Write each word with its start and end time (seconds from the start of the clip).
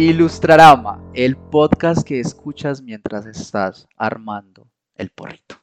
Ilustrarama, 0.00 0.98
el 1.12 1.36
podcast 1.36 2.04
que 2.04 2.20
escuchas 2.20 2.80
mientras 2.80 3.26
estás 3.26 3.86
armando 3.98 4.66
el 4.96 5.10
porrito. 5.10 5.56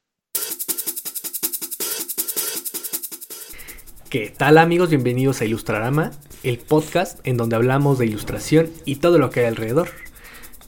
¿Qué 4.12 4.32
tal 4.38 4.60
amigos? 4.60 4.92
Bienvenidos 4.92 5.42
a 5.42 5.46
Ilustrarama, 5.46 6.12
el 6.44 6.60
podcast 6.60 7.20
en 7.26 7.38
donde 7.38 7.56
hablamos 7.56 7.98
de 7.98 8.06
ilustración 8.06 8.70
y 8.86 8.98
todo 8.98 9.18
lo 9.18 9.32
que 9.32 9.40
hay 9.40 9.46
alrededor. 9.48 9.90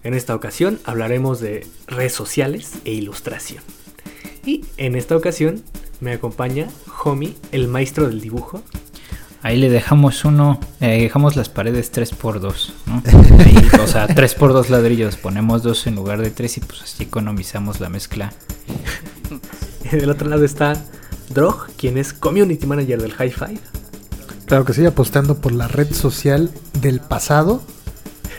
En 0.02 0.16
esta 0.16 0.34
ocasión 0.34 0.80
hablaremos 0.84 1.40
de 1.40 1.68
redes 1.86 2.14
sociales 2.14 2.80
e 2.86 2.94
ilustración. 2.94 3.64
Y 4.48 4.66
en 4.78 4.96
esta 4.96 5.16
ocasión 5.16 5.64
me 6.00 6.14
acompaña 6.14 6.70
Homie, 7.04 7.36
el 7.52 7.68
maestro 7.68 8.08
del 8.08 8.20
dibujo. 8.20 8.64
Ahí 9.42 9.58
le 9.58 9.70
dejamos 9.70 10.26
uno, 10.26 10.60
eh, 10.82 11.02
dejamos 11.02 11.36
las 11.38 11.48
paredes 11.48 11.94
3x2, 11.94 12.72
¿no? 12.88 13.04
o 13.84 13.88
sea, 13.88 14.08
3x2 14.08 14.68
ladrillos, 14.68 15.16
ponemos 15.16 15.64
dos 15.64 15.88
en 15.88 15.96
lugar 15.96 16.22
de 16.22 16.30
3 16.30 16.58
y 16.58 16.60
pues 16.62 16.82
así 16.82 17.04
economizamos 17.04 17.80
la 17.80 17.90
mezcla. 17.90 18.34
Del 19.92 20.10
otro 20.10 20.30
lado 20.30 20.44
está 20.44 20.74
Drog, 21.30 21.68
quien 21.78 21.98
es 21.98 22.14
Community 22.14 22.66
Manager 22.66 23.02
del 23.02 23.14
High 23.14 23.32
Five. 23.32 23.60
Claro 24.46 24.66
que 24.66 24.74
sí, 24.74 24.86
apostando 24.86 25.40
por 25.40 25.52
la 25.52 25.68
red 25.68 25.94
social 25.94 26.52
del 26.82 27.00
pasado, 27.00 27.64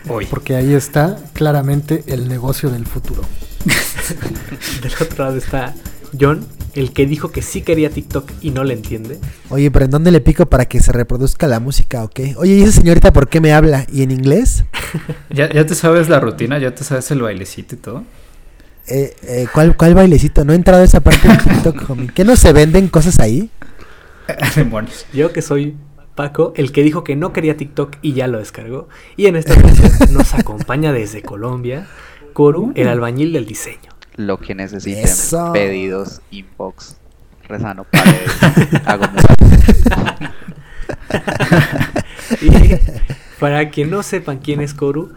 Hoy. 0.08 0.26
porque 0.26 0.56
ahí 0.56 0.74
está 0.74 1.16
claramente 1.32 2.04
el 2.08 2.28
negocio 2.28 2.68
del 2.68 2.86
futuro. 2.86 3.22
Del 4.82 4.92
otro 5.00 5.24
lado 5.24 5.36
está 5.36 5.74
John, 6.18 6.46
el 6.74 6.92
que 6.92 7.06
dijo 7.06 7.30
que 7.30 7.42
sí 7.42 7.62
quería 7.62 7.90
TikTok 7.90 8.30
y 8.40 8.50
no 8.50 8.64
le 8.64 8.74
entiende. 8.74 9.18
Oye, 9.48 9.70
pero 9.70 9.84
¿en 9.84 9.90
dónde 9.90 10.10
le 10.10 10.20
pico 10.20 10.46
para 10.46 10.66
que 10.66 10.80
se 10.80 10.92
reproduzca 10.92 11.46
la 11.46 11.60
música 11.60 12.04
o 12.04 12.08
qué? 12.08 12.34
Oye, 12.36 12.54
¿y 12.54 12.62
esa 12.62 12.72
señorita 12.80 13.12
por 13.12 13.28
qué 13.28 13.40
me 13.40 13.52
habla? 13.52 13.86
¿Y 13.92 14.02
en 14.02 14.10
inglés? 14.10 14.64
¿Ya, 15.30 15.50
ya 15.52 15.66
te 15.66 15.74
sabes 15.74 16.08
la 16.08 16.20
rutina, 16.20 16.58
ya 16.58 16.74
te 16.74 16.84
sabes 16.84 17.10
el 17.10 17.22
bailecito 17.22 17.74
y 17.74 17.78
todo. 17.78 18.04
Eh, 18.86 19.14
eh, 19.22 19.46
¿cuál, 19.52 19.76
¿Cuál 19.76 19.94
bailecito? 19.94 20.44
No 20.44 20.52
he 20.52 20.56
entrado 20.56 20.82
a 20.82 20.84
esa 20.84 21.00
parte 21.00 21.28
de 21.28 21.36
TikTok, 21.36 21.84
homie. 21.90 22.08
¿Qué 22.14 22.24
no 22.24 22.36
se 22.36 22.52
venden 22.52 22.88
cosas 22.88 23.20
ahí? 23.20 23.50
Demonios. 24.56 25.06
Yo 25.12 25.32
que 25.32 25.42
soy 25.42 25.76
Paco, 26.14 26.52
el 26.56 26.72
que 26.72 26.82
dijo 26.82 27.04
que 27.04 27.16
no 27.16 27.32
quería 27.32 27.56
TikTok 27.56 27.96
y 28.02 28.14
ya 28.14 28.26
lo 28.26 28.38
descargó. 28.38 28.88
Y 29.16 29.26
en 29.26 29.36
esta 29.36 29.54
ocasión 29.54 30.12
nos 30.12 30.34
acompaña 30.34 30.92
desde 30.92 31.22
Colombia 31.22 31.86
Koru, 32.32 32.72
el 32.74 32.88
albañil 32.88 33.32
del 33.32 33.46
diseño. 33.46 33.89
Lo 34.16 34.38
que 34.38 34.54
necesiten, 34.54 35.04
Eso. 35.04 35.52
pedidos, 35.52 36.20
inbox, 36.30 36.96
rezano 37.48 37.84
paredes, 37.84 38.30
hago. 38.86 39.04
Y 42.40 42.50
para 43.40 43.70
quien 43.70 43.90
no 43.90 44.02
sepan 44.02 44.38
quién 44.38 44.60
es 44.60 44.74
Koru, 44.74 45.12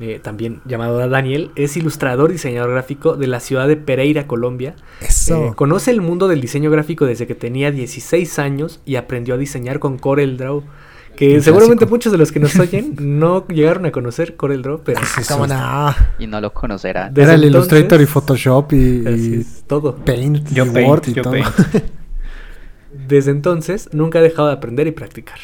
eh, 0.00 0.18
también 0.22 0.60
llamado 0.64 1.06
Daniel, 1.08 1.50
es 1.56 1.76
ilustrador 1.76 2.30
y 2.30 2.34
diseñador 2.34 2.70
gráfico 2.70 3.16
de 3.16 3.26
la 3.26 3.38
ciudad 3.38 3.68
de 3.68 3.76
Pereira, 3.76 4.26
Colombia. 4.26 4.74
Eso. 5.00 5.48
Eh, 5.48 5.52
conoce 5.54 5.90
el 5.90 6.00
mundo 6.00 6.26
del 6.26 6.40
diseño 6.40 6.70
gráfico 6.70 7.06
desde 7.06 7.26
que 7.26 7.34
tenía 7.34 7.70
16 7.70 8.38
años 8.38 8.80
y 8.86 8.96
aprendió 8.96 9.34
a 9.34 9.38
diseñar 9.38 9.78
con 9.78 9.98
Corel 9.98 10.38
Draw. 10.38 10.64
Que 11.20 11.34
Un 11.34 11.42
seguramente 11.42 11.80
clásico. 11.80 11.94
muchos 11.94 12.12
de 12.12 12.18
los 12.18 12.32
que 12.32 12.40
nos 12.40 12.56
oyen 12.58 12.96
no 12.98 13.46
llegaron 13.48 13.84
a 13.84 13.92
conocer 13.92 14.36
Corel 14.36 14.62
Draw, 14.62 14.80
pero 14.82 15.00
Ah, 15.02 15.22
¿cómo 15.28 15.46
no? 15.46 15.94
y 16.18 16.26
no 16.26 16.40
lo 16.40 16.52
conocerán. 16.54 17.12
Desde 17.12 17.24
Era 17.24 17.34
el 17.34 17.44
entonces- 17.44 17.72
Illustrator 17.72 18.00
y 18.00 18.06
Photoshop 18.06 18.72
y, 18.72 19.46
todo. 19.66 19.96
Paint 19.96 20.48
Yo 20.50 20.64
y 20.64 20.70
paint, 20.70 20.88
Word 20.88 21.02
y 21.08 21.12
yo 21.12 21.22
todo. 21.22 21.32
paint. 21.34 21.46
Desde 23.06 23.30
entonces 23.30 23.88
nunca 23.92 24.18
ha 24.18 24.22
dejado 24.22 24.48
de 24.48 24.54
aprender 24.54 24.86
y 24.86 24.92
practicar. 24.92 25.38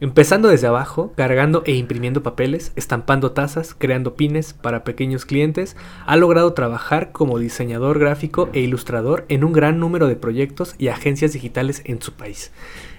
Empezando 0.00 0.48
desde 0.48 0.66
abajo, 0.66 1.12
cargando 1.16 1.62
e 1.66 1.72
imprimiendo 1.76 2.22
papeles, 2.22 2.72
estampando 2.74 3.30
tazas, 3.32 3.74
creando 3.78 4.14
pines 4.14 4.52
para 4.52 4.84
pequeños 4.84 5.24
clientes, 5.24 5.76
ha 6.04 6.16
logrado 6.16 6.52
trabajar 6.52 7.12
como 7.12 7.38
diseñador 7.38 7.98
gráfico 8.00 8.48
e 8.52 8.60
ilustrador 8.60 9.24
en 9.28 9.44
un 9.44 9.52
gran 9.52 9.78
número 9.78 10.08
de 10.08 10.16
proyectos 10.16 10.74
y 10.78 10.88
agencias 10.88 11.32
digitales 11.32 11.80
en 11.84 12.02
su 12.02 12.12
país, 12.14 12.50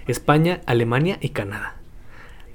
España, 0.06 0.62
Alemania 0.66 1.18
y 1.20 1.28
Canadá. 1.30 1.75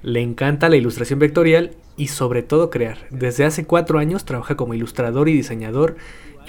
Le 0.03 0.21
encanta 0.21 0.69
la 0.69 0.77
ilustración 0.77 1.19
vectorial 1.19 1.71
y 1.95 2.07
sobre 2.07 2.41
todo 2.41 2.69
crear. 2.69 2.97
Desde 3.11 3.45
hace 3.45 3.65
cuatro 3.65 3.99
años 3.99 4.25
trabaja 4.25 4.55
como 4.55 4.73
ilustrador 4.73 5.29
y 5.29 5.33
diseñador 5.33 5.97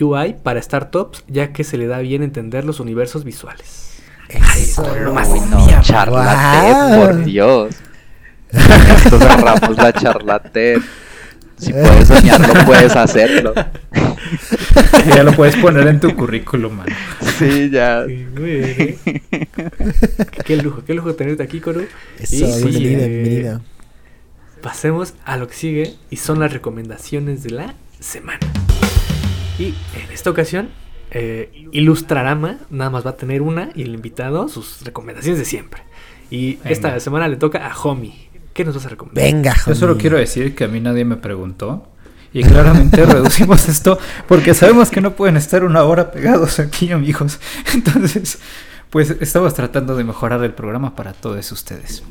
UI 0.00 0.36
para 0.42 0.62
startups 0.62 1.24
ya 1.28 1.52
que 1.52 1.64
se 1.64 1.76
le 1.76 1.86
da 1.86 1.98
bien 1.98 2.22
entender 2.22 2.64
los 2.64 2.80
universos 2.80 3.24
visuales. 3.24 4.00
Eso. 4.28 4.82
Uy, 4.82 5.40
no, 5.50 5.82
charlatán, 5.82 6.88
Guau. 6.88 7.00
por 7.00 7.24
Dios. 7.24 7.74
Nosotros 8.52 9.22
cerramos 9.22 9.76
la 9.76 9.92
charlatán. 9.92 10.82
Si 11.62 11.72
puedes 11.72 12.08
soñarlo, 12.08 12.54
puedes 12.66 12.96
hacerlo. 12.96 13.54
ya 15.14 15.22
lo 15.22 15.32
puedes 15.32 15.54
poner 15.56 15.86
en 15.86 16.00
tu 16.00 16.12
currículum, 16.16 16.78
mano. 16.78 16.94
Sí, 17.38 17.70
ya. 17.70 18.04
Sí, 18.04 18.26
¿eh? 18.36 18.98
qué 20.44 20.56
lujo, 20.56 20.82
qué 20.84 20.94
lujo 20.94 21.14
tenerte 21.14 21.44
aquí, 21.44 21.60
Koru. 21.60 21.86
Eso, 22.18 22.34
Y 22.34 22.38
sí, 22.38 22.68
bienvenida, 22.68 23.04
eh, 23.04 23.08
bienvenida. 23.08 23.60
Pasemos 24.60 25.14
a 25.24 25.36
lo 25.36 25.46
que 25.46 25.54
sigue 25.54 25.94
y 26.10 26.16
son 26.16 26.40
las 26.40 26.52
recomendaciones 26.52 27.44
de 27.44 27.50
la 27.50 27.74
semana. 28.00 28.40
Y 29.56 29.66
en 29.66 30.12
esta 30.12 30.30
ocasión, 30.30 30.70
eh, 31.12 31.68
Ilustrarama 31.70 32.58
nada 32.70 32.90
más 32.90 33.06
va 33.06 33.10
a 33.10 33.16
tener 33.16 33.40
una 33.40 33.70
y 33.76 33.82
el 33.82 33.94
invitado 33.94 34.48
sus 34.48 34.82
recomendaciones 34.82 35.38
de 35.38 35.44
siempre. 35.44 35.82
Y 36.28 36.58
esta 36.64 36.98
semana 36.98 37.28
le 37.28 37.36
toca 37.36 37.68
a 37.68 37.78
Homie. 37.78 38.31
¿Qué 38.52 38.64
nos 38.64 38.74
vas 38.74 38.86
a 38.86 38.88
recomendar? 38.90 39.24
Venga, 39.24 39.56
Yo 39.66 39.74
solo 39.74 39.96
quiero 39.96 40.18
decir 40.18 40.54
que 40.54 40.64
a 40.64 40.68
mí 40.68 40.80
nadie 40.80 41.04
me 41.04 41.16
preguntó. 41.16 41.88
Y 42.34 42.42
claramente 42.44 43.04
reducimos 43.06 43.68
esto 43.68 43.98
porque 44.26 44.54
sabemos 44.54 44.90
que 44.90 45.00
no 45.00 45.14
pueden 45.14 45.36
estar 45.36 45.64
una 45.64 45.82
hora 45.84 46.10
pegados 46.10 46.58
aquí, 46.60 46.90
amigos. 46.90 47.38
Entonces, 47.74 48.38
pues 48.90 49.10
estamos 49.20 49.54
tratando 49.54 49.96
de 49.96 50.04
mejorar 50.04 50.42
el 50.44 50.52
programa 50.52 50.94
para 50.94 51.12
todos 51.12 51.52
ustedes. 51.52 52.02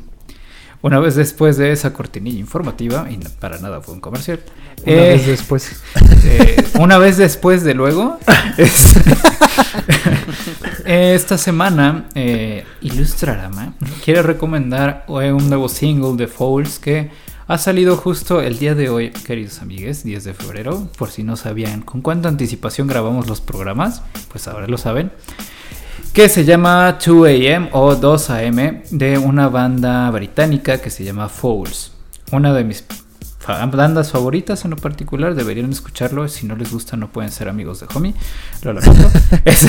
Una 0.82 0.98
vez 0.98 1.14
después 1.14 1.56
de 1.56 1.70
esa 1.72 1.92
cortinilla 1.92 2.40
informativa, 2.40 3.06
y 3.10 3.16
no- 3.16 3.30
para 3.40 3.58
nada 3.58 3.80
fue 3.80 3.94
un 3.94 4.00
comercial, 4.00 4.40
Una 4.84 4.92
eh, 4.96 5.08
vez 5.14 5.26
después. 5.26 5.80
eh, 6.24 6.56
una 6.78 6.98
vez 6.98 7.16
después 7.16 7.62
de 7.62 7.74
luego, 7.74 8.18
es- 8.58 8.94
esta 10.84 11.38
semana 11.38 12.08
eh, 12.14 12.64
Ilustrarama 12.80 13.74
quiere 14.04 14.22
recomendar 14.22 15.04
eh, 15.08 15.32
un 15.32 15.48
nuevo 15.48 15.68
single 15.68 16.16
de 16.16 16.26
Fouls 16.26 16.78
que 16.78 17.10
ha 17.48 17.58
salido 17.58 17.96
justo 17.96 18.40
el 18.40 18.58
día 18.58 18.74
de 18.74 18.88
hoy, 18.88 19.10
queridos 19.10 19.60
amigues, 19.60 20.04
10 20.04 20.24
de 20.24 20.32
febrero. 20.32 20.88
Por 20.96 21.10
si 21.10 21.22
no 21.22 21.36
sabían 21.36 21.82
con 21.82 22.00
cuánta 22.00 22.28
anticipación 22.28 22.86
grabamos 22.86 23.26
los 23.26 23.40
programas, 23.40 24.02
pues 24.30 24.48
ahora 24.48 24.68
lo 24.68 24.78
saben. 24.78 25.12
Que 26.12 26.28
se 26.28 26.44
llama 26.44 26.98
2 27.04 27.26
AM 27.28 27.68
o 27.72 27.94
2 27.94 28.30
AM 28.30 28.82
de 28.90 29.16
una 29.18 29.48
banda 29.48 30.10
británica 30.10 30.78
que 30.78 30.90
se 30.90 31.04
llama 31.04 31.28
Fouls. 31.28 31.92
Una 32.32 32.52
de 32.52 32.64
mis 32.64 32.84
bandas 33.48 34.12
favoritas 34.12 34.64
en 34.64 34.72
lo 34.72 34.76
particular, 34.76 35.34
deberían 35.34 35.72
escucharlo. 35.72 36.28
Si 36.28 36.46
no 36.46 36.54
les 36.54 36.70
gusta, 36.70 36.96
no 36.96 37.08
pueden 37.10 37.30
ser 37.30 37.48
amigos 37.48 37.80
de 37.80 37.86
Homie. 37.94 38.14
Lo 38.62 38.72
lamento. 38.74 39.10
Es- 39.44 39.66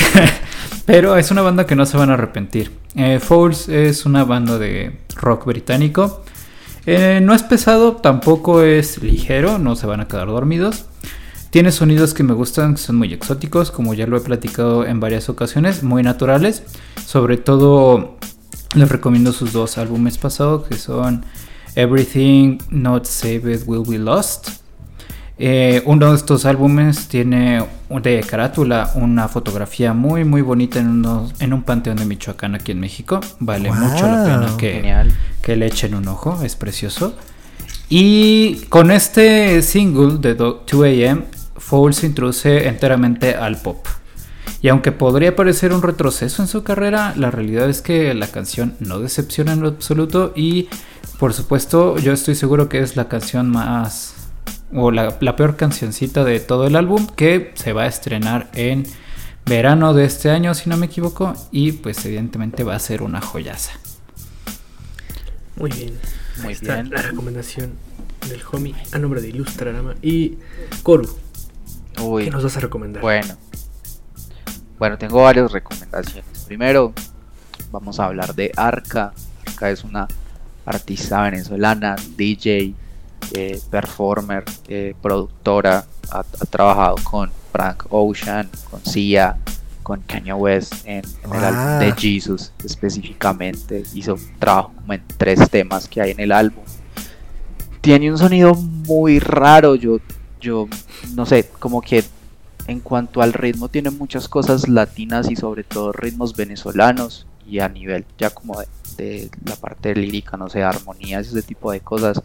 pero 0.84 1.16
es 1.16 1.30
una 1.30 1.40
banda 1.40 1.66
que 1.66 1.76
no 1.76 1.86
se 1.86 1.96
van 1.96 2.10
a 2.10 2.14
arrepentir. 2.14 2.70
Eh, 2.94 3.20
Fouls 3.20 3.68
es 3.70 4.04
una 4.04 4.24
banda 4.24 4.58
de 4.58 4.98
rock 5.16 5.46
británico. 5.46 6.24
Eh, 6.84 7.20
no 7.22 7.34
es 7.34 7.42
pesado, 7.42 7.92
tampoco 7.96 8.60
es 8.62 9.02
ligero, 9.02 9.58
no 9.58 9.76
se 9.76 9.86
van 9.86 10.00
a 10.02 10.08
quedar 10.08 10.26
dormidos. 10.26 10.84
Tiene 11.54 11.70
sonidos 11.70 12.14
que 12.14 12.24
me 12.24 12.32
gustan, 12.32 12.74
que 12.74 12.80
son 12.80 12.96
muy 12.96 13.12
exóticos, 13.12 13.70
como 13.70 13.94
ya 13.94 14.08
lo 14.08 14.16
he 14.16 14.20
platicado 14.20 14.84
en 14.84 14.98
varias 14.98 15.28
ocasiones, 15.28 15.84
muy 15.84 16.02
naturales. 16.02 16.64
Sobre 17.06 17.36
todo 17.36 18.16
les 18.74 18.88
recomiendo 18.88 19.32
sus 19.32 19.52
dos 19.52 19.78
álbumes 19.78 20.18
pasados, 20.18 20.66
que 20.66 20.74
son 20.74 21.24
Everything 21.76 22.58
Not 22.70 23.04
Saved 23.04 23.62
Will 23.68 23.84
Be 23.88 23.98
Lost. 24.00 24.48
Eh, 25.38 25.80
uno 25.86 26.10
de 26.10 26.16
estos 26.16 26.44
álbumes 26.44 27.06
tiene 27.06 27.64
de 28.02 28.20
carátula 28.28 28.90
una 28.96 29.28
fotografía 29.28 29.92
muy 29.92 30.24
muy 30.24 30.42
bonita 30.42 30.80
en, 30.80 30.88
unos- 30.88 31.34
en 31.40 31.52
un 31.52 31.62
panteón 31.62 31.98
de 31.98 32.04
Michoacán 32.04 32.56
aquí 32.56 32.72
en 32.72 32.80
México. 32.80 33.20
Vale 33.38 33.70
mucho 33.70 34.06
la 34.06 34.24
pena 34.24 34.56
que, 34.56 34.80
que 35.40 35.54
le 35.54 35.66
echen 35.66 35.94
un 35.94 36.08
ojo, 36.08 36.36
es 36.42 36.56
precioso. 36.56 37.14
Y 37.88 38.56
con 38.70 38.90
este 38.90 39.62
single 39.62 40.18
de 40.18 40.34
Do- 40.34 40.64
2AM, 40.66 41.22
Foul 41.74 41.92
se 41.92 42.06
introduce 42.06 42.68
enteramente 42.68 43.34
al 43.34 43.56
pop. 43.56 43.84
Y 44.62 44.68
aunque 44.68 44.92
podría 44.92 45.34
parecer 45.34 45.72
un 45.72 45.82
retroceso 45.82 46.40
en 46.40 46.46
su 46.46 46.62
carrera, 46.62 47.14
la 47.16 47.32
realidad 47.32 47.68
es 47.68 47.82
que 47.82 48.14
la 48.14 48.28
canción 48.28 48.76
no 48.78 49.00
decepciona 49.00 49.54
en 49.54 49.60
lo 49.60 49.66
absoluto 49.66 50.32
y 50.36 50.68
por 51.18 51.34
supuesto 51.34 51.98
yo 51.98 52.12
estoy 52.12 52.36
seguro 52.36 52.68
que 52.68 52.78
es 52.78 52.94
la 52.94 53.08
canción 53.08 53.50
más 53.50 54.14
o 54.72 54.92
la, 54.92 55.18
la 55.20 55.34
peor 55.34 55.56
cancioncita 55.56 56.22
de 56.22 56.38
todo 56.38 56.68
el 56.68 56.76
álbum 56.76 57.08
que 57.08 57.50
se 57.56 57.72
va 57.72 57.82
a 57.82 57.86
estrenar 57.88 58.52
en 58.54 58.84
verano 59.44 59.94
de 59.94 60.04
este 60.04 60.30
año 60.30 60.54
si 60.54 60.70
no 60.70 60.76
me 60.76 60.86
equivoco 60.86 61.34
y 61.50 61.72
pues 61.72 62.06
evidentemente 62.06 62.62
va 62.62 62.76
a 62.76 62.78
ser 62.78 63.02
una 63.02 63.20
joyaza. 63.20 63.72
Muy 65.56 65.72
bien. 65.72 65.94
Muy 66.38 66.46
Ahí 66.46 66.52
está 66.52 66.74
bien. 66.76 66.90
la 66.90 67.02
recomendación 67.02 67.72
del 68.28 68.42
homie 68.52 68.76
a 68.92 68.98
nombre 69.00 69.20
de 69.20 69.30
Ilustrarama. 69.30 69.96
Y 70.02 70.38
Koru, 70.84 71.08
Uy, 72.00 72.24
¿qué 72.24 72.30
nos 72.30 72.42
vas 72.44 72.56
a 72.56 72.60
recomendar? 72.60 73.02
bueno. 73.02 73.34
Bueno, 74.78 74.98
tengo 74.98 75.22
varias 75.22 75.52
recomendaciones. 75.52 76.44
Primero, 76.46 76.92
vamos 77.70 78.00
a 78.00 78.06
hablar 78.06 78.34
de 78.34 78.50
Arca. 78.56 79.12
Arca 79.46 79.70
es 79.70 79.84
una 79.84 80.08
artista 80.66 81.22
venezolana, 81.22 81.94
DJ, 82.16 82.74
eh, 83.34 83.60
performer, 83.70 84.44
eh, 84.68 84.94
productora. 85.00 85.84
Ha, 86.10 86.18
ha 86.18 86.46
trabajado 86.50 86.96
con 87.04 87.30
Frank 87.52 87.84
Ocean, 87.88 88.50
con 88.70 88.84
Sia, 88.84 89.36
con 89.82 90.00
Kanye 90.02 90.32
West 90.34 90.74
en, 90.84 91.04
en 91.22 91.32
el 91.34 91.44
álbum 91.44 91.60
Ah. 91.62 91.78
de 91.78 91.92
Jesus 91.92 92.52
específicamente. 92.64 93.84
Hizo 93.94 94.18
trabajo 94.40 94.72
como 94.74 94.92
en 94.92 95.02
tres 95.16 95.48
temas 95.50 95.86
que 95.88 96.00
hay 96.02 96.10
en 96.10 96.20
el 96.20 96.32
álbum. 96.32 96.64
Tiene 97.80 98.10
un 98.10 98.18
sonido 98.18 98.54
muy 98.54 99.18
raro. 99.20 99.76
Yo, 99.76 99.98
yo 100.44 100.68
no 101.14 101.26
sé, 101.26 101.48
como 101.58 101.80
que 101.80 102.04
en 102.66 102.80
cuanto 102.80 103.22
al 103.22 103.32
ritmo 103.32 103.68
tiene 103.68 103.90
muchas 103.90 104.28
cosas 104.28 104.68
latinas 104.68 105.30
y 105.30 105.36
sobre 105.36 105.64
todo 105.64 105.92
ritmos 105.92 106.36
venezolanos 106.36 107.26
y 107.46 107.60
a 107.60 107.68
nivel 107.68 108.04
ya 108.18 108.30
como 108.30 108.60
de, 108.60 108.68
de 108.96 109.30
la 109.44 109.56
parte 109.56 109.94
lírica, 109.94 110.36
no 110.36 110.48
sé, 110.48 110.62
armonías, 110.62 111.26
ese 111.26 111.42
tipo 111.42 111.72
de 111.72 111.80
cosas, 111.80 112.22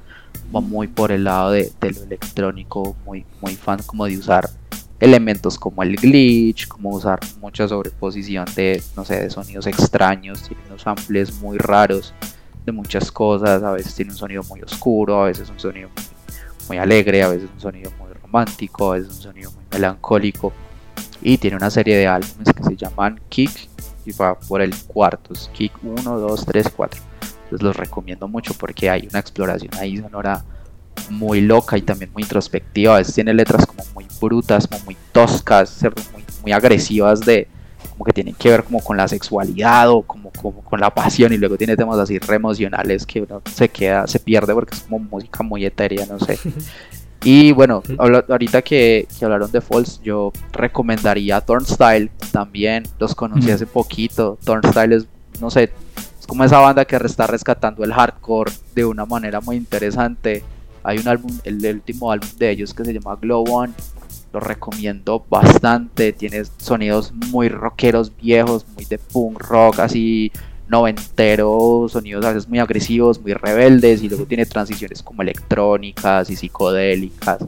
va 0.56 0.62
muy 0.62 0.88
por 0.88 1.12
el 1.12 1.24
lado 1.24 1.51
de, 1.51 1.71
de 1.80 1.92
lo 1.92 2.04
electrónico, 2.04 2.95
muy, 3.06 3.25
muy 3.42 3.56
fan 3.56 3.80
como 3.86 4.06
de 4.06 4.18
usar 4.18 4.50
elementos 5.00 5.57
como 5.57 5.81
el 5.83 5.95
glitch, 5.95 6.68
como 6.68 6.89
usar 6.89 7.19
mucha 7.39 7.68
sobreposición 7.68 8.45
de, 8.56 8.81
no 8.95 9.06
sé, 9.06 9.21
de 9.21 9.30
sonidos 9.30 9.66
extraños, 9.68 10.44
tiene 10.44 10.62
unos 10.68 10.81
samples 10.81 11.33
muy 11.39 11.57
raros 11.57 12.13
de 12.66 12.71
muchas 12.71 13.12
cosas, 13.12 13.63
a 13.63 13.71
veces 13.71 13.95
tiene 13.95 14.12
un 14.12 14.18
sonido 14.18 14.44
muy 14.44 14.62
oscuro, 14.62 15.24
a 15.24 15.25
veces 15.27 15.50
un 15.50 15.60
sonido 15.60 15.89
muy, 15.89 16.06
muy 16.68 16.77
alegre, 16.77 17.24
a 17.24 17.30
veces 17.30 17.50
un 17.54 17.60
sonido 17.60 17.92
muy 17.98 18.08
romántico, 18.30 18.92
veces 18.92 19.10
un 19.10 19.22
sonido 19.22 19.52
muy 19.52 19.64
melancólico 19.72 20.54
y 21.22 21.38
tiene 21.38 21.58
una 21.58 21.70
serie 21.70 21.98
de 21.98 22.08
álbumes 22.08 22.54
que 22.56 22.64
se 22.64 22.76
llaman 22.76 23.20
Kick 23.30 23.70
y 24.06 24.12
va 24.14 24.40
por 24.40 24.62
el 24.62 24.74
cuarto, 24.88 25.34
es 25.34 25.50
Kick 25.54 25.74
1, 25.84 26.20
2, 26.20 26.46
3, 26.46 26.70
4. 26.76 27.02
Entonces 27.44 27.62
los 27.64 27.76
recomiendo 27.76 28.28
mucho 28.28 28.54
porque 28.54 28.90
hay 28.90 29.08
una 29.10 29.20
exploración 29.20 29.72
ahí 29.80 29.98
sonora 29.98 30.44
muy 31.10 31.42
loca 31.42 31.78
y 31.78 31.81
también 31.81 32.12
muy 32.14 32.24
introspectiva. 32.24 32.96
A 32.96 32.98
veces 33.00 33.16
tiene 33.16 33.34
letras 33.34 33.66
como 33.66 33.84
muy 33.94 34.06
brutas, 34.22 34.68
como 34.68 34.86
muy 34.86 34.98
toscas, 35.12 35.81
muy, 36.14 36.24
muy 36.44 36.52
agresivas 36.52 37.22
de 37.22 37.48
como 37.90 38.06
que 38.06 38.14
tienen 38.14 38.36
que 38.36 38.50
ver 38.50 38.64
como 38.64 38.81
con 38.81 38.98
la 38.98 39.08
sexualidad 39.08 39.90
o 39.90 40.04
como, 40.04 40.31
como 40.31 40.62
con 40.64 40.80
la 40.80 40.94
pasión 40.94 41.34
y 41.34 41.38
luego 41.38 41.58
tiene 41.58 41.76
temas 41.76 41.98
así 41.98 42.20
re 42.20 42.36
emocionales 42.36 43.06
que 43.06 43.22
uno 43.22 43.42
se 43.52 43.70
queda, 43.70 44.08
se 44.08 44.20
pierde 44.20 44.54
porque 44.54 44.76
es 44.76 44.81
como 44.84 45.00
música 45.00 45.44
muy 45.44 45.66
etérea, 45.66 46.06
no 46.06 46.20
sé. 46.20 46.40
Y 47.24 47.51
bueno, 47.51 47.83
ahorita 47.98 48.62
que, 48.62 49.07
que 49.18 49.25
hablaron 49.25 49.51
de 49.51 49.60
Falls, 49.60 50.01
yo 50.01 50.31
recomendaría 50.54 51.42
Turnstile 51.42 52.10
también. 52.31 52.83
Los 52.98 53.13
conocí 53.13 53.51
hace 53.51 53.66
poquito. 53.66 54.38
Turnstile 54.44 54.95
es, 54.95 55.07
no 55.42 55.50
sé, 55.50 55.71
es 56.19 56.25
como 56.25 56.45
esa 56.45 56.60
banda 56.60 56.86
que 56.86 56.95
está 56.95 57.27
rescatando 57.27 57.83
el 57.83 57.94
hardcore 57.94 58.51
de 58.74 58.86
una 58.86 59.06
manera 59.06 59.42
muy 59.42 59.57
interesante. 59.57 60.44
Hay 60.81 60.98
un 60.98 61.07
álbum, 61.10 61.38
el, 61.44 61.63
el 61.66 61.75
último 61.75 62.12
álbum 62.12 62.30
de 62.38 62.51
ellos 62.51 62.74
que 62.74 62.86
se 62.86 62.94
llama 62.94 63.18
Glow 63.18 63.44
On. 63.50 63.74
Lo 64.31 64.39
recomiendo 64.39 65.25
bastante. 65.30 66.13
Tiene 66.13 66.44
sonidos 66.57 67.12
muy 67.31 67.50
rockeros 67.50 68.16
viejos, 68.16 68.66
muy 68.75 68.86
de 68.86 68.98
punk 68.98 69.42
rock, 69.42 69.80
así 69.80 70.31
noventero, 70.69 71.88
sonidos 71.89 72.25
a 72.25 72.33
veces 72.33 72.48
muy 72.48 72.60
agresivos, 72.60 73.19
muy 73.19 73.33
rebeldes, 73.33 74.04
y 74.04 74.10
luego 74.10 74.25
tiene 74.25 74.45
transiciones 74.45 75.04
como 75.04 75.21
electrónicas 75.21 76.30
y 76.30 76.36
psicodélicas. 76.36 77.45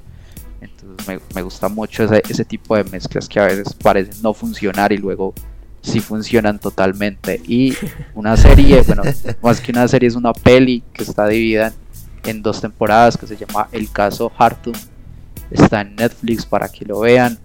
Entonces 0.60 1.08
me, 1.08 1.20
me 1.36 1.42
gusta 1.42 1.70
mucho 1.70 2.04
ese, 2.04 2.22
ese 2.28 2.46
tipo 2.46 2.76
de 2.76 2.84
mezclas 2.86 3.30
que 3.30 3.40
a 3.40 3.46
veces 3.46 3.74
parecen 3.74 4.22
no 4.22 4.34
funcionar 4.34 4.92
y 4.92 4.98
luego 4.98 5.34
sí 5.82 6.00
funcionan 6.00 6.60
totalmente. 6.60 7.42
Y 7.48 7.76
una 8.14 8.38
serie, 8.38 8.82
bueno, 8.88 9.04
más 9.42 9.62
que 9.62 9.72
una 9.72 9.88
serie 9.88 10.08
es 10.08 10.16
una 10.16 10.34
peli 10.34 10.84
que 10.94 11.04
está 11.04 11.28
dividida 11.28 11.68
en, 12.24 12.30
en 12.30 12.42
dos 12.42 12.62
temporadas 12.62 13.18
que 13.18 13.28
se 13.28 13.38
llama 13.38 13.68
El 13.72 13.92
caso 13.92 14.32
Hartum. 14.38 14.74
Está 15.50 15.82
en 15.82 15.96
Netflix 15.96 16.46
para 16.46 16.70
que 16.70 16.86
lo 16.86 17.02
vean. 17.02 17.38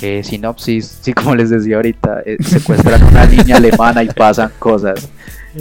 Eh, 0.00 0.22
sinopsis, 0.22 0.98
sí, 1.00 1.12
como 1.12 1.34
les 1.34 1.50
decía 1.50 1.76
ahorita, 1.76 2.22
eh, 2.24 2.36
secuestran 2.40 3.02
a 3.02 3.06
una 3.06 3.26
niña 3.26 3.56
alemana 3.56 4.02
y 4.02 4.08
pasan 4.08 4.52
cosas. 4.58 5.08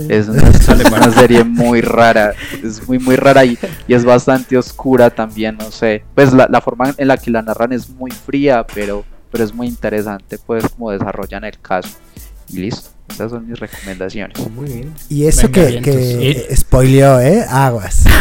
Es 0.10 0.28
una, 0.28 1.12
serie 1.12 1.44
muy 1.44 1.82
rara, 1.82 2.34
es 2.64 2.88
muy 2.88 3.00
muy 3.00 3.16
rara 3.16 3.46
y, 3.46 3.58
y 3.88 3.94
es 3.94 4.06
bastante 4.06 4.56
oscura 4.58 5.10
también, 5.10 5.58
no 5.58 5.72
sé. 5.72 6.04
Pues 6.14 6.34
la, 6.34 6.48
la 6.50 6.62
forma 6.62 6.94
en 6.98 7.08
la 7.08 7.18
que 7.18 7.32
la 7.32 7.42
narran 7.42 7.74
es 7.74 7.90
muy 7.90 8.12
fría, 8.12 8.66
pero, 8.76 9.06
pero 9.32 9.44
es 9.44 9.54
muy 9.54 9.68
interesante 9.68 10.38
pues 10.38 10.68
como 10.70 10.92
desarrollan 10.92 11.46
el 11.46 11.60
caso. 11.60 11.98
Y 12.50 12.58
listo, 12.58 12.90
esas 13.10 13.32
son 13.32 13.48
mis 13.48 13.60
recomendaciones. 13.60 14.38
Muy 14.50 14.66
bien. 14.68 14.94
Y 15.10 15.26
eso 15.26 15.48
Venga, 15.50 15.82
que, 15.82 15.82
que 16.48 16.56
spoileó, 16.56 17.20
¿eh? 17.20 17.46
Aguas. 17.50 18.04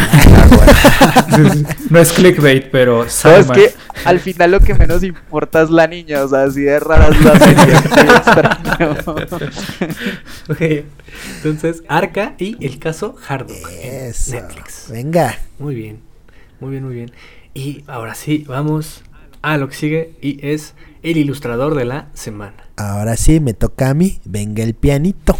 No 1.89 1.99
es 1.99 2.11
clickbait, 2.13 2.69
pero 2.71 3.07
Sabes 3.09 3.45
Salma- 3.47 3.53
que 3.55 3.73
al 4.05 4.19
final 4.19 4.51
lo 4.51 4.59
que 4.59 4.73
menos 4.73 5.03
importa 5.03 5.61
es 5.61 5.69
la 5.69 5.87
niña, 5.87 6.23
o 6.23 6.27
sea, 6.27 6.43
así 6.43 6.61
de 6.61 6.79
rara 6.79 7.09
es 7.09 7.21
la 7.23 7.39
serie, 7.39 7.73
es 7.73 7.91
muy 7.91 8.15
extraño. 8.15 9.51
Ok. 10.49 10.61
Entonces, 11.37 11.83
Arca 11.87 12.35
y 12.37 12.57
el 12.65 12.79
caso 12.79 13.15
Harduk 13.27 13.55
en 13.81 14.05
Eso. 14.09 14.31
Netflix. 14.35 14.85
Venga. 14.89 15.37
Muy 15.59 15.75
bien, 15.75 15.99
muy 16.59 16.71
bien, 16.71 16.85
muy 16.85 16.95
bien. 16.95 17.11
Y 17.53 17.83
ahora 17.87 18.15
sí, 18.15 18.45
vamos 18.47 19.03
a 19.41 19.57
lo 19.57 19.67
que 19.69 19.75
sigue 19.75 20.13
y 20.21 20.39
es 20.47 20.73
el 21.03 21.17
ilustrador 21.17 21.75
de 21.75 21.85
la 21.85 22.07
semana. 22.13 22.66
Ahora 22.79 23.17
sí, 23.17 23.39
me 23.39 23.55
toca 23.55 23.89
a 23.89 23.93
mí. 23.95 24.19
Venga 24.23 24.63
el 24.63 24.75
pianito. 24.75 25.35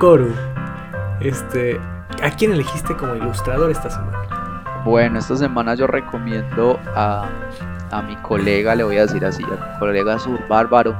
Koru, 0.00 0.32
este, 1.20 1.78
¿a 2.22 2.30
quién 2.36 2.52
elegiste 2.52 2.96
como 2.96 3.14
ilustrador 3.14 3.70
esta 3.70 3.88
semana? 3.88 4.82
Bueno, 4.84 5.20
esta 5.20 5.36
semana 5.36 5.76
yo 5.76 5.86
recomiendo 5.86 6.80
a, 6.96 7.28
a 7.92 8.02
mi 8.02 8.16
colega, 8.16 8.74
le 8.74 8.82
voy 8.82 8.96
a 8.98 9.02
decir 9.02 9.24
así, 9.24 9.44
a 9.44 9.48
mi 9.48 9.78
colega 9.78 10.18
Sur 10.18 10.40
Bárbaro. 10.48 10.96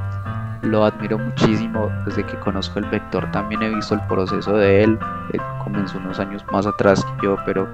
Lo 0.62 0.84
admiro 0.84 1.18
muchísimo 1.18 1.90
desde 2.04 2.24
que 2.24 2.38
conozco 2.38 2.78
el 2.78 2.84
vector. 2.86 3.28
También 3.32 3.62
he 3.62 3.74
visto 3.74 3.94
el 3.94 4.00
proceso 4.02 4.56
de 4.56 4.84
él. 4.84 4.98
Él 5.32 5.40
comenzó 5.64 5.98
unos 5.98 6.20
años 6.20 6.44
más 6.52 6.66
atrás 6.66 7.04
que 7.04 7.26
yo, 7.26 7.36
pero 7.44 7.68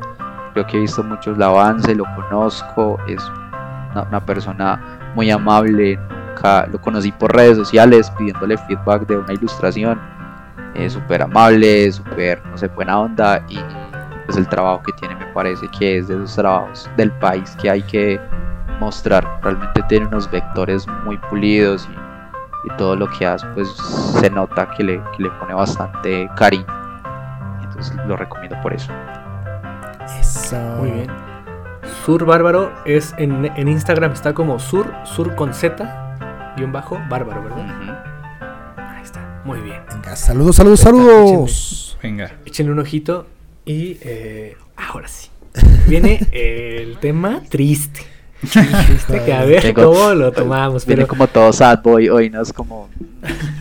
creo 0.54 0.66
que 0.66 0.76
he 0.76 0.80
visto 0.80 1.02
mucho 1.02 1.32
el 1.32 1.42
avance, 1.42 1.94
lo 1.94 2.04
conozco. 2.14 2.98
Es 3.06 3.22
una, 3.92 4.24
persona 4.24 5.12
muy 5.14 5.30
amable. 5.30 5.98
Nunca 6.28 6.66
lo 6.66 6.80
conocí 6.80 7.12
por 7.12 7.34
redes 7.34 7.58
sociales 7.58 8.10
pidiéndole 8.16 8.56
feedback 8.56 9.06
de 9.06 9.18
una 9.18 9.32
ilustración. 9.32 10.00
Es 10.74 10.94
súper 10.94 11.22
amable, 11.22 11.90
súper, 11.92 12.44
no 12.46 12.56
sé, 12.56 12.68
buena 12.68 12.98
onda 12.98 13.44
y 13.48 13.58
pues 14.24 14.38
el 14.38 14.48
trabajo 14.48 14.82
que 14.82 14.92
tiene 14.92 15.14
me 15.14 15.26
parece 15.26 15.68
que 15.68 15.98
es 15.98 16.08
de 16.08 16.14
esos 16.14 16.34
trabajos 16.34 16.90
del 16.96 17.12
país 17.12 17.56
que 17.60 17.70
hay 17.70 17.82
que 17.82 18.20
mostrar. 18.80 19.40
Realmente 19.42 19.82
tiene 19.88 20.06
unos 20.06 20.28
vectores 20.30 20.86
muy 21.04 21.16
pulidos 21.18 21.88
y, 21.92 22.68
y 22.68 22.76
todo 22.76 22.96
lo 22.96 23.08
que 23.10 23.26
hace 23.26 23.46
pues 23.54 23.68
se 23.68 24.30
nota 24.30 24.68
que 24.76 24.82
le, 24.82 25.02
que 25.16 25.24
le 25.24 25.30
pone 25.32 25.54
bastante 25.54 26.28
cariño. 26.36 26.66
Entonces 27.62 27.94
lo 28.06 28.16
recomiendo 28.16 28.60
por 28.60 28.72
eso. 28.72 28.92
Eso. 30.20 30.56
Muy 30.78 30.90
bien. 30.90 31.10
Sur 32.04 32.24
Bárbaro 32.24 32.72
es 32.84 33.14
en, 33.18 33.44
en 33.44 33.68
Instagram 33.68 34.12
está 34.12 34.34
como 34.34 34.58
Sur, 34.58 34.92
Sur 35.04 35.34
con 35.34 35.54
Z, 35.54 36.54
guion 36.56 36.72
bajo, 36.72 37.00
Bárbaro, 37.08 37.42
¿verdad? 37.42 38.74
Ahí 38.76 39.02
está. 39.02 39.42
Muy 39.44 39.60
bien. 39.60 39.80
Venga, 39.90 40.16
saludos, 40.16 40.56
saludos, 40.56 40.80
saludos. 40.80 41.98
Venga. 42.02 42.32
Échenle 42.44 42.72
un 42.72 42.78
ojito 42.78 43.26
y 43.64 43.98
eh, 44.02 44.56
ahora 44.76 45.08
sí. 45.08 45.28
Viene 45.86 46.26
el 46.32 46.98
tema 46.98 47.42
triste. 47.48 48.13
Que 49.24 49.32
a 49.32 49.44
ver 49.44 49.62
Tengo- 49.62 49.92
cómo 49.92 50.12
lo 50.14 50.30
tomamos. 50.32 50.84
Viene 50.84 51.02
Pero 51.02 51.08
como 51.08 51.26
todo 51.28 51.52
sad 51.52 51.80
boy 51.82 52.08
hoy, 52.10 52.28
¿no? 52.30 52.42
Es 52.42 52.52
como 52.52 52.90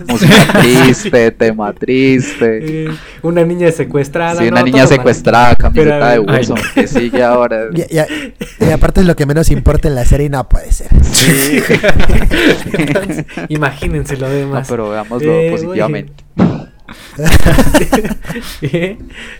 música 0.09 0.35
triste, 0.61 1.31
tema 1.31 1.71
triste. 1.71 2.85
eh, 2.85 2.91
una 3.21 3.45
niña 3.45 3.71
secuestrada. 3.71 4.41
Sí, 4.41 4.47
una 4.49 4.59
no, 4.59 4.65
niña 4.65 4.85
secuestrada, 4.87 5.55
camiseta 5.55 6.09
de 6.11 6.19
Pero, 6.19 6.31
ay, 6.31 6.37
Wilson, 6.37 6.57
no. 6.57 6.73
que 6.73 6.87
sigue 6.87 7.23
ahora. 7.23 7.67
Y, 7.73 7.81
y- 7.81 8.33
y 8.67 8.71
aparte 8.71 8.99
es 9.01 9.07
lo 9.07 9.15
que 9.15 9.25
menos 9.25 9.49
importa 9.51 9.87
en 9.87 9.95
la 9.95 10.03
serie 10.03 10.25
y 10.25 10.29
no 10.29 10.49
puede 10.49 10.71
ser. 10.73 10.89
Sí. 11.03 11.59
Entonces, 12.73 13.25
imagínense 13.49 14.17
lo 14.17 14.27
No, 14.27 14.33
demás. 14.33 14.67
pero 14.69 14.89
veámoslo 14.89 15.31
Eh, 15.31 15.51
positivamente. 15.51 16.13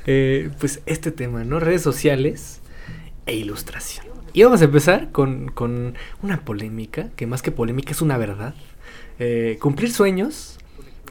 Eh, 0.06 0.50
pues 0.60 0.80
este 0.86 1.12
tema, 1.12 1.44
¿no? 1.44 1.60
Redes 1.60 1.82
sociales 1.82 2.62
e 3.25 3.36
ilustración. 3.36 4.06
Y 4.34 4.44
vamos 4.44 4.62
a 4.62 4.66
empezar 4.66 5.12
con, 5.12 5.50
con 5.52 5.96
una 6.22 6.42
polémica, 6.44 7.10
que 7.16 7.28
más 7.28 7.42
que 7.42 7.52
polémica 7.52 7.92
es 7.92 8.02
una 8.02 8.18
verdad. 8.18 8.56
Eh, 9.20 9.58
cumplir 9.62 9.92
sueños 9.92 10.58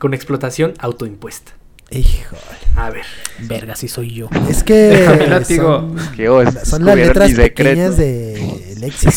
con 0.00 0.12
explotación 0.12 0.74
autoimpuesta. 0.78 1.52
Híjole. 1.90 2.40
A 2.74 2.90
ver. 2.90 3.04
Verga, 3.40 3.76
si 3.76 3.86
soy 3.86 4.12
yo. 4.14 4.28
Es 4.48 4.64
que 4.64 4.74
Déjame 4.74 5.26
látigo. 5.28 5.94
son, 5.96 6.16
Que 6.16 6.28
oh, 6.28 6.42
son 6.64 6.84
las 6.84 6.96
letras 6.96 7.32
pequeñas 7.34 7.96
de 7.96 8.74
léxico. 8.80 9.12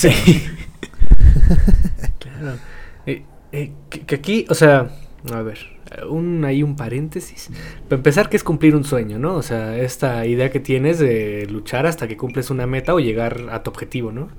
Claro. 2.19 2.57
Eh, 3.05 3.23
eh, 3.51 3.71
que, 3.89 4.01
que 4.01 4.15
aquí, 4.15 4.45
o 4.49 4.55
sea, 4.55 4.89
a 5.31 5.41
ver, 5.41 5.57
un, 6.09 6.43
hay 6.45 6.63
un 6.63 6.75
paréntesis. 6.75 7.49
Para 7.87 7.97
empezar, 7.97 8.29
que 8.29 8.37
es 8.37 8.43
cumplir 8.43 8.75
un 8.75 8.83
sueño, 8.83 9.19
¿no? 9.19 9.35
O 9.35 9.41
sea, 9.41 9.77
esta 9.77 10.25
idea 10.25 10.51
que 10.51 10.59
tienes 10.59 10.99
de 10.99 11.47
luchar 11.49 11.85
hasta 11.85 12.07
que 12.07 12.17
cumples 12.17 12.49
una 12.49 12.67
meta 12.67 12.93
o 12.93 12.99
llegar 12.99 13.47
a 13.51 13.63
tu 13.63 13.69
objetivo, 13.71 14.11
¿no? 14.11 14.29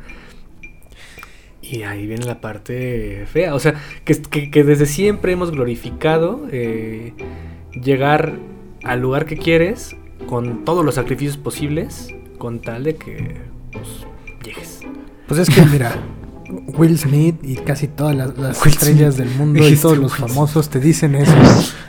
Y 1.62 1.82
ahí 1.82 2.06
viene 2.06 2.24
la 2.24 2.40
parte 2.40 3.24
fea. 3.26 3.54
O 3.54 3.58
sea, 3.58 3.74
que, 4.04 4.14
que- 4.22 4.50
que 4.50 4.62
desde 4.64 4.86
siempre 4.86 5.32
hemos 5.32 5.50
glorificado 5.50 6.46
eh, 6.52 7.12
llegar 7.82 8.34
al 8.84 9.00
lugar 9.00 9.26
que 9.26 9.36
quieres 9.36 9.96
con 10.26 10.64
todos 10.64 10.84
los 10.84 10.94
sacrificios 10.94 11.36
posibles, 11.36 12.08
con 12.38 12.60
tal 12.60 12.84
de 12.84 12.94
que 12.96 13.36
pues, 13.72 14.06
llegues. 14.44 14.80
Pues 15.26 15.40
es 15.40 15.50
que 15.50 15.60
mira, 15.62 15.92
Will 16.48 16.98
Smith 16.98 17.36
y 17.42 17.56
casi 17.56 17.88
todas 17.88 18.14
las, 18.14 18.64
estrellas 18.66 19.16
del 19.16 19.30
mundo 19.30 19.66
y 19.66 19.76
todos 19.76 19.98
los 19.98 20.16
famosos 20.16 20.68
te 20.68 20.80
dicen 20.80 21.14
eso. 21.14 21.32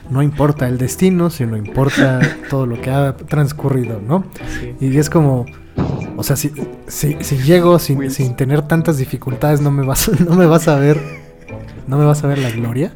No 0.10 0.22
importa 0.22 0.68
el 0.68 0.78
destino, 0.78 1.30
sino 1.30 1.58
importa 1.58 2.20
todo 2.50 2.66
lo 2.66 2.80
que 2.82 2.90
ha 2.90 3.16
transcurrido, 3.16 4.02
¿no? 4.02 4.26
Sí. 4.60 4.74
Y 4.80 4.98
es 4.98 5.10
como, 5.10 5.46
o 6.16 6.24
sea, 6.24 6.36
si, 6.36 6.52
si, 6.88 7.18
si 7.22 7.38
llego 7.38 7.78
sin, 7.80 8.10
sin 8.10 8.36
tener 8.36 8.62
tantas 8.64 8.98
dificultades, 8.98 9.62
no 9.62 9.72
me 9.72 9.86
vas, 9.86 10.10
no 10.20 10.36
me 10.36 10.46
vas 10.46 10.68
a 10.68 10.76
ver, 10.76 11.00
no 11.88 11.98
me 11.98 12.06
vas 12.06 12.24
a 12.24 12.28
ver 12.28 12.40
la 12.40 12.52
gloria. 12.52 12.94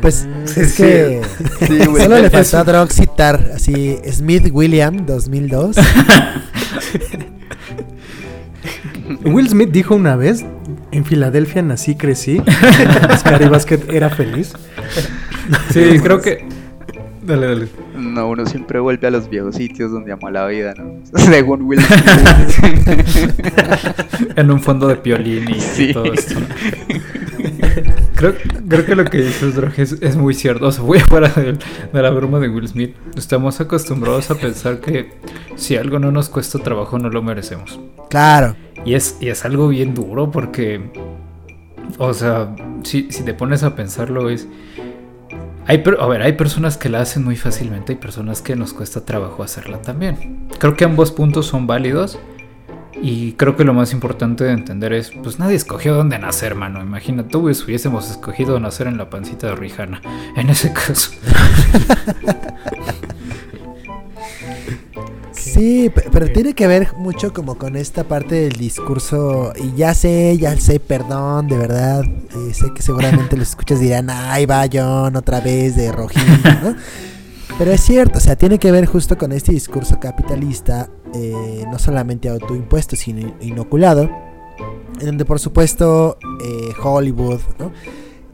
Pues 0.00 0.26
Sí, 0.46 0.60
es 0.60 0.74
que 0.74 1.20
Sí, 1.66 1.78
güey. 1.86 2.02
solo 2.02 2.18
le 2.18 2.30
faltó 2.30 2.58
a 2.58 2.64
Drox 2.64 2.94
citar 2.94 3.52
así 3.54 3.98
Smith 4.10 4.48
William 4.52 5.04
2002. 5.06 5.76
Will 9.24 9.48
Smith 9.48 9.70
dijo 9.70 9.94
una 9.94 10.16
vez, 10.16 10.44
en 10.92 11.04
Filadelfia 11.04 11.62
nací, 11.62 11.94
crecí, 11.96 12.40
Scary 13.18 13.48
Basket 13.48 13.80
era 13.92 14.10
feliz. 14.10 14.52
Sí, 15.72 15.98
creo 16.02 16.20
que. 16.20 16.44
Dale, 17.22 17.46
dale. 17.46 17.68
No, 17.96 18.28
uno 18.30 18.46
siempre 18.46 18.80
vuelve 18.80 19.06
a 19.06 19.10
los 19.10 19.28
viejos 19.28 19.54
sitios 19.56 19.92
donde 19.92 20.10
amó 20.12 20.30
la 20.30 20.46
vida, 20.46 20.74
¿no? 20.76 20.94
Según 21.18 21.62
Will 21.62 21.80
Smith. 21.80 22.00
En 24.36 24.50
un 24.50 24.60
fondo 24.60 24.88
de 24.88 24.96
piolín 24.96 25.48
y, 25.50 25.56
y 25.56 25.60
Sí. 25.60 25.92
todo 25.92 26.12
esto. 26.12 26.34
Creo, 28.20 28.34
creo 28.68 28.84
que 28.84 28.94
lo 28.96 29.04
que 29.06 29.16
dices, 29.16 29.54
Drog, 29.54 29.72
es, 29.78 29.92
es 29.92 30.14
muy 30.14 30.34
cierto. 30.34 30.66
O 30.66 30.72
sea, 30.72 30.84
voy 30.84 30.98
fuera 31.08 31.28
de, 31.28 31.56
de 31.90 32.02
la 32.02 32.10
broma 32.10 32.38
de 32.38 32.50
Will 32.50 32.68
Smith. 32.68 32.94
Estamos 33.16 33.62
acostumbrados 33.62 34.30
a 34.30 34.34
pensar 34.34 34.80
que 34.80 35.14
si 35.56 35.76
algo 35.76 35.98
no 35.98 36.12
nos 36.12 36.28
cuesta 36.28 36.58
trabajo, 36.58 36.98
no 36.98 37.08
lo 37.08 37.22
merecemos. 37.22 37.80
Claro. 38.10 38.56
Y 38.84 38.92
es, 38.92 39.16
y 39.20 39.28
es 39.28 39.46
algo 39.46 39.68
bien 39.68 39.94
duro 39.94 40.30
porque, 40.30 40.90
o 41.96 42.12
sea, 42.12 42.54
si, 42.82 43.10
si 43.10 43.22
te 43.24 43.32
pones 43.32 43.62
a 43.62 43.74
pensarlo 43.74 44.28
es... 44.28 44.46
Hay, 45.66 45.82
a 45.98 46.06
ver, 46.06 46.20
hay 46.20 46.34
personas 46.34 46.76
que 46.76 46.90
la 46.90 47.00
hacen 47.00 47.24
muy 47.24 47.36
fácilmente 47.36 47.94
y 47.94 47.96
personas 47.96 48.42
que 48.42 48.54
nos 48.54 48.74
cuesta 48.74 49.06
trabajo 49.06 49.42
hacerla 49.42 49.80
también. 49.80 50.46
Creo 50.58 50.76
que 50.76 50.84
ambos 50.84 51.10
puntos 51.10 51.46
son 51.46 51.66
válidos 51.66 52.18
y 53.02 53.32
creo 53.32 53.56
que 53.56 53.64
lo 53.64 53.72
más 53.74 53.92
importante 53.92 54.44
de 54.44 54.52
entender 54.52 54.92
es, 54.92 55.10
pues 55.22 55.38
nadie 55.38 55.56
escogió 55.56 55.94
dónde 55.94 56.18
nacer, 56.18 56.54
mano. 56.54 56.80
Imagina, 56.82 57.26
tú 57.26 57.42
pues, 57.42 57.64
hubiésemos 57.64 58.10
escogido 58.10 58.58
nacer 58.60 58.86
en 58.86 58.96
la 58.98 59.08
pancita 59.10 59.46
de 59.48 59.56
Rijana. 59.56 60.00
En 60.36 60.50
ese 60.50 60.72
caso. 60.74 61.10
Sí, 65.32 65.90
pe- 65.94 66.04
pero 66.12 66.30
tiene 66.30 66.54
que 66.54 66.66
ver 66.66 66.92
mucho 66.96 67.32
como 67.32 67.56
con 67.56 67.76
esta 67.76 68.04
parte 68.04 68.34
del 68.34 68.52
discurso. 68.54 69.52
Y 69.56 69.74
ya 69.76 69.94
sé, 69.94 70.36
ya 70.38 70.56
sé, 70.56 70.80
perdón, 70.80 71.46
de 71.48 71.56
verdad. 71.56 72.04
eh, 72.04 72.54
sé 72.54 72.66
que 72.74 72.82
seguramente 72.82 73.36
los 73.36 73.48
escuchas 73.50 73.80
dirán, 73.80 74.10
ay, 74.10 74.46
va 74.46 74.64
John 74.70 75.16
otra 75.16 75.40
vez 75.40 75.76
de 75.76 75.92
rojito, 75.92 76.26
¿no? 76.62 76.74
Pero 77.60 77.72
es 77.72 77.82
cierto, 77.82 78.16
o 78.16 78.20
sea, 78.22 78.36
tiene 78.36 78.58
que 78.58 78.72
ver 78.72 78.86
justo 78.86 79.18
con 79.18 79.32
este 79.32 79.52
discurso 79.52 80.00
capitalista, 80.00 80.88
eh, 81.12 81.66
no 81.70 81.78
solamente 81.78 82.30
autoimpuesto, 82.30 82.96
sino 82.96 83.34
inoculado, 83.42 84.08
en 84.98 85.04
donde 85.04 85.26
por 85.26 85.40
supuesto 85.40 86.16
eh, 86.42 86.72
Hollywood, 86.82 87.40
¿no? 87.58 87.70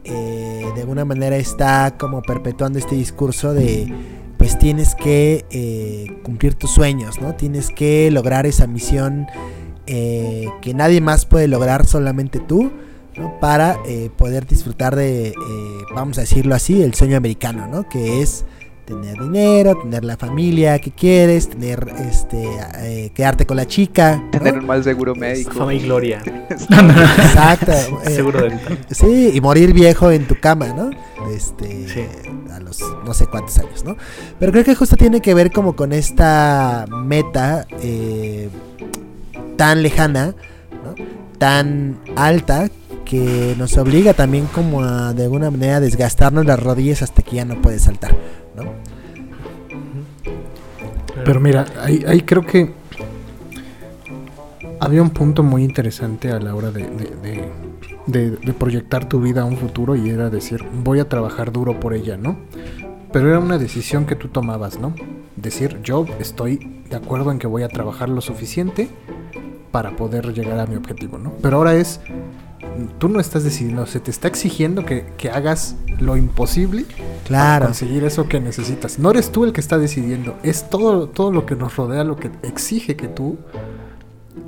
Eh, 0.05 0.65
de 0.73 0.79
alguna 0.79 1.03
manera 1.03 1.35
está 1.35 1.97
como 1.97 2.21
perpetuando 2.21 2.79
este 2.79 2.95
discurso 2.95 3.53
de 3.53 3.93
pues 4.37 4.57
tienes 4.57 4.95
que 4.95 5.43
eh, 5.49 6.07
cumplir 6.23 6.55
tus 6.55 6.71
sueños, 6.71 7.19
¿no? 7.19 7.35
Tienes 7.35 7.69
que 7.69 8.09
lograr 8.11 8.45
esa 8.45 8.65
misión 8.65 9.27
eh, 9.87 10.47
que 10.61 10.73
nadie 10.73 11.01
más 11.01 11.25
puede 11.25 11.49
lograr, 11.49 11.85
solamente 11.85 12.39
tú, 12.39 12.71
¿no? 13.17 13.37
Para 13.41 13.77
eh, 13.85 14.09
poder 14.15 14.47
disfrutar 14.47 14.95
de, 14.95 15.27
eh, 15.27 15.33
vamos 15.93 16.17
a 16.17 16.21
decirlo 16.21 16.55
así, 16.55 16.81
el 16.81 16.93
sueño 16.93 17.17
americano, 17.17 17.67
¿no? 17.67 17.89
Que 17.89 18.21
es 18.21 18.45
tener 18.87 19.21
dinero, 19.21 19.77
tener 19.77 20.05
la 20.05 20.15
familia 20.15 20.79
que 20.79 20.91
quieres, 20.91 21.49
tener, 21.49 21.87
este, 22.09 22.47
eh, 22.77 23.11
quedarte 23.13 23.45
con 23.45 23.57
la 23.57 23.67
chica, 23.67 24.15
¿no? 24.15 24.31
Tener 24.31 24.59
un 24.59 24.65
mal 24.65 24.81
seguro 24.81 25.13
médico. 25.13 25.51
Fama 25.51 25.73
y 25.73 25.79
gloria. 25.79 26.23
Exacto. 26.49 27.71
eh, 28.05 28.09
Seguro 28.09 28.41
del 28.41 28.53
Sí, 28.89 29.31
y 29.33 29.41
morir 29.41 29.73
viejo 29.73 30.09
en 30.09 30.25
tu 30.25 30.39
cama, 30.39 30.67
¿no? 30.67 30.89
Este, 31.35 31.87
Sí. 31.89 32.05
a 32.53 32.59
los 32.61 32.79
no 33.05 33.13
sé 33.13 33.27
cuántos 33.27 33.57
años, 33.59 33.83
¿no? 33.83 33.97
Pero 34.39 34.53
creo 34.53 34.63
que 34.63 34.73
justo 34.73 34.95
tiene 34.95 35.19
que 35.19 35.33
ver 35.33 35.51
como 35.51 35.75
con 35.75 35.91
esta 35.91 36.85
meta 36.89 37.67
eh, 37.81 38.47
tan 39.57 39.83
lejana, 39.83 40.33
¿no? 40.85 40.95
Tan 41.37 41.99
alta 42.15 42.69
que 43.03 43.53
nos 43.57 43.77
obliga 43.77 44.13
también 44.13 44.45
como 44.47 44.81
a 44.83 45.13
de 45.13 45.23
alguna 45.23 45.51
manera 45.51 45.79
desgastarnos 45.81 46.45
las 46.45 46.59
rodillas 46.61 47.01
hasta 47.01 47.21
que 47.21 47.37
ya 47.37 47.45
no 47.45 47.61
puedes 47.61 47.83
saltar, 47.83 48.15
¿no? 48.63 48.71
Pero 51.25 51.39
mira, 51.39 51.65
ahí, 51.81 52.03
ahí 52.07 52.21
creo 52.21 52.45
que 52.45 52.71
había 54.79 55.01
un 55.01 55.09
punto 55.09 55.43
muy 55.43 55.63
interesante 55.63 56.31
a 56.31 56.39
la 56.39 56.53
hora 56.55 56.71
de, 56.71 56.83
de- 56.83 57.15
de- 57.21 57.49
de- 58.05 58.31
de 58.37 58.53
proyectar 58.53 59.09
tu 59.09 59.19
vida 59.19 59.41
a 59.41 59.45
un 59.45 59.57
futuro 59.57 59.95
y 59.95 60.09
era 60.09 60.29
decir, 60.29 60.63
voy 60.83 60.99
a 60.99 61.09
trabajar 61.09 61.51
duro 61.51 61.79
por 61.79 61.93
ella, 61.93 62.15
¿no? 62.17 62.37
Pero 63.11 63.29
era 63.29 63.39
una 63.39 63.57
decisión 63.57 64.05
que 64.05 64.15
tú 64.15 64.27
tomabas, 64.29 64.79
¿no? 64.79 64.93
Decir, 65.35 65.79
yo 65.83 66.05
estoy 66.19 66.83
de 66.89 66.95
acuerdo 66.95 67.31
en 67.31 67.39
que 67.39 67.47
voy 67.47 67.63
a 67.63 67.67
trabajar 67.69 68.09
lo 68.09 68.21
suficiente 68.21 68.89
para 69.71 69.95
poder 69.95 70.33
llegar 70.33 70.59
a 70.59 70.65
mi 70.67 70.75
objetivo, 70.75 71.17
¿no? 71.17 71.33
Pero 71.41 71.57
ahora 71.57 71.75
es, 71.75 71.99
tú 72.99 73.09
no 73.09 73.19
estás 73.19 73.43
decidiendo, 73.43 73.85
se 73.85 73.99
te 73.99 74.11
está 74.11 74.27
exigiendo 74.27 74.85
que, 74.85 75.05
que 75.17 75.29
hagas 75.29 75.75
lo 75.99 76.17
imposible 76.17 76.83
para 76.83 77.23
Claro. 77.25 77.65
conseguir 77.65 78.03
eso 78.03 78.27
que 78.27 78.39
necesitas. 78.39 78.99
No 78.99 79.11
eres 79.11 79.31
tú 79.31 79.43
el 79.45 79.53
que 79.53 79.61
está 79.61 79.77
decidiendo, 79.77 80.35
es 80.43 80.69
todo, 80.69 81.07
todo 81.07 81.31
lo 81.31 81.45
que 81.45 81.55
nos 81.55 81.75
rodea 81.75 82.03
lo 82.03 82.15
que 82.15 82.31
exige 82.43 82.95
que 82.95 83.07
tú 83.07 83.37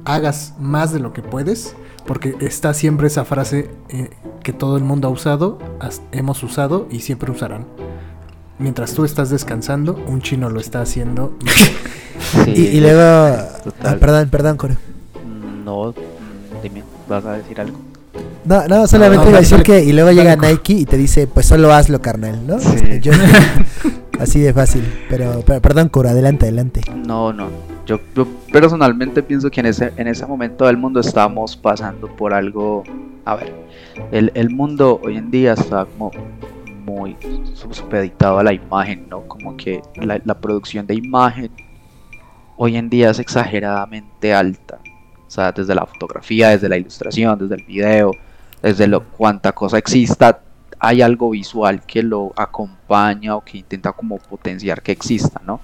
hagas 0.05 0.53
más 0.59 0.91
de 0.93 0.99
lo 0.99 1.13
que 1.13 1.21
puedes, 1.21 1.75
porque 2.05 2.35
está 2.39 2.73
siempre 2.73 3.07
esa 3.07 3.25
frase 3.25 3.69
eh, 3.89 4.09
que 4.43 4.53
todo 4.53 4.77
el 4.77 4.83
mundo 4.83 5.07
ha 5.07 5.11
usado, 5.11 5.59
has- 5.79 6.01
hemos 6.11 6.41
usado 6.43 6.87
y 6.89 7.01
siempre 7.01 7.31
usarán. 7.31 7.65
Mientras 8.57 8.93
tú 8.93 9.05
estás 9.05 9.29
descansando, 9.29 9.93
un 10.07 10.21
chino 10.21 10.49
lo 10.49 10.59
está 10.59 10.81
haciendo. 10.81 11.33
Sí, 12.43 12.51
Y, 12.53 12.61
y 12.77 12.81
luego... 12.81 13.01
ah, 13.81 13.95
perdón, 13.99 14.29
perdón, 14.29 14.57
Coro. 14.57 14.75
No, 15.63 15.91
mm, 15.91 16.61
dime, 16.61 16.83
vas 17.07 17.23
a 17.25 17.33
decir 17.33 17.59
algo. 17.61 17.77
No, 18.45 18.67
no, 18.67 18.87
solamente 18.87 19.25
No, 19.25 19.29
iba 19.29 19.37
a 19.37 19.41
decir 19.41 19.61
que 19.63 19.83
y 19.83 19.91
luego 19.93 20.11
llega 20.11 20.35
Nike 20.35 20.73
y 20.73 20.85
te 20.85 20.97
dice, 20.97 21.27
pues 21.27 21.45
solo 21.45 21.71
hazlo, 21.73 22.01
carnal, 22.01 22.45
¿no? 22.47 22.59
Sí. 22.59 22.69
Este, 22.75 22.99
yo- 23.01 23.11
así 24.19 24.39
de 24.39 24.53
fácil. 24.53 24.83
Pero, 25.09 25.43
pero 25.45 25.61
perdón, 25.61 25.89
Coro, 25.89 26.09
adelante, 26.09 26.45
adelante. 26.45 26.81
No, 27.05 27.31
no. 27.33 27.49
Yo, 27.85 27.99
yo 28.15 28.27
personalmente 28.51 29.23
pienso 29.23 29.49
que 29.49 29.59
en 29.61 29.65
ese, 29.67 29.91
en 29.97 30.07
ese 30.07 30.25
momento 30.25 30.65
del 30.65 30.77
mundo 30.77 30.99
estamos 30.99 31.55
pasando 31.57 32.07
por 32.07 32.33
algo. 32.33 32.83
A 33.25 33.35
ver, 33.35 33.53
el, 34.11 34.31
el 34.35 34.49
mundo 34.49 34.99
hoy 35.03 35.17
en 35.17 35.29
día 35.31 35.53
está 35.53 35.85
como 35.85 36.11
muy 36.85 37.15
su- 37.53 37.73
supeditado 37.73 38.39
a 38.39 38.43
la 38.43 38.53
imagen, 38.53 39.07
¿no? 39.09 39.21
Como 39.27 39.55
que 39.57 39.81
la, 39.95 40.19
la 40.23 40.39
producción 40.39 40.87
de 40.87 40.95
imagen 40.95 41.51
hoy 42.57 42.75
en 42.77 42.89
día 42.89 43.09
es 43.11 43.19
exageradamente 43.19 44.33
alta. 44.33 44.79
O 45.29 45.31
sea, 45.31 45.51
desde 45.51 45.75
la 45.75 45.85
fotografía, 45.85 46.49
desde 46.49 46.67
la 46.67 46.75
ilustración, 46.77 47.37
desde 47.37 47.53
el 47.53 47.63
video, 47.63 48.11
desde 48.63 48.87
lo 48.87 49.03
cuánta 49.03 49.51
cosa 49.51 49.77
exista, 49.77 50.41
hay 50.79 51.03
algo 51.03 51.29
visual 51.29 51.83
que 51.85 52.01
lo 52.01 52.33
acompaña 52.35 53.35
o 53.35 53.41
que 53.45 53.59
intenta 53.59 53.91
como 53.91 54.17
potenciar 54.17 54.81
que 54.81 54.91
exista, 54.91 55.39
¿no? 55.45 55.61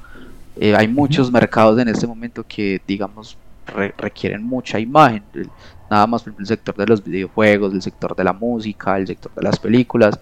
Eh, 0.56 0.76
hay 0.76 0.88
muchos 0.88 1.32
mercados 1.32 1.80
en 1.80 1.88
este 1.88 2.06
momento 2.06 2.46
que, 2.48 2.80
digamos, 2.88 3.38
re- 3.66 3.94
requieren 3.98 4.44
mucha 4.44 4.80
imagen. 4.80 5.24
Nada 5.90 6.06
más 6.06 6.22
por 6.22 6.30
ejemplo, 6.30 6.44
el 6.44 6.48
sector 6.48 6.76
de 6.76 6.86
los 6.86 7.04
videojuegos, 7.04 7.74
el 7.74 7.82
sector 7.82 8.16
de 8.16 8.24
la 8.24 8.34
música, 8.34 8.98
el 8.98 9.08
sector 9.08 9.34
de 9.34 9.42
las 9.42 9.58
películas. 9.60 10.20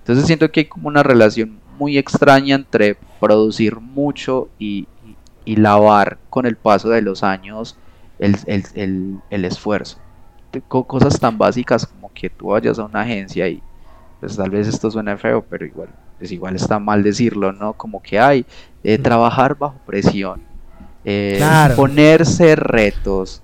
Entonces 0.00 0.26
siento 0.26 0.50
que 0.50 0.60
hay 0.60 0.66
como 0.66 0.88
una 0.88 1.04
relación 1.04 1.60
muy 1.78 1.96
extraña 1.96 2.56
entre 2.56 2.96
producir 3.20 3.78
mucho 3.78 4.48
y, 4.58 4.88
y- 5.06 5.16
y 5.52 5.56
lavar 5.56 6.18
con 6.28 6.44
el 6.44 6.56
paso 6.56 6.88
de 6.90 7.02
los 7.02 7.22
años 7.22 7.76
el, 8.20 8.36
el- 8.46 8.64
el- 8.74 9.18
el 9.30 9.44
esfuerzo. 9.44 9.98
Cosas 10.68 11.18
tan 11.20 11.38
básicas 11.38 11.86
como 11.86 12.10
que 12.12 12.28
tú 12.30 12.48
vayas 12.48 12.78
a 12.78 12.84
una 12.84 13.02
agencia 13.02 13.48
y 13.48 13.62
pues 14.20 14.36
tal 14.36 14.50
vez 14.50 14.66
esto 14.68 14.90
suene 14.90 15.16
feo, 15.16 15.42
pero 15.48 15.64
igual, 15.64 15.88
pues 16.18 16.30
igual 16.32 16.54
está 16.56 16.78
mal 16.78 17.02
decirlo, 17.02 17.52
¿no? 17.52 17.72
Como 17.72 18.02
que 18.02 18.18
hay 18.18 18.44
eh, 18.84 18.98
trabajar 18.98 19.56
bajo 19.56 19.76
presión, 19.86 20.42
eh, 21.04 21.36
Claro. 21.38 21.76
ponerse 21.76 22.56
retos, 22.56 23.42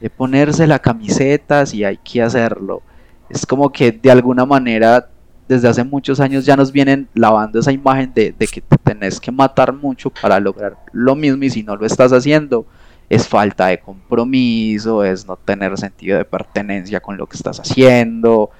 eh, 0.00 0.10
ponerse 0.10 0.66
la 0.66 0.78
camiseta 0.80 1.64
si 1.64 1.84
hay 1.84 1.96
que 1.96 2.20
hacerlo. 2.22 2.82
Es 3.30 3.46
como 3.46 3.70
que 3.70 3.92
de 3.92 4.10
alguna 4.10 4.44
manera 4.44 5.08
desde 5.48 5.68
hace 5.68 5.84
muchos 5.84 6.20
años 6.20 6.44
ya 6.44 6.56
nos 6.56 6.72
vienen 6.72 7.08
lavando 7.14 7.58
esa 7.60 7.72
imagen 7.72 8.12
de, 8.12 8.34
de 8.38 8.46
que 8.46 8.60
te 8.60 8.76
tenés 8.76 9.18
que 9.20 9.30
matar 9.30 9.72
mucho 9.72 10.10
para 10.10 10.38
lograr 10.40 10.76
lo 10.92 11.14
mismo 11.14 11.42
y 11.44 11.50
si 11.50 11.62
no 11.62 11.74
lo 11.76 11.86
estás 11.86 12.12
haciendo 12.12 12.66
es 13.08 13.26
falta 13.26 13.68
de 13.68 13.80
compromiso, 13.80 15.02
es 15.04 15.26
no 15.26 15.36
tener 15.36 15.76
sentido 15.78 16.18
de 16.18 16.24
pertenencia 16.24 17.00
con 17.00 17.16
lo 17.16 17.26
que 17.26 17.36
estás 17.36 17.58
haciendo. 17.60 18.50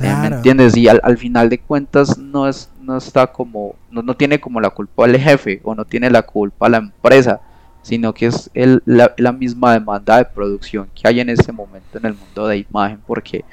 Eh, 0.00 0.14
¿Me 0.20 0.26
entiendes? 0.28 0.76
Y 0.76 0.88
al, 0.88 1.00
al 1.04 1.18
final 1.18 1.48
de 1.48 1.58
cuentas 1.58 2.18
no 2.18 2.48
es, 2.48 2.70
no 2.80 2.96
está 2.96 3.26
como, 3.26 3.76
no, 3.90 4.02
no 4.02 4.16
tiene 4.16 4.40
como 4.40 4.60
la 4.60 4.70
culpa 4.70 5.04
el 5.04 5.18
jefe 5.18 5.60
o 5.62 5.74
no 5.74 5.84
tiene 5.84 6.10
la 6.10 6.22
culpa 6.22 6.68
la 6.68 6.78
empresa, 6.78 7.40
sino 7.82 8.14
que 8.14 8.26
es 8.26 8.50
el, 8.54 8.82
la, 8.86 9.12
la 9.18 9.32
misma 9.32 9.74
demanda 9.74 10.16
de 10.18 10.24
producción 10.24 10.88
que 10.94 11.06
hay 11.06 11.20
en 11.20 11.28
este 11.28 11.52
momento 11.52 11.98
en 11.98 12.06
el 12.06 12.14
mundo 12.14 12.46
de 12.46 12.58
imagen, 12.58 13.00
porque 13.06 13.38
en 13.38 13.44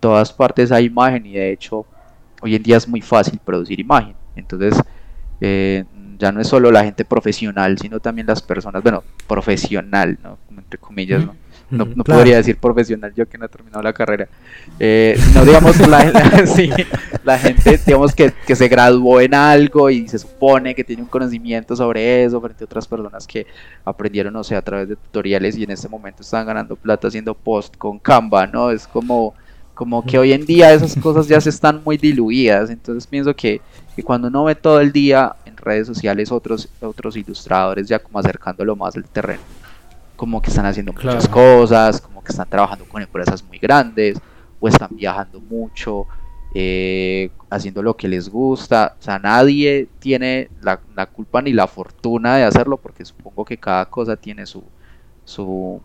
todas 0.00 0.32
partes 0.32 0.72
hay 0.72 0.86
imagen 0.86 1.24
y 1.24 1.32
de 1.32 1.52
hecho 1.52 1.86
hoy 2.42 2.54
en 2.54 2.62
día 2.62 2.76
es 2.76 2.88
muy 2.88 3.00
fácil 3.00 3.38
producir 3.44 3.78
imagen. 3.80 4.14
Entonces, 4.34 4.74
eh, 5.40 5.84
ya 6.18 6.32
no 6.32 6.40
es 6.40 6.48
solo 6.48 6.70
la 6.70 6.84
gente 6.84 7.04
profesional, 7.04 7.78
sino 7.78 8.00
también 8.00 8.26
las 8.26 8.42
personas, 8.42 8.82
bueno, 8.82 9.02
profesional, 9.26 10.18
¿no? 10.22 10.38
Entre 10.56 10.78
comillas, 10.78 11.24
¿no? 11.24 11.34
No, 11.68 11.84
no 11.84 12.04
Claro. 12.04 12.20
podría 12.20 12.36
decir 12.36 12.56
profesional 12.58 13.12
yo 13.16 13.28
que 13.28 13.36
no 13.38 13.46
he 13.46 13.48
terminado 13.48 13.82
la 13.82 13.92
carrera. 13.92 14.28
Eh, 14.78 15.18
no 15.34 15.44
digamos 15.44 15.76
la, 15.88 16.04
la- 16.04 16.46
sí, 16.46 16.70
la 17.24 17.36
gente 17.38 17.80
digamos 17.84 18.14
que, 18.14 18.32
que 18.46 18.54
se 18.54 18.68
graduó 18.68 19.20
en 19.20 19.34
algo 19.34 19.90
y 19.90 20.06
se 20.06 20.18
supone 20.20 20.76
que 20.76 20.84
tiene 20.84 21.02
un 21.02 21.08
conocimiento 21.08 21.74
sobre 21.74 22.22
eso 22.22 22.40
frente 22.40 22.62
a 22.62 22.66
otras 22.66 22.86
personas 22.86 23.26
que 23.26 23.46
aprendieron, 23.84 24.32
no 24.32 24.44
sé, 24.44 24.54
a 24.54 24.62
través 24.62 24.88
de 24.88 24.94
tutoriales 24.96 25.56
y 25.56 25.64
en 25.64 25.72
este 25.72 25.88
momento 25.88 26.22
están 26.22 26.46
ganando 26.46 26.76
plata 26.76 27.08
haciendo 27.08 27.34
post 27.34 27.76
con 27.76 27.98
Canva, 27.98 28.46
¿no? 28.46 28.70
Es 28.70 28.86
como, 28.86 29.34
como 29.74 30.04
que 30.06 30.20
hoy 30.20 30.32
en 30.34 30.46
día 30.46 30.72
esas 30.72 30.94
cosas 30.96 31.26
ya 31.26 31.40
se 31.40 31.50
están 31.50 31.82
muy 31.84 31.96
diluidas. 31.96 32.70
Entonces 32.70 33.08
pienso 33.08 33.34
que, 33.34 33.60
que 33.96 34.04
cuando 34.04 34.28
uno 34.28 34.44
ve 34.44 34.54
todo 34.54 34.80
el 34.80 34.92
día 34.92 35.34
en 35.46 35.56
redes 35.56 35.88
sociales 35.88 36.30
otros, 36.30 36.68
otros 36.80 37.16
ilustradores 37.16 37.88
ya 37.88 37.98
como 37.98 38.18
acercándolo 38.20 38.76
más 38.76 38.94
al 38.94 39.04
terreno 39.04 39.42
como 40.16 40.40
que 40.40 40.50
están 40.50 40.66
haciendo 40.66 40.92
muchas 40.92 41.28
cosas, 41.28 42.00
como 42.00 42.24
que 42.24 42.32
están 42.32 42.48
trabajando 42.48 42.84
con 42.86 43.02
empresas 43.02 43.44
muy 43.44 43.58
grandes, 43.58 44.18
o 44.58 44.66
están 44.66 44.88
viajando 44.92 45.40
mucho, 45.40 46.06
eh, 46.54 47.30
haciendo 47.50 47.82
lo 47.82 47.96
que 47.96 48.08
les 48.08 48.28
gusta. 48.28 48.96
O 48.98 49.02
sea, 49.02 49.18
nadie 49.18 49.88
tiene 49.98 50.48
la, 50.62 50.80
la 50.94 51.06
culpa 51.06 51.42
ni 51.42 51.52
la 51.52 51.66
fortuna 51.66 52.36
de 52.36 52.44
hacerlo, 52.44 52.78
porque 52.78 53.04
supongo 53.04 53.44
que 53.44 53.58
cada 53.58 53.84
cosa 53.86 54.16
tiene 54.16 54.46
su, 54.46 54.64
su 55.24 55.80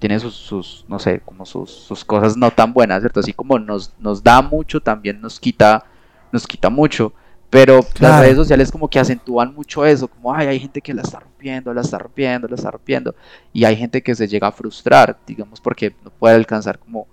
tiene 0.00 0.18
sus, 0.18 0.34
sus, 0.34 0.84
no 0.88 0.98
sé, 0.98 1.20
como 1.24 1.46
sus, 1.46 1.70
sus 1.70 2.04
cosas 2.04 2.36
no 2.36 2.50
tan 2.50 2.74
buenas, 2.74 3.00
¿cierto? 3.00 3.20
Así 3.20 3.32
como 3.32 3.58
nos, 3.58 3.94
nos 3.98 4.22
da 4.22 4.42
mucho, 4.42 4.80
también 4.80 5.20
nos 5.20 5.40
quita, 5.40 5.84
nos 6.32 6.46
quita 6.46 6.68
mucho. 6.68 7.12
Pero 7.54 7.86
las 8.00 8.18
redes 8.18 8.34
sociales 8.34 8.72
como 8.72 8.90
que 8.90 8.98
acentúan 8.98 9.54
mucho 9.54 9.86
eso, 9.86 10.08
como, 10.08 10.34
ay, 10.34 10.48
hay 10.48 10.58
gente 10.58 10.80
que 10.80 10.92
la 10.92 11.02
está 11.02 11.20
rompiendo, 11.20 11.72
la 11.72 11.82
está 11.82 11.98
rompiendo, 11.98 12.48
la 12.48 12.56
está 12.56 12.72
rompiendo. 12.72 13.14
Y 13.52 13.62
hay 13.62 13.76
gente 13.76 14.02
que 14.02 14.12
se 14.16 14.26
llega 14.26 14.48
a 14.48 14.50
frustrar, 14.50 15.20
digamos, 15.24 15.60
porque 15.60 15.94
no 16.02 16.10
puede 16.10 16.34
alcanzar 16.34 16.80
como 16.80 17.06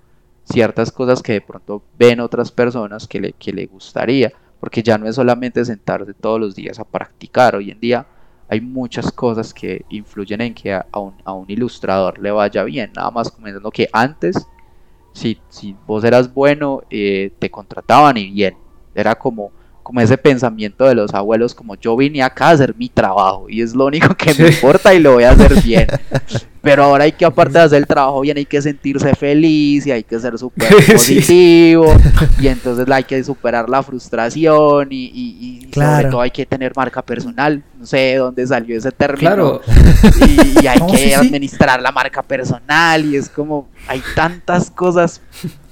ciertas 0.45 0.91
cosas 0.91 1.21
que 1.21 1.33
de 1.33 1.41
pronto 1.41 1.83
ven 1.95 2.19
otras 2.19 2.51
personas 2.51 3.07
que 3.07 3.19
le, 3.19 3.33
que 3.33 3.53
le 3.53 3.67
gustaría. 3.67 4.33
Porque 4.59 4.81
ya 4.81 4.97
no 4.97 5.07
es 5.07 5.13
solamente 5.13 5.63
sentarse 5.63 6.15
todos 6.15 6.39
los 6.39 6.55
días 6.55 6.79
a 6.79 6.85
practicar. 6.85 7.55
Hoy 7.55 7.69
en 7.69 7.79
día 7.79 8.07
hay 8.49 8.61
muchas 8.61 9.11
cosas 9.11 9.53
que 9.53 9.85
influyen 9.89 10.41
en 10.41 10.55
que 10.55 10.73
a, 10.73 10.87
a 10.91 11.01
un, 11.01 11.13
a 11.23 11.33
un 11.33 11.51
ilustrador 11.51 12.17
le 12.17 12.31
vaya 12.31 12.63
bien. 12.63 12.91
Nada 12.95 13.11
más 13.11 13.29
comentando 13.29 13.69
que 13.69 13.89
antes, 13.93 14.47
si, 15.13 15.39
si 15.49 15.75
vos 15.85 16.03
eras 16.03 16.33
bueno, 16.33 16.81
eh, 16.89 17.31
te 17.37 17.51
contrataban 17.51 18.17
y 18.17 18.31
bien. 18.31 18.57
Era 18.95 19.13
como, 19.13 19.51
como 19.83 19.99
ese 20.01 20.17
pensamiento 20.17 20.85
de 20.85 20.95
los 20.95 21.13
abuelos, 21.13 21.55
como 21.55 21.75
yo 21.75 21.95
vine 21.97 22.21
acá 22.23 22.47
a 22.47 22.51
hacer 22.51 22.75
mi 22.77 22.87
trabajo 22.89 23.47
y 23.49 23.61
es 23.61 23.73
lo 23.75 23.85
único 23.85 24.13
que 24.15 24.33
me 24.33 24.47
Sí. 24.51 24.53
importa 24.55 24.93
y 24.93 24.99
lo 24.99 25.13
voy 25.13 25.23
a 25.23 25.31
hacer 25.31 25.61
bien. 25.63 25.87
Pero 26.61 26.83
ahora 26.83 27.05
hay 27.05 27.11
que, 27.11 27.25
aparte 27.25 27.53
de 27.57 27.63
hacer 27.63 27.79
el 27.79 27.87
trabajo 27.87 28.21
bien, 28.21 28.37
hay 28.37 28.45
que 28.45 28.61
sentirse 28.61 29.15
feliz 29.15 29.87
y 29.87 29.91
hay 29.91 30.03
que 30.03 30.19
ser 30.19 30.37
súper 30.37 30.71
Sí. 30.83 30.91
positivo. 30.91 31.91
Y 32.39 32.47
entonces 32.47 32.87
hay 32.89 33.03
que 33.03 33.23
superar 33.23 33.67
la 33.67 33.81
frustración 33.81 34.87
y, 34.91 35.05
y- 35.05 35.37
y 35.39 35.59
sobre 35.61 35.71
Claro. 35.71 36.09
todo 36.11 36.21
hay 36.21 36.29
que 36.31 36.45
tener 36.45 36.71
marca 36.75 37.01
personal. 37.01 37.63
No 37.79 37.85
sé 37.87 37.97
de 37.97 38.15
dónde 38.17 38.45
salió 38.45 38.77
ese 38.77 38.91
término. 38.91 39.19
Claro, 39.19 39.61
Y, 40.27 40.63
y 40.63 40.67
hay 40.67 40.77
No, 40.79 40.87
que 40.87 40.97
sí, 40.97 41.03
sí. 41.07 41.13
administrar 41.13 41.81
la 41.81 41.91
marca 41.91 42.21
personal 42.21 43.05
y 43.05 43.15
es 43.15 43.27
como, 43.27 43.67
hay 43.87 44.01
tantas 44.15 44.69
cosas 44.69 45.19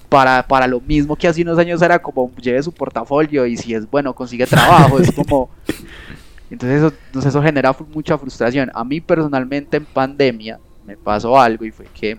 para, 0.09 0.45
para 0.47 0.67
lo 0.67 0.81
mismo 0.81 1.15
que 1.15 1.27
hace 1.27 1.41
unos 1.43 1.57
años 1.59 1.81
era 1.81 1.99
como 2.01 2.31
lleve 2.35 2.61
su 2.63 2.71
portafolio 2.71 3.45
y 3.45 3.55
si 3.55 3.73
es 3.73 3.89
bueno 3.89 4.13
consigue 4.13 4.45
trabajo, 4.47 4.99
es 4.99 5.11
como... 5.11 5.49
Entonces 6.51 6.79
eso, 6.79 6.93
entonces 7.05 7.29
eso 7.29 7.43
genera 7.43 7.75
mucha 7.93 8.17
frustración. 8.17 8.71
A 8.73 8.83
mí 8.83 8.99
personalmente 9.01 9.77
en 9.77 9.85
pandemia 9.85 10.59
me 10.83 10.97
pasó 10.97 11.39
algo 11.39 11.63
y 11.63 11.69
fue 11.69 11.85
que 11.93 12.17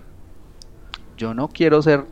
yo 1.17 1.33
no 1.33 1.49
quiero 1.49 1.81
ser, 1.81 2.05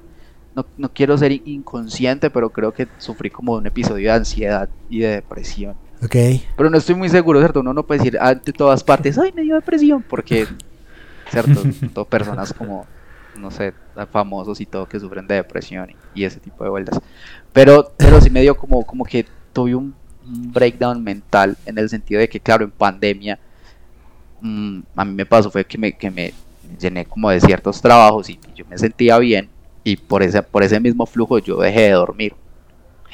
no, 0.54 0.66
no 0.78 0.90
quiero 0.92 1.18
ser 1.18 1.32
in- 1.32 1.44
inconsciente, 1.46 2.30
pero 2.30 2.50
creo 2.50 2.74
que 2.74 2.90
sufrí 2.98 3.30
como 3.30 3.54
un 3.54 3.66
episodio 3.68 4.10
de 4.12 4.18
ansiedad 4.18 4.68
y 4.90 5.00
de 5.00 5.08
depresión. 5.08 5.76
Ok. 6.04 6.16
Pero 6.58 6.70
no 6.70 6.78
estoy 6.78 6.96
muy 6.96 7.08
seguro, 7.08 7.40
¿cierto? 7.40 7.62
Uno 7.62 7.74
no 7.74 7.84
puede 7.84 8.00
decir 8.00 8.18
ante 8.20 8.52
todas 8.52 8.84
partes, 8.84 9.18
ay, 9.18 9.32
me 9.34 9.44
dio 9.44 9.56
depresión, 9.56 10.04
porque, 10.04 10.46
¿cierto? 11.32 12.06
Personas 12.10 12.54
como, 12.54 12.86
no 13.36 13.52
sé, 13.52 13.74
famosos 14.12 14.60
y 14.62 14.66
todo 14.66 14.88
que 14.88 15.00
sufren 15.00 15.28
de 15.28 15.36
depresión 15.36 15.90
y, 15.90 16.22
y 16.22 16.24
ese 16.26 16.40
tipo 16.40 16.64
de 16.64 16.70
vueltas. 16.70 17.00
Pero, 17.54 17.92
pero 17.98 18.22
sí 18.22 18.30
me 18.30 18.42
dio 18.42 18.56
como, 18.56 18.86
como 18.86 19.04
que 19.04 19.26
tuve 19.54 19.76
un, 19.76 19.94
breakdown 20.32 21.04
mental 21.04 21.58
en 21.66 21.78
el 21.78 21.90
sentido 21.90 22.20
de 22.22 22.30
que, 22.30 22.40
claro, 22.40 22.64
en 22.64 22.72
pandemia, 22.72 23.40
mm, 24.42 24.80
a 24.96 25.06
mí 25.06 25.14
me 25.14 25.26
pasó 25.26 25.50
fue 25.50 25.66
que 25.66 25.78
me, 25.78 25.94
que 25.94 26.12
me 26.12 26.34
llené 26.80 27.06
como 27.06 27.30
de 27.30 27.42
ciertos 27.42 27.82
trabajos 27.82 28.30
y 28.30 28.40
yo 28.56 28.66
me 28.70 28.78
sentía 28.78 29.18
bien 29.18 29.50
y 29.84 29.98
por 29.98 30.22
ese, 30.22 30.44
por 30.44 30.64
ese 30.64 30.80
mismo 30.80 31.06
flujo 31.06 31.40
yo 31.40 31.58
dejé 31.58 31.82
de 31.82 31.92
dormir. 31.92 32.36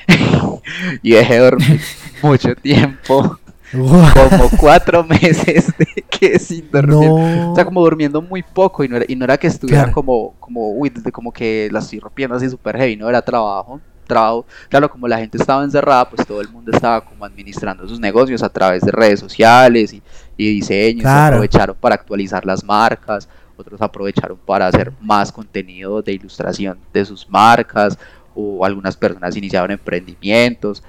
y 1.01 1.12
dejé 1.12 1.36
de 1.36 1.39
dormir 1.39 1.82
mucho 2.21 2.56
tiempo, 2.56 3.39
Como 3.76 4.50
cuatro 4.60 5.04
meses 5.04 5.68
de 5.78 6.02
que 6.10 6.40
sin 6.40 6.70
dormir. 6.72 7.10
No. 7.10 7.52
O 7.52 7.56
sea, 7.56 7.66
como 7.66 7.82
durmiendo 7.84 8.22
muy 8.22 8.42
poco 8.44 8.84
y 8.84 8.88
no 8.88 8.98
era, 8.98 9.06
y 9.08 9.16
no 9.16 9.26
era 9.26 9.38
que 9.38 9.48
estuviera 9.48 9.84
Claro. 9.84 9.94
como, 9.94 10.34
como, 10.40 10.72
uy, 10.72 10.90
desde 10.90 11.12
como 11.12 11.32
que 11.32 11.70
la 11.72 11.80
estoy 11.80 12.00
rompiendo 12.00 12.36
así 12.36 12.50
súper 12.50 12.78
heavy, 12.78 12.96
no 12.96 13.10
era 13.10 13.22
trabajo, 13.22 13.80
trabajo. 14.08 14.46
Claro, 14.70 14.90
como 14.90 15.08
la 15.08 15.18
gente 15.18 15.38
estaba 15.38 15.64
encerrada, 15.64 16.10
pues 16.10 16.26
todo 16.28 16.42
el 16.42 16.50
mundo 16.50 16.72
estaba 16.72 17.02
como 17.02 17.26
administrando 17.26 17.88
sus 17.88 18.00
negocios 18.00 18.44
a 18.44 18.50
través 18.50 18.84
de 18.84 18.92
redes 18.92 19.20
sociales 19.20 19.94
y, 19.94 20.02
y 20.38 20.50
diseños, 20.56 21.02
Claro. 21.04 21.36
aprovecharon 21.38 21.76
para 21.80 21.96
actualizar 21.96 22.46
las 22.46 22.64
marcas, 22.64 23.28
otros 23.58 23.82
aprovecharon 23.82 24.38
para 24.46 24.68
hacer 24.68 24.92
más 25.02 25.32
contenido 25.32 26.02
de 26.02 26.14
ilustración 26.14 26.78
de 26.94 27.06
sus 27.06 27.28
marcas, 27.30 27.98
o 28.36 28.66
algunas 28.66 28.98
personas 28.98 29.36
iniciaron 29.38 29.72
emprendimientos. 29.72 30.84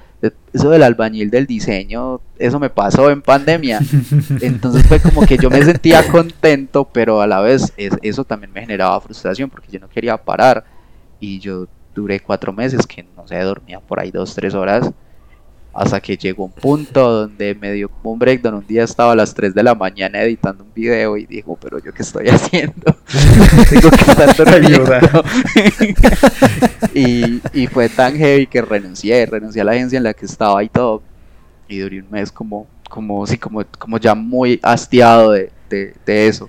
Eso 0.53 0.71
del 0.71 0.83
albañil 0.83 1.31
del 1.31 1.47
diseño, 1.47 2.21
eso 2.39 2.59
me 2.59 2.71
pasó 2.71 3.11
en 3.11 3.21
pandemia. 3.23 3.81
Entonces 4.41 4.87
fue 4.87 4.99
como 5.01 5.27
que 5.27 5.37
yo 5.37 5.51
me 5.51 5.63
sentía 5.63 6.07
contento, 6.09 6.89
pero 6.91 7.21
a 7.21 7.27
la 7.27 7.41
vez 7.41 7.73
es- 7.77 7.97
eso 8.03 8.25
también 8.25 8.53
me 8.53 8.61
generaba 8.61 9.01
frustración 9.01 9.51
porque 9.51 9.71
yo 9.71 9.79
no 9.79 9.89
quería 9.89 10.17
parar. 10.17 10.65
Y 11.21 11.39
yo 11.39 11.67
duré 11.95 12.21
cuatro 12.21 12.53
meses 12.53 12.87
que 12.87 13.05
no 13.17 13.27
sé, 13.29 13.39
dormía 13.41 13.81
por 13.81 14.01
ahí 14.01 14.11
dos, 14.11 14.35
tres 14.35 14.55
horas. 14.55 14.91
Hasta 15.77 16.01
que 16.01 16.17
llegó 16.17 16.47
un 16.47 16.53
punto 16.53 17.11
donde 17.11 17.55
me 17.55 17.73
dio 17.73 17.91
como 17.91 18.13
un 18.13 18.19
breakdown. 18.19 18.55
Un 18.55 18.67
día 18.67 18.83
estaba 18.83 19.13
a 19.13 19.15
las 19.15 19.35
3 19.35 19.55
de 19.55 19.63
la 19.63 19.75
mañana 19.75 20.23
editando 20.23 20.65
un 20.65 20.73
video 20.73 21.19
y 21.19 21.27
dijo, 21.27 21.59
pero 21.61 21.79
yo 21.79 21.93
qué 21.93 22.03
estoy 22.03 22.29
haciendo. 22.31 22.97
Tengo 23.69 23.91
que 23.91 24.11
estar 24.11 24.35
durmiendo. 24.37 25.23
y, 26.95 27.43
y 27.53 27.67
fue 27.67 27.91
tan 27.91 28.17
heavy 28.17 28.47
que 28.47 28.63
renuncié, 28.63 29.27
renuncié 29.27 29.61
a 29.61 29.65
la 29.65 29.73
agencia 29.73 29.99
en 29.99 30.05
la 30.05 30.15
que 30.15 30.25
estaba 30.25 30.65
y 30.65 30.71
todo. 30.71 31.03
Y 31.69 31.79
duré 31.79 32.01
un 32.01 32.11
mes 32.11 32.33
como, 32.33 32.67
como, 32.89 33.27
sí, 33.27 33.37
como, 33.37 33.63
como 33.79 33.99
ya 33.99 34.15
muy 34.15 34.59
hastiado 34.63 35.33
de, 35.33 35.53
de, 35.69 35.95
de 36.07 36.29
eso. 36.29 36.49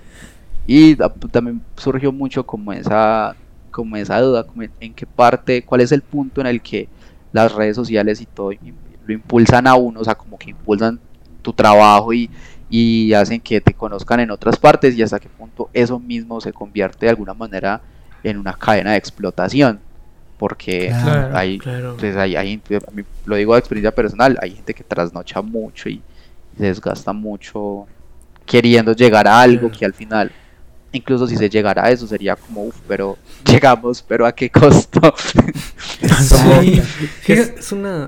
Y 0.66 0.96
también 1.30 1.60
surgió 1.76 2.12
mucho 2.12 2.46
como 2.46 2.72
esa, 2.72 3.36
como 3.70 3.94
esa 3.96 4.20
duda, 4.20 4.44
como 4.44 4.62
en, 4.62 4.70
en 4.80 4.94
qué 4.94 5.06
parte, 5.06 5.62
cuál 5.64 5.82
es 5.82 5.92
el 5.92 6.00
punto 6.00 6.40
en 6.40 6.46
el 6.46 6.62
que 6.62 6.88
las 7.32 7.54
redes 7.54 7.76
sociales 7.76 8.20
y 8.20 8.26
todo, 8.26 8.52
lo 9.08 9.14
impulsan 9.14 9.66
a 9.66 9.74
uno, 9.74 10.00
o 10.00 10.04
sea, 10.04 10.14
como 10.14 10.38
que 10.38 10.50
impulsan 10.50 11.00
tu 11.42 11.52
trabajo 11.52 12.12
y, 12.12 12.30
y 12.70 13.12
hacen 13.14 13.40
que 13.40 13.60
te 13.60 13.72
conozcan 13.72 14.20
en 14.20 14.30
otras 14.30 14.56
partes 14.58 14.94
y 14.94 15.02
hasta 15.02 15.18
qué 15.18 15.28
punto 15.30 15.70
eso 15.72 15.98
mismo 15.98 16.40
se 16.40 16.52
convierte 16.52 17.06
de 17.06 17.10
alguna 17.10 17.32
manera 17.34 17.80
en 18.22 18.36
una 18.38 18.52
cadena 18.52 18.92
de 18.92 18.98
explotación. 18.98 19.80
Porque 20.36 20.88
Claro, 20.88 21.36
hay, 21.36 21.58
claro. 21.58 21.96
pues 21.98 22.14
hay, 22.16 22.36
hay- 22.36 22.60
lo 23.24 23.34
digo 23.36 23.54
de 23.54 23.58
experiencia 23.60 23.92
personal, 23.94 24.38
hay 24.40 24.52
gente 24.54 24.72
que 24.74 24.84
trasnocha 24.84 25.40
mucho 25.42 25.88
y 25.88 26.00
se 26.56 26.64
desgasta 26.66 27.12
mucho 27.12 27.86
queriendo 28.46 28.92
llegar 28.92 29.26
a 29.26 29.40
algo 29.40 29.68
Claro. 29.68 29.78
que 29.78 29.84
al 29.84 29.94
final, 29.94 30.30
incluso 30.92 31.26
si 31.26 31.36
se 31.36 31.48
llegara 31.48 31.86
a 31.86 31.90
eso, 31.90 32.06
sería 32.06 32.36
como, 32.36 32.64
uff, 32.64 32.76
pero 32.86 33.16
llegamos, 33.44 34.00
pero 34.06 34.26
a 34.26 34.32
qué 34.32 34.48
costo. 34.50 35.00
Sí, 37.24 37.32
es 37.32 37.72
una. 37.72 38.06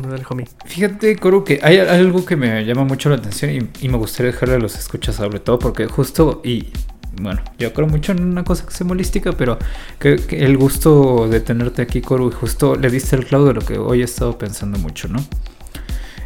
No, 0.00 0.08
dale, 0.08 0.24
homie. 0.28 0.46
fíjate, 0.66 1.16
Coro, 1.16 1.44
que 1.44 1.60
hay 1.62 1.78
algo 1.78 2.24
que 2.24 2.36
me 2.36 2.64
llama 2.64 2.84
mucho 2.84 3.08
la 3.08 3.16
atención 3.16 3.50
y, 3.50 3.84
y 3.86 3.88
me 3.88 3.96
gustaría 3.96 4.32
dejarle 4.32 4.56
a 4.56 4.58
los 4.58 4.76
escuchas 4.78 5.16
sobre 5.16 5.40
todo 5.40 5.58
porque 5.58 5.86
justo, 5.86 6.40
y 6.44 6.68
bueno, 7.20 7.40
yo 7.58 7.72
creo 7.72 7.86
mucho 7.86 8.12
en 8.12 8.22
una 8.24 8.44
cosa 8.44 8.66
que 8.66 8.74
es 8.74 8.80
holística, 8.82 9.32
pero 9.32 9.58
que, 9.98 10.16
que 10.16 10.44
el 10.44 10.58
gusto 10.58 11.28
de 11.28 11.40
tenerte 11.40 11.80
aquí, 11.82 12.00
Coro, 12.02 12.28
y 12.28 12.32
justo 12.32 12.74
le 12.76 12.90
diste 12.90 13.16
el 13.16 13.24
clavo 13.24 13.46
de 13.46 13.54
lo 13.54 13.60
que 13.62 13.78
hoy 13.78 14.02
he 14.02 14.04
estado 14.04 14.36
pensando 14.36 14.78
mucho, 14.78 15.08
¿no? 15.08 15.18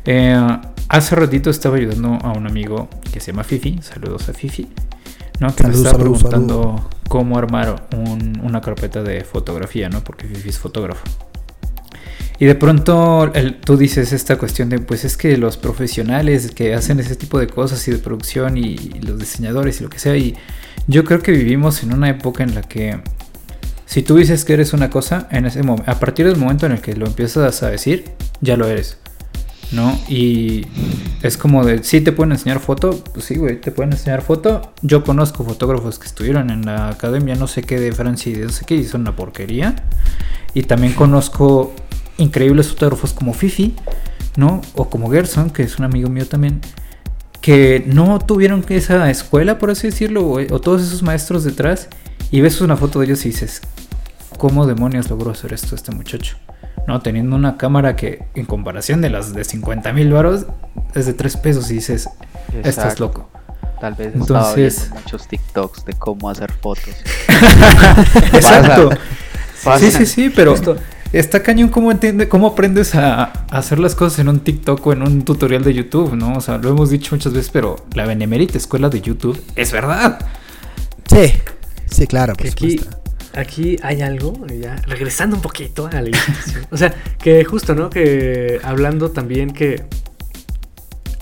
Eh, 0.05 0.59
hace 0.89 1.15
ratito 1.15 1.51
estaba 1.51 1.77
ayudando 1.77 2.19
a 2.23 2.33
un 2.33 2.47
amigo 2.47 2.89
que 3.13 3.21
se 3.21 3.33
llama 3.33 3.45
Fifi, 3.45 3.79
saludos 3.83 4.29
a 4.29 4.33
Fifi, 4.33 4.69
¿no? 5.39 5.55
Que 5.55 5.65
me 5.65 5.75
estaba 5.75 5.99
salud, 5.99 6.17
preguntando 6.19 6.89
cómo 7.09 7.39
armar 7.39 7.89
un- 7.97 8.41
una 8.43 8.61
carpeta 8.61 9.03
de 9.03 9.23
fotografía, 9.25 9.89
¿no? 9.89 10.03
Porque 10.03 10.27
Fifi 10.27 10.49
es 10.49 10.59
fotógrafo. 10.59 11.05
Y 12.41 12.47
de 12.47 12.55
pronto 12.55 13.31
el- 13.35 13.61
tú 13.61 13.77
dices 13.77 14.13
esta 14.13 14.39
cuestión 14.39 14.71
de, 14.71 14.79
pues 14.79 15.05
es 15.05 15.19
que 15.19 15.37
los 15.37 15.59
profesionales 15.59 16.51
que 16.53 16.75
hacen 16.75 16.99
ese 16.99 17.15
tipo 17.15 17.39
de 17.39 17.47
cosas 17.47 17.87
y 17.87 17.91
de 17.91 17.99
producción 17.99 18.57
y, 18.57 18.77
los 19.03 19.19
diseñadores 19.19 19.81
y 19.81 19.85
lo 19.85 19.91
que 19.91 19.99
sea, 19.99 20.17
y 20.17 20.35
yo 20.87 21.05
creo 21.05 21.21
que 21.21 21.33
vivimos 21.33 21.83
en 21.83 21.93
una 21.93 22.09
época 22.09 22.43
en 22.43 22.55
la 22.55 22.63
que 22.63 22.99
si 23.85 24.03
tú 24.03 24.17
dices 24.17 24.47
que 24.47 24.55
eres 24.55 24.73
una 24.73 24.89
cosa, 24.89 25.29
en 25.31 25.45
ese 25.45 25.63
momen- 25.63 25.83
a 25.87 26.01
partir 26.01 26.27
del 26.27 26.37
momento 26.37 26.65
en 26.65 26.73
el 26.73 26.81
que 26.81 26.95
lo 26.97 27.07
empiezas 27.07 27.63
a 27.63 27.71
decir, 27.71 28.05
ya 28.41 28.57
lo 28.57 28.67
eres. 28.67 28.97
¿No? 29.73 29.97
Y 30.09 30.67
es 31.23 31.37
como 31.37 31.65
de, 31.65 31.85
sí 31.85 32.01
te 32.01 32.11
pueden 32.11 32.33
enseñar 32.33 32.59
foto, 32.59 33.05
pues 33.13 33.27
sí, 33.27 33.37
güey, 33.37 33.61
te 33.61 33.71
pueden 33.71 33.93
enseñar 33.93 34.23
foto. 34.23 34.73
Yo 34.83 35.05
conozco 35.05 35.45
fotógrafos 35.45 35.99
que 36.01 36.07
estuvieron 36.09 36.51
en 36.51 36.67
la 36.67 36.89
academia, 36.89 37.37
no 37.37 37.47
sé 37.47 37.63
qué 37.63 37.79
de 37.79 37.93
Francia 37.93 38.33
y 38.33 38.35
de 38.35 38.47
no 38.47 38.51
sé 38.51 38.65
qué, 38.65 38.75
y 38.75 38.85
son 38.85 39.03
una 39.03 39.15
porquería. 39.15 39.77
Y 40.55 40.63
también 40.65 40.95
conozco 40.95 41.73
increíbles 42.21 42.69
fotógrafos 42.69 43.13
como 43.13 43.33
Fifi, 43.35 43.75
¿no? 44.37 44.61
O 44.75 44.89
como 44.89 45.11
Gerson, 45.11 45.51
que 45.51 45.63
es 45.63 45.79
un 45.79 45.85
amigo 45.85 46.09
mío 46.09 46.27
también, 46.27 46.61
que 47.41 47.83
no 47.87 48.19
tuvieron 48.19 48.65
esa 48.69 49.11
escuela, 49.11 49.59
por 49.59 49.71
así 49.71 49.89
decirlo, 49.89 50.27
o, 50.27 50.39
o 50.39 50.61
todos 50.61 50.83
esos 50.83 51.03
maestros 51.03 51.43
detrás, 51.45 51.89
y 52.31 52.41
ves 52.41 52.61
una 52.61 52.77
foto 52.77 53.01
de 53.01 53.07
ellos 53.07 53.25
y 53.25 53.31
dices, 53.31 53.63
¿cómo 54.39 54.67
demonios 54.67 55.09
logró 55.11 55.31
hacer 55.33 55.53
esto 55.53 55.75
este 55.75 55.91
muchacho? 55.93 56.37
¿No? 56.87 57.01
Teniendo 57.01 57.37
una 57.37 57.57
cámara 57.57 57.97
que, 57.97 58.25
en 58.35 58.47
comparación 58.47 59.01
de 59.01 59.11
las 59.11 59.33
de 59.35 59.45
50 59.45 59.93
mil 59.93 60.13
varos, 60.13 60.47
es 60.95 61.07
de 61.07 61.13
3 61.15 61.37
pesos 61.39 61.71
y 61.71 61.75
dices, 61.75 62.09
estás 62.53 62.77
Exacto. 62.77 63.05
loco. 63.05 63.31
Tal 63.81 63.95
vez 63.95 64.15
Entonces- 64.15 64.91
muchos 64.93 65.27
TikToks 65.27 65.85
de 65.87 65.95
cómo 65.95 66.29
hacer 66.29 66.53
fotos. 66.53 66.95
Exacto. 68.33 68.91
Pasa. 69.65 69.79
Sí, 69.79 69.91
sí, 69.91 70.07
sí, 70.07 70.31
pero 70.31 70.55
está 71.13 71.43
cañón 71.43 71.69
cómo 71.69 71.91
entiende, 71.91 72.29
cómo 72.29 72.49
aprendes 72.49 72.95
a, 72.95 73.25
a 73.25 73.59
hacer 73.59 73.79
las 73.79 73.95
cosas 73.95 74.19
en 74.21 74.29
un 74.29 74.41
TikTok 74.41 74.87
o 74.87 74.93
en 74.93 75.03
un 75.03 75.23
tutorial 75.25 75.65
de 75.65 75.75
YouTube, 75.75 76.15
¿no? 76.15 76.35
O 76.35 76.41
sea, 76.41 76.59
lo 76.59 76.71
hemos 76.71 76.91
dicho 76.91 77.15
muchas 77.15 77.33
veces, 77.33 77.51
pero 77.53 77.77
la 77.95 78.07
benemérita 78.07 78.59
escuela 78.59 78.89
de 78.89 79.01
YouTube 79.01 79.43
es 79.57 79.73
verdad. 79.73 80.19
Sí, 81.09 81.33
sí, 81.91 82.07
claro, 82.07 82.35
por 82.35 82.47
aquí, 82.47 82.79
supuesto. 82.79 83.03
aquí 83.35 83.77
hay 83.83 84.01
algo, 84.03 84.47
ya 84.47 84.77
regresando 84.87 85.37
un 85.37 85.43
poquito 85.43 85.89
a 85.93 86.01
la. 86.01 86.11
O 86.71 86.77
sea, 86.77 86.95
que 87.21 87.45
justo, 87.45 87.75
¿no? 87.75 87.91
Que 87.91 88.61
hablando 88.63 89.11
también 89.11 89.51
que. 89.51 89.83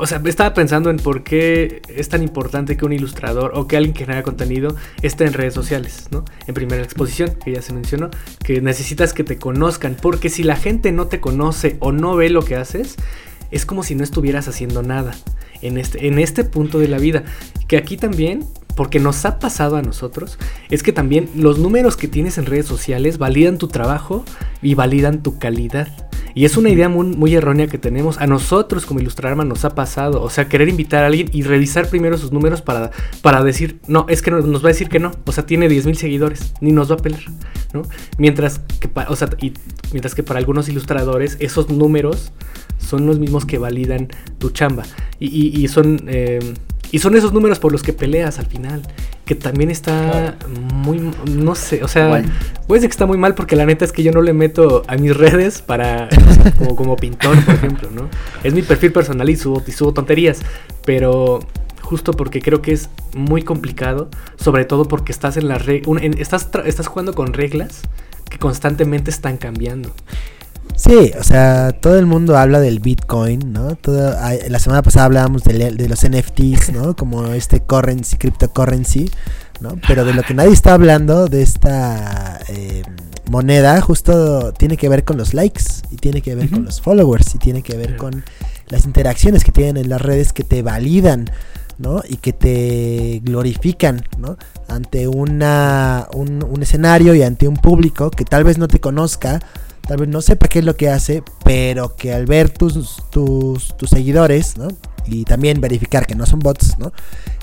O 0.00 0.06
sea, 0.06 0.22
estaba 0.24 0.54
pensando 0.54 0.90
en 0.90 0.96
por 0.98 1.24
qué 1.24 1.82
es 1.88 2.08
tan 2.08 2.22
importante 2.22 2.76
que 2.76 2.84
un 2.84 2.92
ilustrador 2.92 3.50
o 3.54 3.66
que 3.66 3.76
alguien 3.76 3.94
que 3.94 4.04
genera 4.04 4.22
contenido 4.22 4.76
esté 5.02 5.24
en 5.24 5.32
redes 5.32 5.54
sociales, 5.54 6.06
¿no? 6.12 6.24
En 6.46 6.54
primera 6.54 6.84
exposición, 6.84 7.32
que 7.44 7.52
ya 7.52 7.62
se 7.62 7.72
mencionó, 7.72 8.10
que 8.44 8.60
necesitas 8.60 9.12
que 9.12 9.24
te 9.24 9.38
conozcan, 9.38 9.96
porque 10.00 10.28
si 10.28 10.44
la 10.44 10.54
gente 10.54 10.92
no 10.92 11.08
te 11.08 11.18
conoce 11.18 11.76
o 11.80 11.90
no 11.90 12.14
ve 12.14 12.30
lo 12.30 12.42
que 12.42 12.54
haces, 12.54 12.94
es 13.50 13.66
como 13.66 13.82
si 13.82 13.96
no 13.96 14.04
estuvieras 14.04 14.46
haciendo 14.46 14.84
nada 14.84 15.16
en 15.62 15.78
este, 15.78 16.06
en 16.06 16.20
este 16.20 16.44
punto 16.44 16.78
de 16.78 16.86
la 16.86 16.98
vida. 16.98 17.24
Que 17.66 17.76
aquí 17.76 17.96
también, 17.96 18.44
porque 18.76 19.00
nos 19.00 19.24
ha 19.24 19.40
pasado 19.40 19.76
a 19.76 19.82
nosotros, 19.82 20.38
es 20.70 20.84
que 20.84 20.92
también 20.92 21.28
los 21.34 21.58
números 21.58 21.96
que 21.96 22.06
tienes 22.06 22.38
en 22.38 22.46
redes 22.46 22.66
sociales 22.66 23.18
validan 23.18 23.58
tu 23.58 23.66
trabajo 23.66 24.24
y 24.62 24.74
validan 24.74 25.24
tu 25.24 25.40
calidad. 25.40 26.07
Y 26.34 26.44
es 26.44 26.56
una 26.56 26.70
idea 26.70 26.88
muy, 26.88 27.06
muy 27.06 27.34
errónea 27.34 27.66
que 27.66 27.78
tenemos. 27.78 28.18
A 28.18 28.26
nosotros 28.26 28.86
como 28.86 29.00
Ilustrarma 29.00 29.44
nos 29.44 29.64
ha 29.64 29.74
pasado. 29.74 30.22
O 30.22 30.30
sea, 30.30 30.48
querer 30.48 30.68
invitar 30.68 31.02
a 31.04 31.06
alguien 31.08 31.28
y 31.32 31.42
revisar 31.42 31.88
primero 31.88 32.16
sus 32.18 32.32
números 32.32 32.62
para, 32.62 32.90
para 33.22 33.42
decir, 33.42 33.80
no, 33.88 34.06
es 34.08 34.22
que 34.22 34.30
no- 34.30 34.40
nos 34.40 34.62
va 34.62 34.66
a 34.68 34.72
decir 34.72 34.88
que 34.88 34.98
no. 35.00 35.12
O 35.24 35.32
sea, 35.32 35.46
tiene 35.46 35.68
10 35.68 35.86
mil 35.86 35.96
seguidores, 35.96 36.52
ni 36.60 36.72
nos 36.72 36.90
va 36.90 36.94
a 36.94 36.98
pelar. 36.98 37.20
¿no? 37.74 37.82
Mientras, 38.18 38.60
que 38.80 38.88
o 39.08 39.16
sea, 39.16 39.28
y- 39.42 39.52
mientras 39.92 40.14
que 40.14 40.22
para 40.22 40.38
algunos 40.38 40.68
ilustradores 40.68 41.36
esos 41.40 41.68
números 41.70 42.32
son 42.78 43.06
los 43.06 43.18
mismos 43.18 43.44
que 43.44 43.58
validan 43.58 44.08
tu 44.38 44.50
chamba. 44.50 44.84
Y, 45.18 45.26
y- 45.58 45.64
y 45.64 45.68
son, 45.68 46.02
eh, 46.06 46.54
y 46.92 46.98
son 47.00 47.16
esos 47.16 47.32
números 47.32 47.58
por 47.58 47.72
los 47.72 47.82
que 47.82 47.92
peleas 47.92 48.38
al 48.38 48.46
final. 48.46 48.82
Que 49.28 49.34
también 49.34 49.70
está 49.70 50.36
muy, 50.72 51.12
no 51.30 51.54
sé, 51.54 51.84
o 51.84 51.88
sea, 51.88 52.06
Igual. 52.06 52.24
puede 52.66 52.80
ser 52.80 52.88
que 52.88 52.92
está 52.94 53.04
muy 53.04 53.18
mal 53.18 53.34
porque 53.34 53.56
la 53.56 53.66
neta 53.66 53.84
es 53.84 53.92
que 53.92 54.02
yo 54.02 54.10
no 54.10 54.22
le 54.22 54.32
meto 54.32 54.84
a 54.88 54.96
mis 54.96 55.14
redes 55.14 55.60
para, 55.60 56.08
como, 56.58 56.74
como 56.76 56.96
pintor, 56.96 57.36
por 57.44 57.54
ejemplo, 57.54 57.90
¿no? 57.94 58.08
Es 58.42 58.54
mi 58.54 58.62
perfil 58.62 58.90
personal 58.90 59.28
y 59.28 59.36
subo, 59.36 59.62
y 59.66 59.72
subo 59.72 59.92
tonterías, 59.92 60.40
pero 60.86 61.40
justo 61.82 62.12
porque 62.12 62.40
creo 62.40 62.62
que 62.62 62.72
es 62.72 62.88
muy 63.14 63.42
complicado, 63.42 64.08
sobre 64.36 64.64
todo 64.64 64.86
porque 64.86 65.12
estás 65.12 65.36
en 65.36 65.46
las 65.48 65.66
re- 65.66 65.82
un- 65.84 66.02
en- 66.02 66.18
estás, 66.18 66.48
estás 66.64 66.86
jugando 66.86 67.12
con 67.12 67.34
reglas 67.34 67.82
que 68.30 68.38
constantemente 68.38 69.10
están 69.10 69.36
cambiando. 69.36 69.90
Sí, 70.76 71.12
o 71.18 71.24
sea, 71.24 71.72
todo 71.72 71.98
el 71.98 72.06
mundo 72.06 72.36
habla 72.36 72.60
del 72.60 72.78
Bitcoin, 72.78 73.52
¿no? 73.52 73.74
Todo, 73.74 74.14
la 74.48 74.58
semana 74.58 74.82
pasada 74.82 75.06
hablábamos 75.06 75.42
de, 75.42 75.72
de 75.72 75.88
los 75.88 76.08
NFTs, 76.08 76.72
¿no? 76.72 76.94
Como 76.94 77.26
este 77.32 77.60
currency, 77.60 78.16
cryptocurrency, 78.16 79.10
¿no? 79.60 79.76
Pero 79.86 80.04
de 80.04 80.14
lo 80.14 80.22
que 80.22 80.34
nadie 80.34 80.52
está 80.52 80.74
hablando 80.74 81.26
de 81.26 81.42
esta 81.42 82.40
eh, 82.48 82.82
moneda 83.28 83.80
justo 83.80 84.52
tiene 84.52 84.76
que 84.76 84.88
ver 84.88 85.04
con 85.04 85.16
los 85.16 85.34
likes 85.34 85.64
y 85.90 85.96
tiene 85.96 86.22
que 86.22 86.34
ver 86.34 86.48
con 86.48 86.64
los 86.64 86.80
followers 86.80 87.34
y 87.34 87.38
tiene 87.38 87.62
que 87.62 87.76
ver 87.76 87.96
con 87.96 88.24
las 88.68 88.84
interacciones 88.84 89.44
que 89.44 89.52
tienen 89.52 89.76
en 89.76 89.88
las 89.88 90.00
redes 90.00 90.32
que 90.32 90.44
te 90.44 90.62
validan, 90.62 91.30
¿no? 91.78 92.02
Y 92.08 92.16
que 92.16 92.32
te 92.32 93.20
glorifican, 93.24 94.04
¿no? 94.18 94.36
Ante 94.68 95.08
una, 95.08 96.06
un, 96.12 96.44
un 96.44 96.62
escenario 96.62 97.14
y 97.14 97.22
ante 97.22 97.48
un 97.48 97.56
público 97.56 98.10
que 98.10 98.24
tal 98.24 98.44
vez 98.44 98.58
no 98.58 98.68
te 98.68 98.80
conozca, 98.80 99.40
tal 99.88 99.96
vez 99.98 100.08
no 100.08 100.20
sepa 100.22 100.46
qué 100.48 100.60
es 100.60 100.64
lo 100.64 100.76
que 100.76 100.88
hace, 100.90 101.22
pero 101.44 101.96
que 101.96 102.12
al 102.14 102.26
ver 102.26 102.50
tus, 102.50 103.02
tus, 103.10 103.76
tus 103.76 103.90
seguidores, 103.90 104.56
¿no? 104.58 104.68
Y 105.06 105.24
también 105.24 105.60
verificar 105.60 106.06
que 106.06 106.14
no 106.14 106.26
son 106.26 106.40
bots, 106.40 106.78
¿no? 106.78 106.92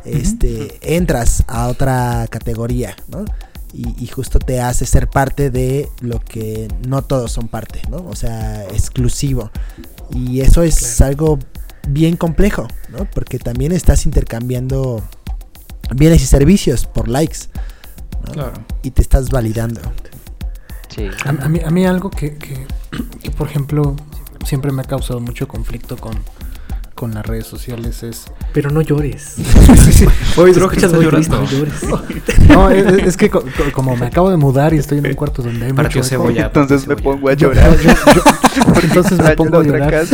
Este, 0.06 0.78
entras 0.96 1.44
a 1.48 1.68
otra 1.68 2.28
categoría, 2.30 2.96
¿no? 3.08 3.26
Y, 3.74 3.96
y 4.02 4.08
justo 4.08 4.38
te 4.40 4.62
hace 4.62 4.86
ser 4.86 5.10
parte 5.10 5.50
de 5.50 5.90
lo 6.00 6.20
que 6.20 6.68
no 6.88 7.02
todos 7.02 7.32
son 7.32 7.48
parte, 7.48 7.82
¿no? 7.90 7.98
O 8.08 8.16
sea, 8.16 8.64
exclusivo. 8.66 9.50
Y 10.14 10.42
eso 10.42 10.62
es 10.62 10.78
Claro. 10.98 11.10
algo 11.10 11.40
bien 11.90 12.16
complejo, 12.16 12.68
¿no? 12.90 13.10
Porque 13.12 13.40
también 13.40 13.72
estás 13.72 14.06
intercambiando 14.06 15.02
bienes 15.96 16.22
y 16.22 16.26
servicios 16.28 16.86
por 16.86 17.08
likes, 17.08 17.40
¿no? 18.28 18.32
Claro. 18.34 18.54
Y 18.84 18.92
te 18.92 19.02
estás 19.02 19.30
validando. 19.30 19.82
Sí. 20.96 21.10
A, 21.26 21.30
a 21.46 21.50
mí, 21.50 21.60
a 21.66 21.70
mí 21.72 21.86
algo 21.86 22.10
que, 22.10 22.36
que- 22.38 22.66
que, 23.22 23.32
por 23.32 23.48
ejemplo, 23.48 23.96
siempre 24.46 24.72
me 24.72 24.82
ha 24.82 24.86
causado 24.86 25.20
mucho 25.20 25.48
conflicto 25.48 25.98
con, 25.98 26.14
con 26.94 27.14
las 27.14 27.26
redes 27.26 27.46
sociales 27.48 28.02
es... 28.04 28.26
Pero 28.54 28.70
no 28.70 28.82
llores. 28.82 29.34
sí, 29.84 29.92
sí. 29.92 30.08
Que 30.70 31.04
llorando. 31.04 31.42
no 31.42 31.50
llores. 31.50 31.74
No, 32.48 32.70
es, 32.70 32.86
es- 32.86 33.08
es 33.08 33.18
que 33.18 33.30
co- 33.30 33.42
co- 33.42 33.72
como 33.74 33.96
me 33.98 34.06
acabo 34.06 34.30
de 34.30 34.38
mudar 34.38 34.74
y 34.74 34.78
estoy 34.78 35.00
en 35.00 35.08
un 35.08 35.14
cuarto 35.16 35.42
donde 35.42 35.66
hay 35.66 35.74
Para 35.74 35.90
mucho 35.90 36.04
cebolla. 36.04 36.46
Entonces 36.46 36.88
me 36.88 36.96
pongo 36.96 37.28
a 37.30 37.34
llorar. 37.34 37.78
yo- 37.78 37.90
yo- 38.14 38.74
entonces 38.84 39.20
me 39.20 39.36
pongo 39.36 39.60
a 39.60 39.64
llorar. 39.64 40.06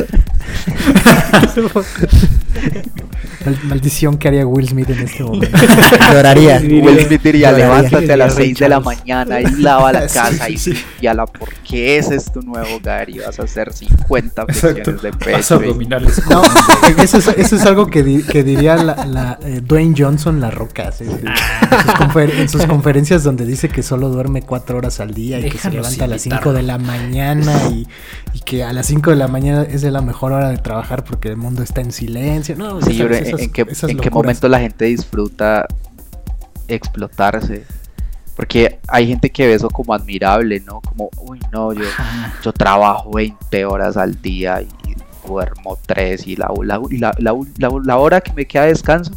Mal- 3.46 3.60
maldición 3.64 4.18
que 4.18 4.28
haría 4.28 4.46
Will 4.46 4.68
Smith 4.68 4.90
en 4.90 5.00
este 5.00 5.24
momento. 5.24 5.58
Lloraría. 6.14 6.62
Will 6.64 7.00
Smith 7.06 7.22
diría, 7.24 7.52
Lloraría. 7.52 7.66
levántate 7.82 8.14
a 8.14 8.18
las 8.18 8.36
Diría 8.36 8.48
6 8.56 8.60
de 8.60 8.70
la 8.70 8.80
mañana 8.80 9.42
y 9.42 9.46
lava 9.62 9.92
la 9.92 10.08
Sí, 10.08 10.14
casa 10.20 10.46
sí, 10.48 10.54
y 10.54 10.58
sí. 10.58 10.74
limpiala 10.74 11.26
porque 11.26 11.98
ese 11.98 12.16
es 12.16 12.32
tu 12.32 12.42
nuevo 12.42 12.76
hogar 12.76 13.10
y 13.10 13.20
vas 13.20 13.40
a 13.40 13.44
hacer 13.44 13.74
50 13.74 14.46
flexiones 14.48 15.02
de 15.02 15.12
Vas 15.12 15.18
pecho. 15.20 15.56
abdominales. 15.56 16.22
No, 16.30 16.42
eso 17.02 17.18
es, 17.18 17.28
eso 17.30 17.56
es 17.56 17.66
algo 17.66 17.88
que, 17.88 18.04
di- 18.04 18.24
que 18.24 18.44
diría 18.44 18.76
la, 18.76 19.06
la, 19.06 19.40
eh, 19.44 19.62
Dwayne 19.64 19.96
Johnson, 19.98 20.40
la 20.40 20.52
roca. 20.52 20.92
En, 21.00 21.08
sus 21.08 21.94
confer- 21.96 22.34
en 22.40 22.50
sus 22.50 22.66
conferencias 22.66 23.24
donde 23.24 23.46
dice 23.46 23.70
que 23.70 23.84
solo 23.84 24.10
duerme 24.10 24.42
cuatro 24.42 24.78
horas 24.78 25.00
al 25.00 25.14
día 25.14 25.40
y 25.40 25.50
que 25.50 25.58
se 25.58 25.70
levanta 25.70 26.06
a 26.06 26.08
las 26.08 26.26
invitarlo. 26.26 26.52
5 26.52 26.54
de 26.54 26.64
la 26.64 26.78
mañana 26.78 27.54
y, 27.72 27.88
y 28.34 28.40
que 28.42 28.64
a 28.64 28.74
las 28.74 28.86
5 28.88 29.10
de 29.12 29.16
la 29.16 29.28
mañana 29.28 29.64
es 29.64 29.82
de 29.82 29.92
la 29.92 30.02
mejor 30.02 30.32
hora 30.34 30.50
de 30.50 30.58
trabajar 30.58 31.04
porque 31.04 31.30
el 31.30 31.38
mundo 31.38 31.64
está 31.64 31.82
en 31.82 31.92
silencio. 31.92 32.56
No, 32.56 32.82
Sí, 32.82 32.98
esas- 33.36 33.42
¿en, 33.42 33.52
qué, 33.52 33.62
en 33.62 33.98
qué 33.98 34.10
momento 34.12 34.48
la 34.50 34.60
gente 34.60 34.86
disfruta 34.86 35.68
explotarse? 36.68 37.66
Porque 38.36 38.80
hay 38.88 39.08
gente 39.08 39.30
que 39.30 39.46
ve 39.48 39.54
eso 39.54 39.70
como 39.70 39.94
admirable, 39.94 40.60
¿no? 40.62 40.82
Como, 40.82 41.10
uy, 41.22 41.40
no, 41.52 41.74
yo, 41.74 41.84
yo 42.44 42.54
trabajo 42.54 43.12
20 43.12 43.66
horas 43.66 43.98
al 43.98 44.20
día 44.22 44.62
y 44.62 44.68
duermo 45.28 45.78
3 45.86 46.26
y 46.28 46.36
la, 46.36 46.50
la, 46.64 46.82
y 46.90 46.98
la, 46.98 47.14
la- 47.20 47.36
la- 47.58 47.72
la 47.84 47.98
hora 47.98 48.22
que 48.22 48.34
me 48.34 48.46
queda 48.46 48.64
de 48.64 48.70
descanso 48.70 49.12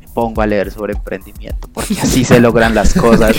me 0.00 0.06
pongo 0.08 0.40
a 0.42 0.46
leer 0.46 0.70
sobre 0.70 0.92
emprendimiento 0.94 1.68
porque 1.72 1.94
así 2.00 2.24
se 2.24 2.38
logran 2.40 2.74
las 2.74 2.94
cosas 2.94 3.36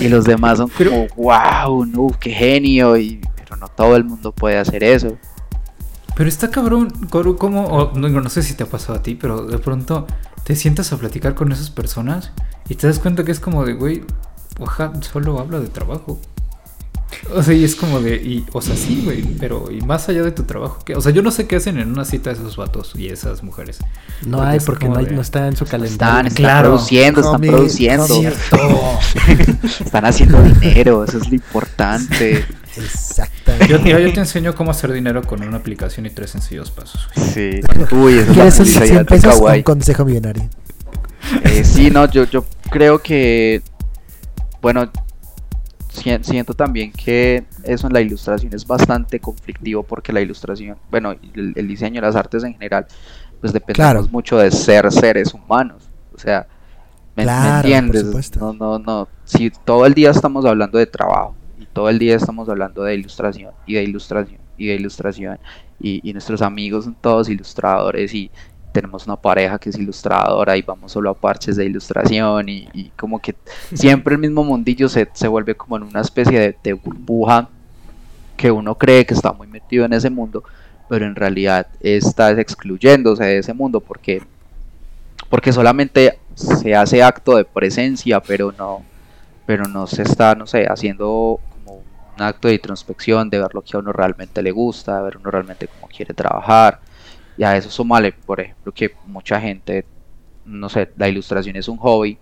y 0.00 0.08
los 0.08 0.24
demás 0.24 0.58
son 0.58 0.70
como, 0.70 1.06
wow, 1.16 1.84
no, 1.84 2.08
qué 2.18 2.30
genio, 2.30 2.96
y, 2.96 3.20
pero 3.36 3.56
no 3.56 3.68
todo 3.68 3.96
el 3.96 4.04
mundo 4.04 4.32
puede 4.32 4.56
hacer 4.58 4.82
eso. 4.84 5.16
Pero 6.16 6.28
está 6.28 6.50
cabrón, 6.50 6.90
Coru, 7.08 7.36
¿cómo? 7.36 7.64
o 7.66 7.96
no, 7.98 8.08
no 8.08 8.28
sé 8.30 8.42
si 8.42 8.54
te 8.54 8.64
ha 8.64 8.66
pasado 8.66 8.98
a 8.98 9.02
ti, 9.02 9.14
pero 9.14 9.42
de 9.46 9.58
pronto 9.58 10.06
te 10.44 10.54
sientas 10.56 10.92
a 10.92 10.98
platicar 10.98 11.34
con 11.34 11.50
esas 11.52 11.70
personas 11.70 12.32
y 12.68 12.74
te 12.74 12.86
das 12.86 12.98
cuenta 12.98 13.24
que 13.24 13.32
es 13.32 13.40
como 13.40 13.64
de, 13.64 13.72
güey, 13.74 14.02
oja, 14.58 14.92
solo 15.00 15.38
habla 15.38 15.60
de 15.60 15.68
trabajo. 15.68 16.20
O 17.34 17.42
sea, 17.42 17.54
y 17.54 17.64
es 17.64 17.74
como 17.74 18.00
de, 18.00 18.16
y, 18.16 18.46
o 18.52 18.62
sea, 18.62 18.76
sí, 18.76 19.02
güey, 19.04 19.22
pero 19.38 19.70
y 19.70 19.80
más 19.80 20.08
allá 20.08 20.22
de 20.22 20.30
tu 20.30 20.44
trabajo, 20.44 20.78
¿qué? 20.84 20.94
O 20.94 21.00
sea, 21.00 21.10
yo 21.12 21.22
no 21.22 21.30
sé 21.32 21.46
qué 21.46 21.56
hacen 21.56 21.78
en 21.78 21.90
una 21.90 22.04
cita 22.04 22.30
esos 22.30 22.56
vatos 22.56 22.92
y 22.96 23.08
esas 23.08 23.42
mujeres. 23.42 23.78
No 24.24 24.38
Porque 24.38 24.50
hay 24.52 24.60
porque 24.60 24.86
como 24.86 24.94
no, 24.94 25.00
hay- 25.00 25.06
de- 25.06 25.14
no 25.16 25.20
está 25.20 25.46
en 25.48 25.56
su 25.56 25.64
calendario. 25.66 26.28
están 26.28 26.34
Claro. 26.36 26.68
produciendo, 26.70 27.20
están 27.20 27.40
produciendo. 27.40 28.04
homie. 28.04 28.32
Están 29.84 30.04
haciendo 30.04 30.40
dinero, 30.42 31.04
eso 31.04 31.18
es 31.18 31.28
lo 31.28 31.34
importante. 31.34 32.44
Exactamente. 32.76 33.68
Yo, 33.68 33.80
mira, 33.80 33.98
yo 34.00 34.12
te 34.12 34.20
enseño 34.20 34.54
cómo 34.54 34.70
hacer 34.70 34.92
dinero 34.92 35.22
con 35.22 35.42
una 35.42 35.56
aplicación 35.56 36.06
y 36.06 36.10
tres 36.10 36.30
sencillos 36.30 36.70
pasos. 36.70 37.08
Sí. 37.14 37.60
Uy, 37.92 38.14
eso 38.18 38.22
es 38.22 38.28
la 38.28 38.34
¿Quieres 38.34 38.54
esos 38.54 38.68
publicidad 38.68 38.86
100 38.86 38.98
de 38.98 39.04
pesos? 39.04 39.40
Un 39.40 39.62
consejo 39.62 40.04
millonario. 40.04 40.48
Eh, 41.44 41.64
sí, 41.64 41.90
no, 41.90 42.08
yo, 42.10 42.24
yo 42.24 42.44
creo 42.70 42.98
que, 43.00 43.62
bueno, 44.62 44.90
si- 45.92 46.16
siento 46.22 46.54
también 46.54 46.92
que 46.92 47.44
eso 47.64 47.86
en 47.86 47.92
la 47.92 48.00
ilustración 48.00 48.54
es 48.54 48.66
bastante 48.66 49.20
conflictivo 49.20 49.82
porque 49.82 50.12
la 50.12 50.20
ilustración, 50.20 50.76
bueno, 50.90 51.12
el, 51.34 51.52
el 51.56 51.68
diseño, 51.68 52.00
las 52.00 52.16
artes 52.16 52.42
en 52.44 52.54
general, 52.54 52.86
pues 53.40 53.52
dependemos 53.52 53.92
Claro. 53.92 54.08
mucho 54.10 54.38
de 54.38 54.50
ser 54.50 54.90
seres 54.92 55.34
humanos. 55.34 55.88
O 56.14 56.18
sea, 56.18 56.46
¿me, 57.16 57.22
me 57.22 57.24
Claro, 57.24 57.56
entiendes? 57.68 58.02
supuesto. 58.02 58.38
No, 58.40 58.52
no, 58.52 58.78
no. 58.78 59.08
Si 59.24 59.50
todo 59.50 59.86
el 59.86 59.94
día 59.94 60.10
estamos 60.10 60.44
hablando 60.44 60.78
de 60.78 60.86
trabajo 60.86 61.34
todo 61.72 61.88
el 61.88 61.98
día 61.98 62.16
estamos 62.16 62.48
hablando 62.48 62.82
de 62.82 62.94
ilustración 62.94 63.52
y 63.66 63.74
de 63.74 63.84
ilustración 63.84 64.40
y 64.56 64.66
de 64.66 64.74
ilustración 64.74 65.38
y, 65.80 66.00
y 66.08 66.12
nuestros 66.12 66.42
amigos 66.42 66.84
son 66.84 66.94
todos 66.94 67.28
ilustradores 67.28 68.14
y 68.14 68.30
tenemos 68.72 69.06
una 69.06 69.16
pareja 69.16 69.58
que 69.58 69.70
es 69.70 69.78
ilustradora 69.78 70.56
y 70.56 70.62
vamos 70.62 70.92
solo 70.92 71.10
a 71.10 71.14
parches 71.14 71.56
de 71.56 71.64
ilustración 71.64 72.48
y, 72.48 72.68
y 72.72 72.90
como 72.96 73.18
que 73.18 73.34
siempre 73.74 74.14
el 74.14 74.20
mismo 74.20 74.44
mundillo 74.44 74.88
se, 74.88 75.08
se 75.12 75.28
vuelve 75.28 75.54
como 75.54 75.76
en 75.76 75.84
una 75.84 76.00
especie 76.00 76.38
de, 76.38 76.56
de 76.62 76.72
burbuja 76.72 77.48
que 78.36 78.50
uno 78.50 78.74
cree 78.74 79.04
que 79.04 79.12
está 79.12 79.32
muy 79.32 79.46
metido 79.46 79.84
en 79.84 79.92
ese 79.92 80.08
mundo, 80.08 80.42
pero 80.88 81.04
en 81.04 81.14
realidad 81.14 81.66
está 81.80 82.30
excluyéndose 82.30 83.22
de 83.22 83.38
ese 83.38 83.52
mundo 83.52 83.80
porque, 83.80 84.22
porque 85.28 85.52
solamente 85.52 86.18
se 86.34 86.74
hace 86.74 87.02
acto 87.02 87.36
de 87.36 87.44
presencia, 87.44 88.20
pero 88.20 88.54
no, 88.56 88.82
pero 89.44 89.64
no 89.64 89.86
se 89.86 90.02
está, 90.02 90.34
no 90.34 90.46
sé, 90.46 90.64
haciendo 90.66 91.38
un 92.20 92.26
acto 92.26 92.48
de 92.48 92.54
introspección, 92.54 93.30
de 93.30 93.38
ver 93.38 93.54
lo 93.54 93.62
que 93.62 93.76
a 93.76 93.80
uno 93.80 93.92
realmente 93.92 94.42
le 94.42 94.50
gusta, 94.50 94.96
de 94.98 95.02
ver 95.02 95.16
uno 95.16 95.30
realmente 95.30 95.68
cómo 95.68 95.88
quiere 95.88 96.12
trabajar. 96.14 96.80
Y 97.36 97.44
a 97.44 97.56
eso 97.56 97.70
súmale, 97.70 98.12
por 98.12 98.40
ejemplo, 98.40 98.72
que 98.72 98.94
mucha 99.06 99.40
gente, 99.40 99.86
no 100.44 100.68
sé, 100.68 100.90
la 100.96 101.08
ilustración 101.08 101.56
es 101.56 101.68
un 101.68 101.78
hobby, 101.78 102.18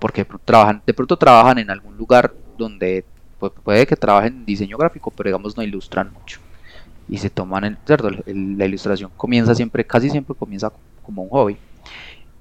porque 0.00 0.24
trabajan, 0.44 0.82
de 0.86 0.94
pronto 0.94 1.16
trabajan 1.16 1.58
en 1.58 1.70
algún 1.70 1.96
lugar 1.96 2.32
donde 2.56 3.04
pues, 3.38 3.52
puede 3.64 3.86
que 3.86 3.96
trabajen 3.96 4.34
en 4.34 4.46
diseño 4.46 4.78
gráfico, 4.78 5.10
pero 5.10 5.28
digamos 5.28 5.56
no 5.56 5.62
ilustran 5.64 6.12
mucho. 6.12 6.40
Y 7.08 7.18
se 7.18 7.30
toman, 7.30 7.64
el, 7.64 7.78
¿cierto? 7.86 8.10
La 8.26 8.66
ilustración 8.66 9.10
comienza 9.16 9.54
siempre, 9.54 9.84
casi 9.84 10.10
siempre 10.10 10.36
comienza 10.36 10.72
como 11.02 11.22
un 11.22 11.30
hobby. 11.30 11.58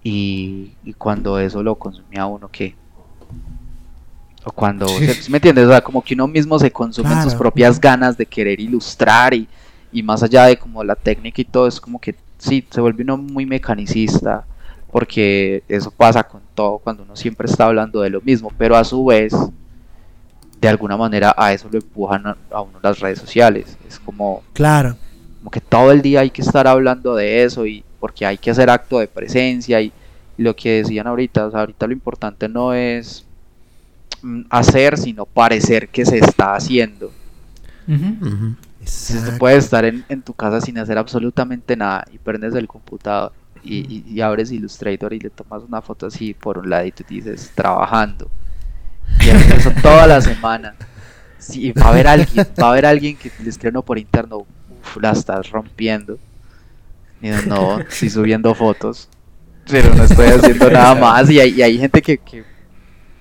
Y, 0.03 0.77
y 0.83 0.93
cuando 0.93 1.39
eso 1.39 1.63
lo 1.63 1.75
consume 1.75 2.19
a 2.19 2.27
uno, 2.27 2.49
¿qué? 2.49 2.75
O 4.47 4.51
cuando, 4.51 4.87
Sí. 4.87 5.07
¿sí- 5.07 5.23
sí 5.23 5.31
¿me 5.31 5.37
entiendes? 5.37 5.65
O 5.65 5.69
sea, 5.69 5.81
como 5.81 6.01
que 6.01 6.13
uno 6.13 6.27
mismo 6.27 6.57
se 6.57 6.71
consume 6.71 7.11
en 7.13 7.21
sus 7.23 7.35
propias 7.35 7.79
ganas 7.81 8.17
de 8.17 8.25
querer 8.25 8.59
ilustrar 8.59 9.33
y, 9.33 9.47
y 9.91 10.01
más 10.03 10.23
allá 10.23 10.45
de 10.45 10.57
como 10.57 10.83
la 10.83 10.95
técnica 10.95 11.41
y 11.41 11.45
todo, 11.45 11.67
es 11.67 11.81
como 11.81 11.99
que 11.99 12.15
sí, 12.37 12.65
se 12.69 12.79
vuelve 12.81 13.03
uno 13.03 13.17
muy 13.17 13.45
mecanicista, 13.45 14.45
porque 14.91 15.63
eso 15.67 15.91
pasa 15.91 16.23
con 16.23 16.41
todo 16.55 16.77
cuando 16.77 17.03
uno 17.03 17.15
siempre 17.15 17.47
está 17.47 17.65
hablando 17.65 18.01
de 18.01 18.09
lo 18.09 18.21
mismo, 18.21 18.51
pero 18.57 18.77
a 18.77 18.83
su 18.83 19.03
vez, 19.05 19.33
de 20.61 20.67
alguna 20.67 20.97
manera 20.97 21.33
a 21.37 21.53
eso 21.53 21.67
lo 21.71 21.77
empujan 21.77 22.25
a, 22.51 22.61
uno 22.61 22.79
las 22.81 22.99
redes 22.99 23.19
sociales. 23.19 23.77
Es 23.87 23.99
como, 23.99 24.43
Claro. 24.53 24.95
como 25.39 25.51
que 25.51 25.61
todo 25.61 25.91
el 25.91 26.01
día 26.01 26.21
hay 26.21 26.29
que 26.29 26.41
estar 26.41 26.67
hablando 26.67 27.15
de 27.15 27.43
eso 27.43 27.65
y 27.65 27.83
porque 27.99 28.25
hay 28.25 28.37
que 28.37 28.49
hacer 28.51 28.69
acto 28.69 28.99
de 28.99 29.07
presencia 29.07 29.81
y, 29.81 29.91
y 30.37 30.41
lo 30.43 30.55
que 30.55 30.77
decían 30.83 31.05
ahorita, 31.07 31.47
o 31.47 31.51
sea, 31.51 31.59
ahorita 31.61 31.85
lo 31.87 31.93
importante 31.93 32.47
no 32.47 32.73
es 32.73 33.25
hacer, 34.49 34.97
sino 34.97 35.25
parecer 35.25 35.89
que 35.89 36.05
se 36.05 36.17
está 36.17 36.55
haciendo. 36.55 37.11
Si 38.83 39.13
tú 39.13 39.37
puedes 39.37 39.65
estar 39.65 39.83
en, 39.85 40.05
en 40.09 40.21
tu 40.21 40.33
casa 40.33 40.61
sin 40.61 40.77
hacer 40.77 40.97
absolutamente 40.97 41.75
nada 41.75 42.05
y 42.11 42.17
prendes 42.17 42.53
el 42.55 42.67
computador 42.67 43.33
y, 43.63 43.77
y- 43.79 44.03
y 44.13 44.21
abres 44.21 44.51
Illustrator 44.51 45.13
y 45.13 45.19
le 45.19 45.29
tomas 45.29 45.63
una 45.67 45.81
foto 45.81 46.05
así 46.07 46.33
por 46.33 46.57
un 46.57 46.69
ladito 46.69 47.03
y 47.09 47.15
dices 47.15 47.51
trabajando 47.53 48.29
y 49.19 49.29
haces 49.29 49.51
eso 49.59 49.71
toda 49.81 50.07
la 50.07 50.21
semana. 50.21 50.75
Sí, 51.37 51.71
va 51.73 51.85
a 51.87 51.89
haber 51.89 52.07
alguien, 52.07 52.45
va 52.61 52.67
a 52.67 52.71
haber 52.71 52.85
alguien 52.85 53.17
que 53.17 53.31
le 53.39 53.49
escribe 53.49 53.71
uno 53.71 53.81
por 53.83 53.97
interno, 53.99 54.37
uff, 54.39 54.97
la 55.01 55.11
estás 55.11 55.49
rompiendo. 55.51 56.17
Y 57.21 57.29
no, 57.29 57.41
no, 57.43 57.79
estoy 57.79 58.09
subiendo 58.09 58.53
fotos, 58.55 59.09
pero 59.69 59.93
no 59.93 60.03
estoy 60.03 60.27
haciendo 60.27 60.69
nada 60.71 60.95
más. 60.99 61.29
Y 61.29 61.39
hay, 61.39 61.51
y 61.51 61.61
hay 61.61 61.77
gente 61.77 62.01
que, 62.01 62.17
que 62.17 62.43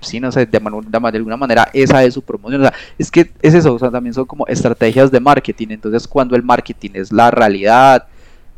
sí, 0.07 0.19
no 0.19 0.31
sé, 0.31 0.45
de, 0.45 0.59
de 0.59 0.59
de 1.11 1.17
alguna 1.17 1.37
manera 1.37 1.69
esa 1.73 2.03
es 2.03 2.13
su 2.13 2.21
promoción. 2.21 2.61
O 2.61 2.63
sea, 2.65 2.73
es 2.97 3.11
que 3.11 3.31
es 3.41 3.53
eso, 3.53 3.73
o 3.73 3.79
sea, 3.79 3.91
también 3.91 4.13
son 4.13 4.25
como 4.25 4.47
estrategias 4.47 5.11
de 5.11 5.19
marketing. 5.19 5.67
Entonces, 5.71 6.07
cuando 6.07 6.35
el 6.35 6.43
marketing 6.43 6.91
es 6.95 7.11
la 7.11 7.29
realidad, 7.31 8.05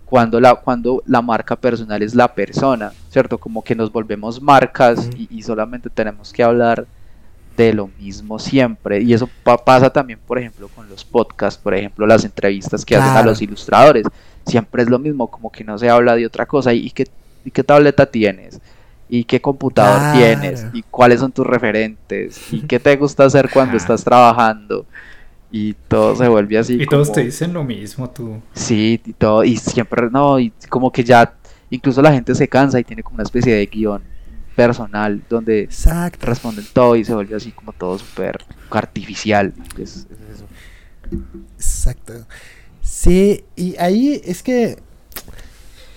cuando 0.05 0.39
la, 0.39 0.55
cuando 0.55 1.03
la 1.05 1.21
marca 1.21 1.55
personal 1.55 2.01
es 2.01 2.15
la 2.15 2.33
persona, 2.33 2.91
¿cierto? 3.09 3.37
Como 3.37 3.63
que 3.63 3.75
nos 3.75 3.91
volvemos 3.91 4.41
marcas 4.41 5.09
y, 5.15 5.27
y 5.29 5.43
solamente 5.43 5.89
tenemos 5.89 6.33
que 6.33 6.41
hablar 6.43 6.85
de 7.55 7.73
lo 7.73 7.89
mismo 7.99 8.39
siempre. 8.39 9.01
Y 9.01 9.13
eso 9.13 9.29
pa- 9.43 9.57
pasa 9.57 9.89
también, 9.89 10.17
por 10.25 10.39
ejemplo, 10.39 10.67
con 10.69 10.87
los 10.89 11.03
podcasts, 11.03 11.61
por 11.61 11.73
ejemplo, 11.73 12.07
las 12.07 12.23
entrevistas 12.23 12.85
que 12.85 12.95
hacen 12.95 13.09
a 13.09 13.13
Claro. 13.13 13.29
los 13.29 13.41
ilustradores. 13.41 14.05
Siempre 14.45 14.81
es 14.83 14.89
lo 14.89 14.97
mismo, 14.97 15.27
como 15.27 15.51
que 15.51 15.63
no 15.63 15.77
se 15.77 15.89
habla 15.89 16.15
de 16.15 16.25
otra 16.25 16.45
cosa. 16.45 16.73
¿Y 16.73 16.89
qué, 16.89 17.05
y 17.45 17.51
qué 17.51 17.63
tableta 17.63 18.05
tienes? 18.05 18.59
¿Y 19.09 19.23
qué 19.23 19.41
computador 19.41 19.99
Claro. 19.99 20.17
tienes? 20.17 20.67
¿Y 20.71 20.83
cuáles 20.83 21.19
son 21.19 21.31
tus 21.31 21.45
referentes? 21.47 22.53
¿Y 22.53 22.61
qué 22.61 22.79
te 22.79 22.95
gusta 22.95 23.25
hacer 23.25 23.49
cuando 23.51 23.75
estás 23.75 24.03
trabajando? 24.03 24.85
Y 25.51 25.73
todo 25.87 26.15
se 26.15 26.27
vuelve 26.27 26.59
así. 26.59 26.75
Y 26.79 26.85
todos 26.85 27.11
te 27.11 27.21
dicen 27.23 27.53
lo 27.53 27.63
mismo, 27.63 28.07
tú. 28.11 28.39
Sí, 28.53 29.01
y 29.03 29.13
todo, 29.13 29.43
y 29.43 29.57
siempre, 29.57 30.09
no, 30.11 30.39
y 30.39 30.53
como 30.69 30.91
que 30.91 31.03
ya, 31.03 31.33
incluso 31.71 32.01
la 32.03 32.13
gente 32.13 32.35
se 32.35 32.47
cansa 32.47 32.79
y 32.79 32.83
tiene 32.83 33.01
como 33.01 33.15
una 33.15 33.23
especie 33.23 33.55
de 33.55 33.65
guion 33.65 34.03
personal 34.55 35.21
donde 35.27 35.61
Exacto. 35.61 36.25
responden 36.27 36.65
todo 36.71 36.95
y 36.95 37.03
se 37.03 37.15
vuelve 37.15 37.35
así 37.35 37.51
como 37.51 37.73
todo 37.73 37.97
súper 37.97 38.37
artificial. 38.69 39.53
Es- 39.77 40.05
es 40.11 40.35
eso. 40.35 40.45
Exacto. 41.55 42.13
Sí, 42.81 43.43
y 43.55 43.75
ahí 43.77 44.21
es 44.23 44.43
que 44.43 44.77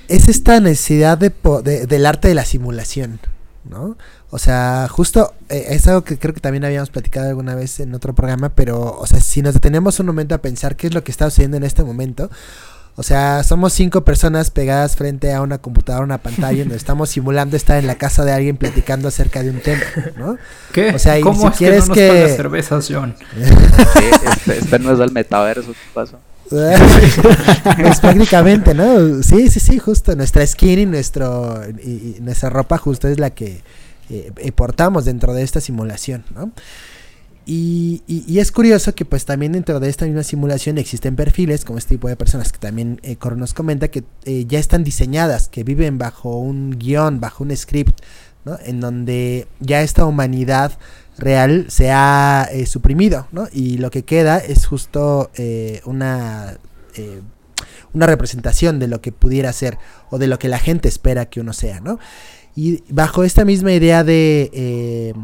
es 0.08 0.28
esta 0.28 0.60
necesidad 0.60 1.18
de, 1.18 1.30
po- 1.30 1.62
de- 1.62 1.86
del 1.86 2.06
arte 2.06 2.28
de 2.28 2.34
la 2.34 2.44
simulación, 2.44 3.20
¿no? 3.68 3.96
O 4.30 4.38
sea, 4.38 4.88
justo 4.90 5.34
eh, 5.50 5.66
es 5.70 5.86
algo 5.88 6.04
que 6.04 6.18
creo 6.18 6.32
que 6.34 6.40
también 6.40 6.64
habíamos 6.64 6.88
platicado 6.90 7.28
alguna 7.28 7.54
vez 7.54 7.80
en 7.80 7.94
otro 7.94 8.14
programa, 8.14 8.48
pero, 8.50 8.96
o 8.98 9.06
sea, 9.06 9.20
si 9.20 9.42
nos 9.42 9.54
detenemos 9.54 10.00
un 10.00 10.06
momento 10.06 10.34
a 10.34 10.38
pensar 10.38 10.74
qué 10.76 10.86
es 10.86 10.94
lo 10.94 11.04
que 11.04 11.10
está 11.10 11.28
sucediendo 11.28 11.56
en 11.58 11.64
este 11.64 11.82
momento, 11.84 12.30
O 12.94 13.02
sea, 13.02 13.42
somos 13.42 13.72
cinco 13.72 14.04
personas 14.04 14.50
pegadas 14.50 14.96
frente 14.96 15.32
a 15.32 15.40
una 15.40 15.56
computadora, 15.56 16.04
una 16.04 16.18
pantalla, 16.18 16.58
donde 16.58 16.76
estamos 16.76 17.08
simulando 17.14 17.56
estar 17.56 17.78
en 17.78 17.86
la 17.86 17.94
casa 17.94 18.22
de 18.22 18.32
alguien 18.32 18.58
platicando 18.58 19.08
acerca 19.08 19.42
de 19.42 19.48
un 19.48 19.60
tema, 19.60 19.80
¿no? 20.18 20.36
¿Qué? 20.74 20.90
O 20.94 20.98
sea, 20.98 21.18
y 21.18 21.22
¿Cómo 21.22 21.40
si 21.40 21.46
es 21.46 21.56
quieres 21.56 21.88
que 21.88 22.08
no 22.08 22.14
nos 22.20 22.30
que- 22.30 22.36
cervezas, 22.36 22.88
John? 22.90 23.14
Sí, 23.34 24.04
este, 24.30 24.58
este 24.58 24.78
no 24.78 24.92
es 24.92 25.00
el 25.00 25.10
metaverso, 25.10 25.72
¿qué 25.72 25.78
pasó? 25.94 26.18
pues 27.82 28.00
prácticamente, 28.00 28.74
¿no? 28.74 29.22
Sí, 29.22 29.48
sí, 29.48 29.60
sí, 29.60 29.78
justo. 29.78 30.14
Nuestra 30.16 30.46
skin 30.46 30.78
y, 30.78 30.86
nuestro, 30.86 31.60
y, 31.82 32.16
nuestra 32.20 32.50
ropa 32.50 32.78
justo 32.78 33.08
es 33.08 33.18
la 33.18 33.30
que 33.30 33.62
eh, 34.10 34.32
eh, 34.36 34.52
portamos 34.52 35.04
dentro 35.04 35.32
de 35.34 35.42
esta 35.42 35.60
simulación, 35.60 36.24
¿no? 36.34 36.52
Y, 37.44 38.02
y- 38.06 38.24
y 38.28 38.38
es 38.38 38.52
curioso 38.52 38.94
que 38.94 39.04
pues 39.04 39.24
también 39.24 39.50
dentro 39.52 39.80
de 39.80 39.88
esta 39.88 40.04
misma 40.04 40.22
simulación 40.22 40.78
existen 40.78 41.16
perfiles 41.16 41.64
como 41.64 41.76
este 41.78 41.96
tipo 41.96 42.06
de 42.08 42.14
personas 42.14 42.52
que 42.52 42.58
también 42.58 43.00
eh, 43.02 43.16
Coro 43.16 43.34
nos 43.34 43.52
comenta 43.52 43.88
que 43.88 44.04
eh, 44.26 44.44
ya 44.46 44.60
están 44.60 44.84
diseñadas, 44.84 45.48
que 45.48 45.64
viven 45.64 45.98
bajo 45.98 46.38
un 46.38 46.78
guion, 46.78 47.18
bajo 47.18 47.42
un 47.42 47.56
script, 47.56 47.98
¿no? 48.44 48.58
En 48.64 48.78
donde 48.78 49.48
ya 49.58 49.82
esta 49.82 50.04
humanidad 50.04 50.78
real 51.18 51.66
se 51.68 51.90
ha 51.90 52.48
eh, 52.50 52.66
suprimido, 52.66 53.26
¿no? 53.32 53.48
Y 53.52 53.78
lo 53.78 53.90
que 53.90 54.04
queda 54.04 54.38
es 54.38 54.66
justo 54.66 55.30
eh, 55.34 55.80
una 55.84 56.58
eh, 56.96 57.20
una 57.94 58.06
representación 58.06 58.78
de 58.78 58.88
lo 58.88 59.02
que 59.02 59.12
pudiera 59.12 59.52
ser 59.52 59.78
o 60.10 60.18
de 60.18 60.26
lo 60.26 60.38
que 60.38 60.48
la 60.48 60.58
gente 60.58 60.88
espera 60.88 61.26
que 61.26 61.40
uno 61.40 61.52
sea, 61.52 61.80
¿no? 61.80 61.98
Y 62.56 62.82
bajo 62.88 63.24
esta 63.24 63.44
misma 63.44 63.72
idea 63.72 64.02
de, 64.02 65.14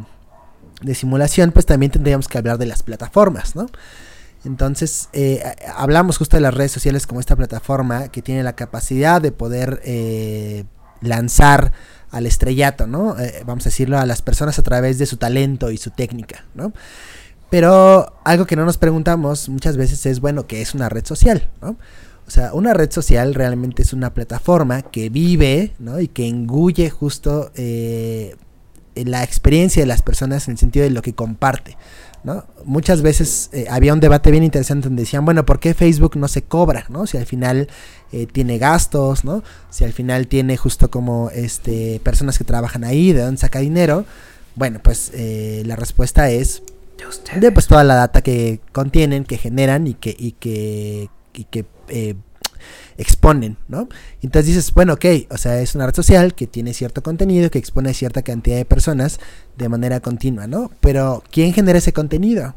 simulación, 0.94 1.53
pues 1.53 1.64
también 1.64 1.92
tendríamos 1.92 2.29
que 2.29 2.37
hablar 2.37 2.59
de 2.59 2.66
las 2.66 2.83
plataformas, 2.83 3.57
¿no? 3.57 3.66
Entonces, 4.44 5.09
hablamos 5.77 6.18
justo 6.18 6.37
de 6.37 6.42
las 6.42 6.55
redes 6.55 6.72
sociales 6.72 7.07
como 7.07 7.20
esta 7.20 7.37
plataforma 7.37 8.09
que 8.09 8.22
tiene 8.22 8.42
la 8.42 8.55
capacidad 8.55 9.20
de 9.20 9.33
poder 9.33 9.83
lanzar 11.01 11.72
al 12.11 12.27
estrellato, 12.27 12.87
¿no? 12.87 13.18
Eh, 13.18 13.42
vamos 13.47 13.66
a 13.66 13.71
decirlo, 13.71 13.99
a 13.99 14.07
las 14.07 14.23
personas 14.23 14.59
a 14.59 14.62
través 14.62 14.99
de 14.99 15.07
su 15.07 15.16
talento 15.16 15.71
y 15.71 15.77
su 15.77 15.90
técnica, 15.90 16.44
¿no? 16.55 16.73
Pero 17.51 18.12
algo 18.25 18.47
que 18.47 18.57
no 18.57 18.64
nos 18.64 18.77
preguntamos 18.77 19.49
muchas 19.49 19.77
veces 19.77 20.05
es, 20.07 20.21
bueno, 20.21 20.47
¿qué 20.47 20.61
es 20.61 20.75
una 20.75 20.88
red 20.88 21.05
social? 21.07 21.49
¿no? 21.62 21.77
O 22.27 22.31
sea, 22.31 22.53
una 22.53 22.75
red 22.75 22.90
social 22.90 23.35
realmente 23.35 23.83
es 23.83 23.92
una 23.92 24.12
plataforma 24.12 24.83
que 24.83 25.09
vive 25.09 25.73
¿no? 25.79 25.99
y 25.99 26.09
que 26.09 26.29
engulle 26.29 26.90
justo 26.90 27.51
eh, 27.55 28.37
la 29.06 29.24
experiencia 29.24 29.82
de 29.82 29.87
las 29.87 30.02
personas 30.02 30.48
en 30.48 30.52
el 30.52 30.58
sentido 30.58 30.84
de 30.84 30.90
lo 30.90 31.02
que 31.02 31.14
comparte. 31.14 31.76
¿no? 32.24 32.44
Muchas 32.64 33.02
veces 33.02 33.50
eh, 33.52 33.66
había 33.70 33.92
un 33.92 34.00
debate 34.00 34.30
bien 34.30 34.42
interesante 34.42 34.88
donde 34.88 35.02
decían, 35.02 35.24
bueno, 35.24 35.46
¿por 35.46 35.61
qué 35.61 35.74
Facebook 35.74 36.16
no 36.16 36.28
se 36.28 36.42
cobra? 36.42 36.84
¿no? 36.88 37.06
Si 37.06 37.16
al 37.16 37.26
final 37.26 37.68
eh, 38.12 38.26
tiene 38.26 38.58
gastos, 38.58 39.24
¿no? 39.24 39.42
Si 39.70 39.84
al 39.84 39.92
final 39.92 40.26
tiene 40.26 40.56
justo 40.56 40.90
como 40.90 41.30
este 41.30 42.00
personas 42.02 42.38
que 42.38 42.44
trabajan 42.44 42.84
ahí, 42.84 43.12
¿de 43.12 43.22
dónde 43.22 43.40
saca 43.40 43.61
dinero? 43.61 44.04
Bueno, 44.54 44.80
pues 44.82 45.12
eh, 45.14 45.62
la 45.66 45.76
respuesta 45.76 46.30
es 46.30 46.62
de 47.40 47.52
pues 47.52 47.66
toda 47.66 47.84
la 47.84 47.94
data 47.94 48.22
que 48.22 48.61
contienen, 48.72 49.24
que 49.24 49.38
generan 49.38 49.87
y 49.87 49.94
que, 49.94 50.14
y 50.18 50.32
que, 50.32 51.08
y 51.32 51.44
que 51.44 51.64
eh, 51.88 52.14
exponen, 52.97 53.57
¿no? 53.68 53.88
Entonces 54.23 54.47
dices, 54.47 54.75
bueno, 54.75 54.94
ok, 54.94 55.05
o 55.31 55.38
sea, 55.38 55.61
es 55.61 55.75
una 55.75 55.87
red 55.87 55.94
social 55.94 56.35
que 56.35 56.47
tiene 56.47 56.75
cierto 56.75 57.03
contenido, 57.03 57.51
que 57.51 57.59
expone 57.59 57.90
a 57.90 57.94
cierta 57.94 58.23
cantidad 58.23 58.57
de 58.57 58.64
personas 58.64 59.21
de 59.57 59.68
manera 59.68 60.01
continua, 60.01 60.47
¿no? 60.47 60.71
Pero 60.81 61.23
¿quién 61.31 61.53
genera 61.53 61.79
ese 61.79 61.92
contenido? 61.92 62.55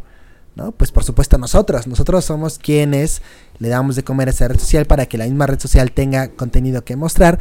¿No? 0.56 0.74
Pues 0.74 0.92
por 0.92 1.06
supuesto 1.06 1.38
nosotros, 1.38 1.88
nosotros 1.88 2.26
somos 2.26 2.60
quienes 2.60 3.22
le 3.60 3.70
damos 3.70 3.96
de 3.96 4.04
comer 4.04 4.28
a 4.28 4.32
esa 4.32 4.50
red 4.50 4.60
social 4.60 4.86
para 4.86 5.06
que 5.06 5.18
la 5.18 5.24
misma 5.24 5.48
red 5.48 5.60
social 5.60 5.94
tenga 5.94 6.28
contenido 6.28 6.84
que 6.84 6.98
mostrar 6.98 7.40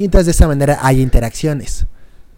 y 0.00 0.04
entonces 0.04 0.26
de 0.26 0.32
esa 0.32 0.46
manera 0.46 0.78
hay 0.80 1.02
interacciones, 1.02 1.86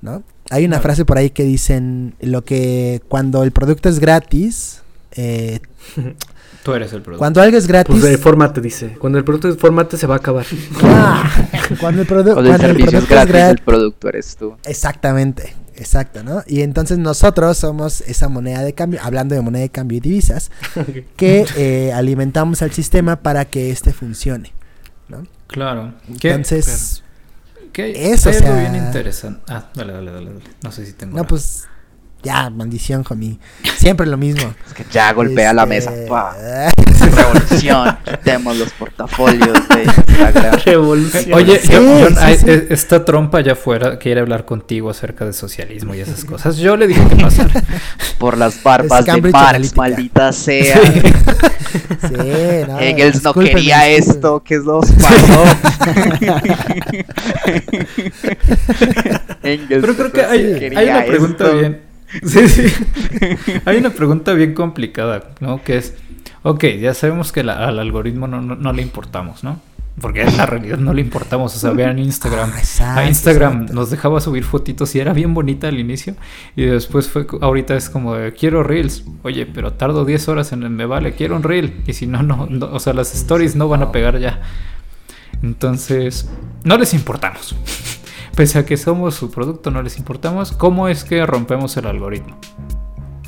¿no? 0.01 0.25
Hay 0.51 0.65
una 0.65 0.81
frase 0.81 1.05
por 1.05 1.17
ahí 1.17 1.31
que 1.31 1.45
dicen 1.45 2.15
lo 2.21 2.45
que 2.45 3.03
cuando 3.09 3.45
el 3.45 3.53
producto 3.53 3.89
es 3.89 4.01
gratis, 4.01 4.83
eh, 5.13 5.61
Tú 6.63 6.73
eres 6.75 6.93
el 6.93 7.03
producto. 7.03 7.19
cuando 7.19 7.43
algo 7.43 7.57
es 7.59 7.67
gratis, 7.67 7.91
Pues 7.99 8.03
de 8.03 8.19
fórmate, 8.19 8.61
dice. 8.61 8.97
Cuando 8.99 9.19
el 9.19 9.25
producto 9.25 9.49
es 9.49 9.57
fórmate 9.57 9.97
se 9.97 10.07
va 10.07 10.15
a 10.15 10.19
acabar. 10.19 10.47
Ah, 10.83 11.29
cuando 11.81 12.03
el, 12.03 12.09
produ- 12.09 12.35
Cuando 12.35 12.41
el 12.41 12.47
cuando 12.47 12.53
el 12.55 12.61
servicio 12.61 12.99
es 12.99 13.05
producto 13.05 13.05
es 13.05 13.09
gratis, 13.11 13.33
gratis, 13.35 13.51
el 13.61 13.65
producto 13.65 14.09
eres 14.09 14.37
tú. 14.37 14.57
exactamente, 14.65 15.57
exacto, 15.75 16.23
¿no? 16.23 16.43
Y 16.47 16.61
entonces 16.63 16.99
nosotros 16.99 17.59
somos 17.59 18.01
esa 18.03 18.29
moneda 18.29 18.63
de 18.63 18.75
cambio, 18.75 19.01
hablando 19.03 19.35
de 19.35 19.41
moneda 19.41 19.63
de 19.63 19.71
cambio 19.71 19.99
y 19.99 20.01
divisas, 20.01 20.51
que 21.17 21.47
eh, 21.57 21.93
alimentamos 21.93 22.63
al 22.63 22.71
sistema 22.73 23.17
para 23.17 23.45
que 23.45 23.71
éste 23.73 23.93
funcione, 23.93 24.53
¿no? 25.09 25.25
Claro. 25.49 25.95
¿Qué? 26.21 26.31
Entonces, 26.31 27.03
¿Qué? 27.73 28.13
eso, 28.13 28.29
algo 28.29 28.41
sea- 28.41 28.61
bien 28.71 28.77
interesante. 28.87 29.41
Ah, 29.49 29.69
dale, 29.75 29.93
dale, 29.95 30.13
dale, 30.13 30.27
dale. 30.27 30.45
No 30.63 30.71
sé 30.71 30.87
si 30.87 30.93
tengo. 30.93 31.15
no, 31.17 31.23
una. 31.23 31.29
pues, 31.29 31.65
ya, 32.23 32.51
maldición, 32.51 33.05
homie. 33.09 33.39
Siempre 33.77 34.07
lo 34.07 34.17
mismo. 34.17 34.55
Es 34.67 34.75
que 34.75 34.85
ya 34.91 35.13
golpea 35.13 35.53
la 35.53 35.67
mesa. 35.67 35.93
Este, 35.93 36.07
¡pah! 36.09 36.33
Revolución. 37.03 37.99
Quitemos 38.05 38.57
los 38.57 38.71
portafolios 38.73 39.69
de 39.69 39.83
Instagram. 39.85 40.55
Revolución. 40.65 41.35
Oye, 41.35 41.59
Sí, 41.61 41.69
yo- 41.73 41.83
John, 42.01 42.15
sí, 42.15 42.21
hay- 42.21 42.37
sí. 42.39 42.45
eh, 42.49 42.67
esta 42.71 43.05
trompa 43.05 43.39
allá 43.39 43.53
afuera 43.53 43.99
quiere 43.99 44.21
hablar 44.21 44.45
contigo 44.45 44.89
acerca 44.89 45.25
de 45.25 45.33
socialismo 45.33 45.95
y 45.95 46.01
esas 46.01 46.25
cosas. 46.25 46.57
Yo 46.59 46.77
le 46.77 46.87
dije 46.87 47.03
que 47.09 47.17
pasara. 47.17 47.51
Por 48.19 48.39
las 48.39 48.63
barbas 48.63 49.07
Es 49.07 49.15
de 49.23 49.31
Marx, 49.31 49.77
maldita 49.77 50.33
sea. 50.33 50.81
Sí, 50.81 52.15
no, 52.69 52.79
Hegels 52.79 53.23
no 53.25 53.35
quería 53.35 53.89
esto, 53.89 54.43
¿qué 54.45 54.59
nos 54.59 54.91
pasó? 54.93 55.45
Engels 59.43 59.81
Pero 59.81 59.97
creo 59.97 60.13
que 60.13 60.23
no 60.23 60.29
hay, 60.29 60.73
hay 60.77 60.89
una 60.89 61.05
pregunta 61.05 61.45
esto. 61.45 61.59
bien. 61.59 61.92
Sí, 62.27 62.49
sí. 62.49 62.67
hay 63.65 63.77
una 63.79 63.91
pregunta 63.91 64.33
bien 64.35 64.55
complicada, 64.55 65.31
¿no? 65.41 65.63
Que 65.63 65.77
es, 65.79 65.95
ok, 66.43 66.65
ya 66.81 66.95
sabemos 66.95 67.33
que 67.33 67.43
la- 67.43 67.67
al 67.69 67.79
algoritmo 67.79 68.27
no, 68.27 68.41
no, 68.43 68.55
no 68.55 68.73
le 68.73 68.83
importamos, 68.83 69.43
¿no? 69.45 69.61
Porque 70.01 70.23
en 70.23 70.37
la 70.39 70.47
realidad 70.47 70.79
no 70.79 70.95
le 70.95 71.03
importamos. 71.03 71.55
O 71.55 71.59
sea, 71.59 71.71
vean 71.73 71.99
Instagram. 72.11 72.51
Ah, 72.55 72.59
exacto, 72.59 73.01
a 73.01 73.07
Instagram 73.07 73.53
exacto. 73.53 73.75
nos 73.75 73.91
dejaba 73.91 74.21
subir 74.23 74.45
fotitos 74.45 74.95
y 74.95 75.01
era 75.01 75.13
bien 75.13 75.35
bonita 75.35 75.69
al 75.69 75.79
inicio. 75.79 76.15
Y 76.57 76.65
después 76.65 77.09
fue, 77.09 77.27
ahorita 77.41 77.77
es 77.77 77.91
como, 77.91 78.15
de, 78.15 78.33
quiero 78.33 78.63
reels. 78.63 79.05
Oye, 79.23 79.45
pero 79.45 79.75
tardo 79.75 80.05
10 80.07 80.29
horas 80.29 80.53
en 80.53 80.63
el 80.63 80.71
me 80.71 80.87
vale, 80.87 81.13
quiero 81.13 81.37
un 81.37 81.43
reel. 81.43 81.75
Y 81.87 81.93
si 81.93 82.07
no, 82.07 82.23
no, 82.23 82.47
no, 82.49 82.67
o 82.73 82.81
sea, 82.81 82.95
las 82.95 83.15
stories 83.15 83.55
no 83.55 83.69
van 83.69 83.83
a 83.83 83.93
pegar 83.93 84.19
ya. 84.19 84.41
Entonces, 85.43 86.29
no 86.65 86.79
les 86.79 86.95
importamos. 86.95 87.55
Pese 88.37 88.59
a 88.59 88.65
que 88.65 88.77
somos 88.77 89.15
su 89.15 89.31
producto, 89.31 89.71
no 89.71 89.83
les 89.83 89.99
importamos. 89.99 90.53
¿Cómo 90.53 90.89
es 90.89 91.05
que 91.05 91.25
rompemos 91.27 91.77
el 91.77 91.87
algoritmo? 91.87 92.37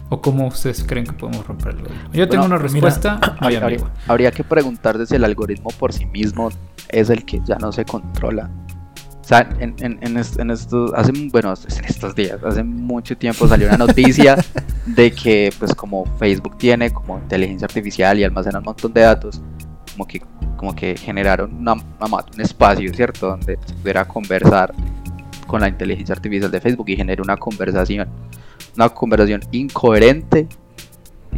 ¿O 0.09 0.21
cómo 0.21 0.47
ustedes 0.47 0.85
creen 0.85 1.07
que 1.07 1.13
podemos 1.13 1.47
romper 1.47 1.73
el 1.75 1.79
algoritmo? 1.81 2.09
Yo 2.13 2.29
tengo 2.29 2.45
Bueno, 2.47 2.57
una 2.57 2.65
mira, 2.73 2.89
respuesta 2.89 3.37
muy 3.41 3.57
Habría, 3.57 3.79
habría 4.07 4.31
que 4.31 4.45
preguntarse 4.45 5.07
si 5.07 5.15
el 5.17 5.25
algoritmo 5.25 5.71
por 5.79 5.93
sí 5.93 6.07
mismo 6.07 6.49
es 6.89 7.11
el 7.11 7.25
que 7.25 7.41
ya 7.45 7.57
no 7.57 7.73
se 7.73 7.85
controla. 7.85 8.51
O 9.21 9.27
sea, 9.27 9.49
en, 9.59 9.75
en- 9.81 9.99
en 10.03 10.17
en 10.19 10.51
estos, 10.51 10.93
hace, 10.95 11.13
bueno, 11.33 11.55
en 11.79 11.85
estos 11.87 12.15
días, 12.15 12.39
hace 12.45 12.63
mucho 12.63 13.17
tiempo 13.17 13.49
salió 13.49 13.69
una 13.69 13.79
noticia 13.79 14.37
de 14.87 15.11
que, 15.13 15.51
pues, 15.59 15.75
como 15.75 16.05
Facebook 16.19 16.59
tiene 16.59 16.93
como 16.93 17.19
inteligencia 17.19 17.65
artificial 17.65 18.19
y 18.19 18.25
almacena 18.25 18.59
un 18.59 18.67
montón 18.67 18.93
de 18.93 19.01
datos, 19.01 19.41
como 19.93 20.07
que, 20.07 20.21
como 20.57 20.75
que 20.75 20.97
generaron 20.97 21.55
una, 21.55 21.75
un 21.75 22.41
espacio, 22.41 22.93
¿cierto?, 22.95 23.29
donde 23.29 23.59
se 23.65 23.75
pudiera 23.75 24.07
conversar 24.07 24.73
con 25.47 25.61
la 25.61 25.69
inteligencia 25.69 26.15
artificial 26.15 26.51
de 26.51 26.61
Facebook 26.61 26.89
y 26.89 26.97
genere 26.97 27.21
una 27.23 27.37
conversación, 27.37 28.09
una 28.77 28.89
conversación 28.89 29.43
incoherente 29.53 30.49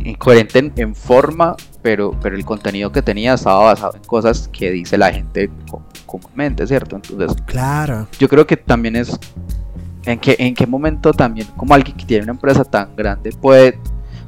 incoherente 0.05 0.59
en, 0.59 0.72
en 0.76 0.94
forma, 0.94 1.57
pero, 1.83 2.14
pero 2.20 2.37
el 2.37 2.44
contenido 2.44 2.92
que 2.92 3.00
tenía 3.00 3.33
estaba 3.35 3.61
basado 3.64 3.96
en 3.96 4.05
cosas 4.05 4.46
que 4.48 4.70
dice 4.70 4.98
la 4.98 5.11
gente 5.12 5.50
co- 5.70 5.83
comúnmente, 6.05 6.66
¿cierto? 6.66 6.96
Entonces, 6.96 7.35
Claro. 7.46 8.07
yo 8.18 8.29
creo 8.29 8.46
que 8.46 8.57
también 8.59 8.96
es 8.96 9.18
en 10.05 10.18
qué, 10.18 10.37
en 10.38 10.55
qué 10.55 10.66
momento 10.66 11.12
también, 11.12 11.48
como 11.56 11.73
alguien 11.75 11.96
que 11.96 12.04
tiene 12.04 12.25
una 12.25 12.33
empresa 12.33 12.62
tan 12.64 12.94
grande, 12.94 13.31
puede, 13.40 13.79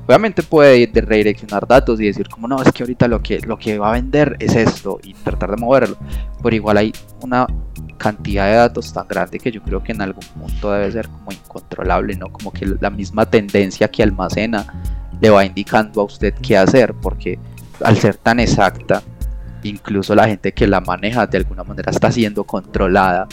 obviamente 0.08 0.42
puede 0.42 0.86
de- 0.86 1.00
redireccionar 1.02 1.66
datos 1.66 2.00
y 2.00 2.06
decir 2.06 2.28
como 2.30 2.48
no, 2.48 2.62
es 2.62 2.72
que 2.72 2.82
ahorita 2.82 3.06
lo 3.08 3.22
que, 3.22 3.40
lo 3.40 3.58
que 3.58 3.78
va 3.78 3.90
a 3.90 3.92
vender 3.92 4.36
es 4.40 4.56
esto 4.56 4.98
y 5.04 5.12
tratar 5.12 5.50
de 5.50 5.58
moverlo, 5.58 5.96
pero 6.42 6.56
igual 6.56 6.78
hay 6.78 6.92
una 7.20 7.46
cantidad 7.98 8.46
de 8.46 8.54
datos 8.54 8.92
tan 8.92 9.06
grande 9.06 9.38
que 9.38 9.52
yo 9.52 9.62
creo 9.62 9.82
que 9.82 9.92
en 9.92 10.00
algún 10.00 10.24
punto 10.38 10.72
debe 10.72 10.90
ser 10.90 11.08
como 11.08 11.30
incontrolable, 11.30 12.16
¿no? 12.16 12.32
Como 12.32 12.52
que 12.52 12.64
la 12.80 12.88
misma 12.88 13.26
tendencia 13.26 13.88
que 13.88 14.02
almacena 14.02 14.64
le 15.20 15.28
va 15.28 15.44
indicando 15.44 16.00
a 16.00 16.04
usted 16.04 16.32
qué 16.40 16.56
hacer, 16.56 16.94
porque 16.94 17.38
al 17.84 17.96
ser 17.98 18.16
tan 18.16 18.40
exacta, 18.40 19.02
incluso 19.62 20.14
la 20.14 20.26
gente 20.26 20.52
que 20.52 20.66
la 20.66 20.80
maneja 20.80 21.26
de 21.26 21.38
alguna 21.38 21.64
manera 21.64 21.90
está 21.90 22.10
siendo 22.10 22.44
controlada 22.44 23.26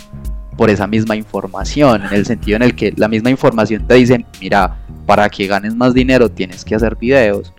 por 0.57 0.69
esa 0.69 0.87
misma 0.87 1.15
información, 1.15 2.03
en 2.05 2.13
el 2.13 2.25
sentido 2.25 2.55
en 2.55 2.63
el 2.63 2.75
que 2.75 2.93
la 2.95 3.07
misma 3.07 3.29
información 3.29 3.85
te 3.87 3.95
dice, 3.95 4.25
mira, 4.39 4.77
para 5.05 5.29
que 5.29 5.47
ganes 5.47 5.75
más 5.75 5.93
dinero 5.93 6.29
tienes 6.29 6.63
que 6.63 6.75
hacer 6.75 6.95
videos. 6.95 7.53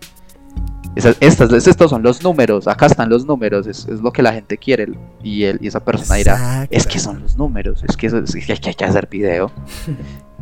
Esas- 0.95 1.17
estas, 1.21 1.53
estos 1.67 1.91
son 1.91 2.03
los 2.03 2.23
números, 2.23 2.67
acá 2.67 2.87
están 2.87 3.11
los 3.11 3.27
números, 3.27 3.67
es, 3.67 3.87
es 3.87 4.01
lo 4.01 4.11
que 4.13 4.23
la 4.23 4.33
gente 4.33 4.57
quiere. 4.57 4.89
Y, 5.23 5.43
él, 5.45 5.59
y 5.61 5.67
esa 5.67 5.81
persona 5.81 6.15
dirá, 6.15 6.33
Exacto. 6.35 6.69
es 6.71 6.87
que 6.87 6.99
son 6.99 7.21
los 7.21 7.37
números, 7.37 7.85
es 7.87 7.97
que, 7.99 8.07
es 8.07 8.13
que 8.15 8.53
hay, 8.53 8.59
que 8.59 8.69
hay 8.71 8.75
que 8.75 8.85
hacer 8.87 9.07
video. 9.07 9.51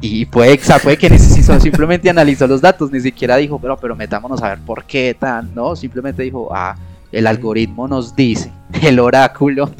Y 0.00 0.26
puede, 0.26 0.60
puede 0.82 0.96
que 0.96 1.18
simplemente 1.18 2.08
analizó 2.08 2.46
los 2.46 2.60
datos, 2.60 2.92
ni 2.92 3.00
siquiera 3.00 3.36
dijo, 3.36 3.58
pero, 3.58 3.76
pero 3.76 3.96
metámonos 3.96 4.42
a 4.42 4.50
ver 4.50 4.58
por 4.60 4.84
qué 4.84 5.16
tan, 5.18 5.52
no, 5.54 5.74
simplemente 5.74 6.22
dijo, 6.22 6.48
ah, 6.54 6.76
el 7.10 7.26
algoritmo 7.26 7.88
nos 7.88 8.14
dice, 8.14 8.52
el 8.82 9.00
oráculo 9.00 9.70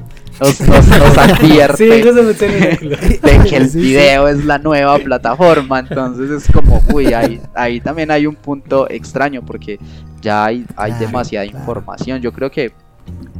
nos, 0.41 0.61
nos, 0.61 0.87
nos 0.89 1.19
advierte 1.19 1.77
Sí, 1.77 2.03
yo 2.05 2.13
se 2.35 2.47
en 2.47 2.63
el 2.63 2.89
de 2.91 3.49
que 3.49 3.57
el 3.57 3.65
Sí, 3.71 3.71
sí. 3.71 3.81
video 3.81 4.29
es 4.29 4.45
la 4.45 4.59
nueva 4.59 4.99
plataforma, 4.99 5.81
entonces 5.81 6.31
es 6.31 6.53
como, 6.53 6.83
uy, 6.93 7.13
ahí, 7.15 7.41
ahí 7.55 7.81
también 7.81 8.11
hay 8.11 8.27
un 8.27 8.35
punto 8.35 8.89
extraño 8.91 9.43
porque 9.45 9.79
ya 10.21 10.45
hay, 10.47 10.65
hay 10.77 10.91
Claro, 10.93 11.07
demasiada 11.07 11.47
claro. 11.47 11.59
información. 11.61 12.21
Yo 12.21 12.33
creo 12.33 12.51
que, 12.51 12.73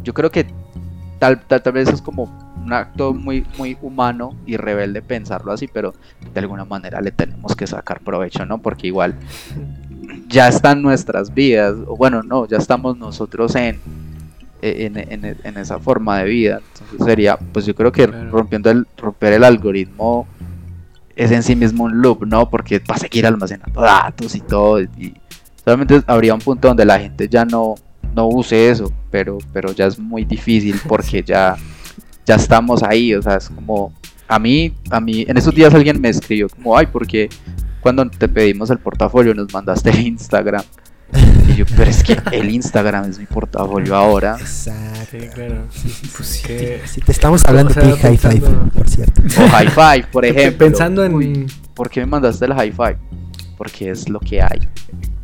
yo 0.03 0.13
creo 0.15 0.31
que 0.31 0.47
tal, 1.19 1.41
tal, 1.47 1.63
tal 1.63 1.73
vez 1.73 1.89
es 1.89 2.01
como 2.03 2.25
un 2.65 2.73
acto 2.73 3.13
muy, 3.13 3.47
muy 3.59 3.77
humano 3.83 4.35
y 4.47 4.57
rebelde 4.57 5.03
pensarlo 5.03 5.53
así, 5.53 5.69
pero 5.69 5.95
de 6.33 6.41
alguna 6.41 6.65
manera 6.65 7.01
le 7.01 7.11
tenemos 7.11 7.55
que 7.55 7.67
sacar 7.67 8.01
provecho, 8.01 8.47
¿no? 8.47 8.59
Porque 8.59 8.87
igual 8.87 9.15
ya 10.29 10.49
están 10.49 10.81
nuestras 10.83 11.33
vidas, 11.35 11.75
o 11.87 11.97
bueno, 11.97 12.23
no, 12.23 12.47
ya 12.47 12.57
estamos 12.57 12.97
nosotros 12.97 13.55
en, 13.57 13.79
en, 14.65 14.97
en- 14.97 15.37
en 15.43 15.57
esa 15.59 15.79
forma 15.79 16.19
de 16.19 16.25
vida. 16.25 16.61
Entonces 16.73 17.07
sería, 17.07 17.37
pues 17.37 17.67
yo 17.67 17.75
creo 17.75 17.93
que 17.93 18.07
rompiendo 18.07 18.71
el, 18.71 18.87
romper 18.97 19.35
el 19.35 19.45
algoritmo 19.45 20.27
es 21.17 21.31
en 21.31 21.43
sí 21.43 21.55
mismo 21.55 21.85
un 21.85 22.01
loop, 22.03 22.25
¿no? 22.27 22.49
Porque 22.51 22.79
va 22.81 22.95
a 22.97 22.99
seguir 22.99 23.27
almacenando 23.27 23.81
datos 23.81 24.35
y 24.35 24.41
todo. 24.41 24.81
Y 24.81 25.15
solamente 25.65 26.03
habría 26.07 26.35
un 26.35 26.41
punto 26.41 26.69
donde 26.69 26.85
la 26.85 26.99
gente 26.99 27.29
ya 27.29 27.45
no, 27.45 27.75
no 28.15 28.27
use 28.29 28.69
eso, 28.71 28.93
pero, 29.11 29.39
pero 29.53 29.73
ya 29.73 29.87
es 29.87 29.99
muy 29.99 30.25
difícil 30.25 30.81
porque 30.89 31.23
ya, 31.23 31.57
ya 32.27 32.35
estamos 32.35 32.83
ahí. 32.83 33.15
O 33.15 33.23
sea, 33.23 33.37
es 33.37 33.49
como, 33.49 33.93
a 34.27 34.39
mí, 34.39 34.75
a 34.91 35.01
mí, 35.01 35.25
en 35.29 35.37
esos 35.37 35.55
días 35.55 35.73
alguien 35.75 36.01
me 36.01 36.09
escribió 36.09 36.49
como, 36.49 36.77
ay, 36.77 36.87
porque 36.87 37.29
cuando 37.81 38.09
te 38.09 38.27
pedimos 38.29 38.71
el 38.71 38.79
portafolio 38.79 39.35
nos 39.35 39.53
mandaste 39.53 39.91
Instagram. 40.01 40.65
Y 41.55 41.59
yo, 41.59 41.65
pero 41.77 41.91
es 41.91 42.03
que 42.03 42.19
el 42.33 42.51
Instagram 42.51 43.09
es 43.11 43.19
mi 43.19 43.27
portafolio 43.27 43.95
ahora. 43.95 44.37
Exacto. 44.41 45.01
Sí, 45.11 45.19
claro. 45.33 45.65
Pues 46.17 46.29
sí. 46.29 46.43
Que- 46.47 46.81
Sí, 46.87 47.01
te 47.01 47.13
estamos 47.13 47.45
hablando 47.45 47.71
O 47.71 47.75
sea, 47.75 47.83
de 47.85 47.97
High 47.97 48.19
Five, 48.19 48.41
por 48.75 48.89
cierto. 48.89 49.23
O 49.23 49.49
High 49.49 49.69
Five, 49.69 50.07
por 50.11 50.25
ejemplo. 50.25 50.67
Pensando 50.67 51.05
en. 51.05 51.15
Uy, 51.15 51.47
¿Por 51.75 51.89
qué 51.91 52.01
me 52.01 52.07
mandaste 52.07 52.45
el 52.45 52.55
High 52.55 52.73
Five? 52.73 52.99
Porque 53.57 53.91
es 53.91 54.09
lo 54.09 54.19
que 54.21 54.43
hay. 54.43 54.61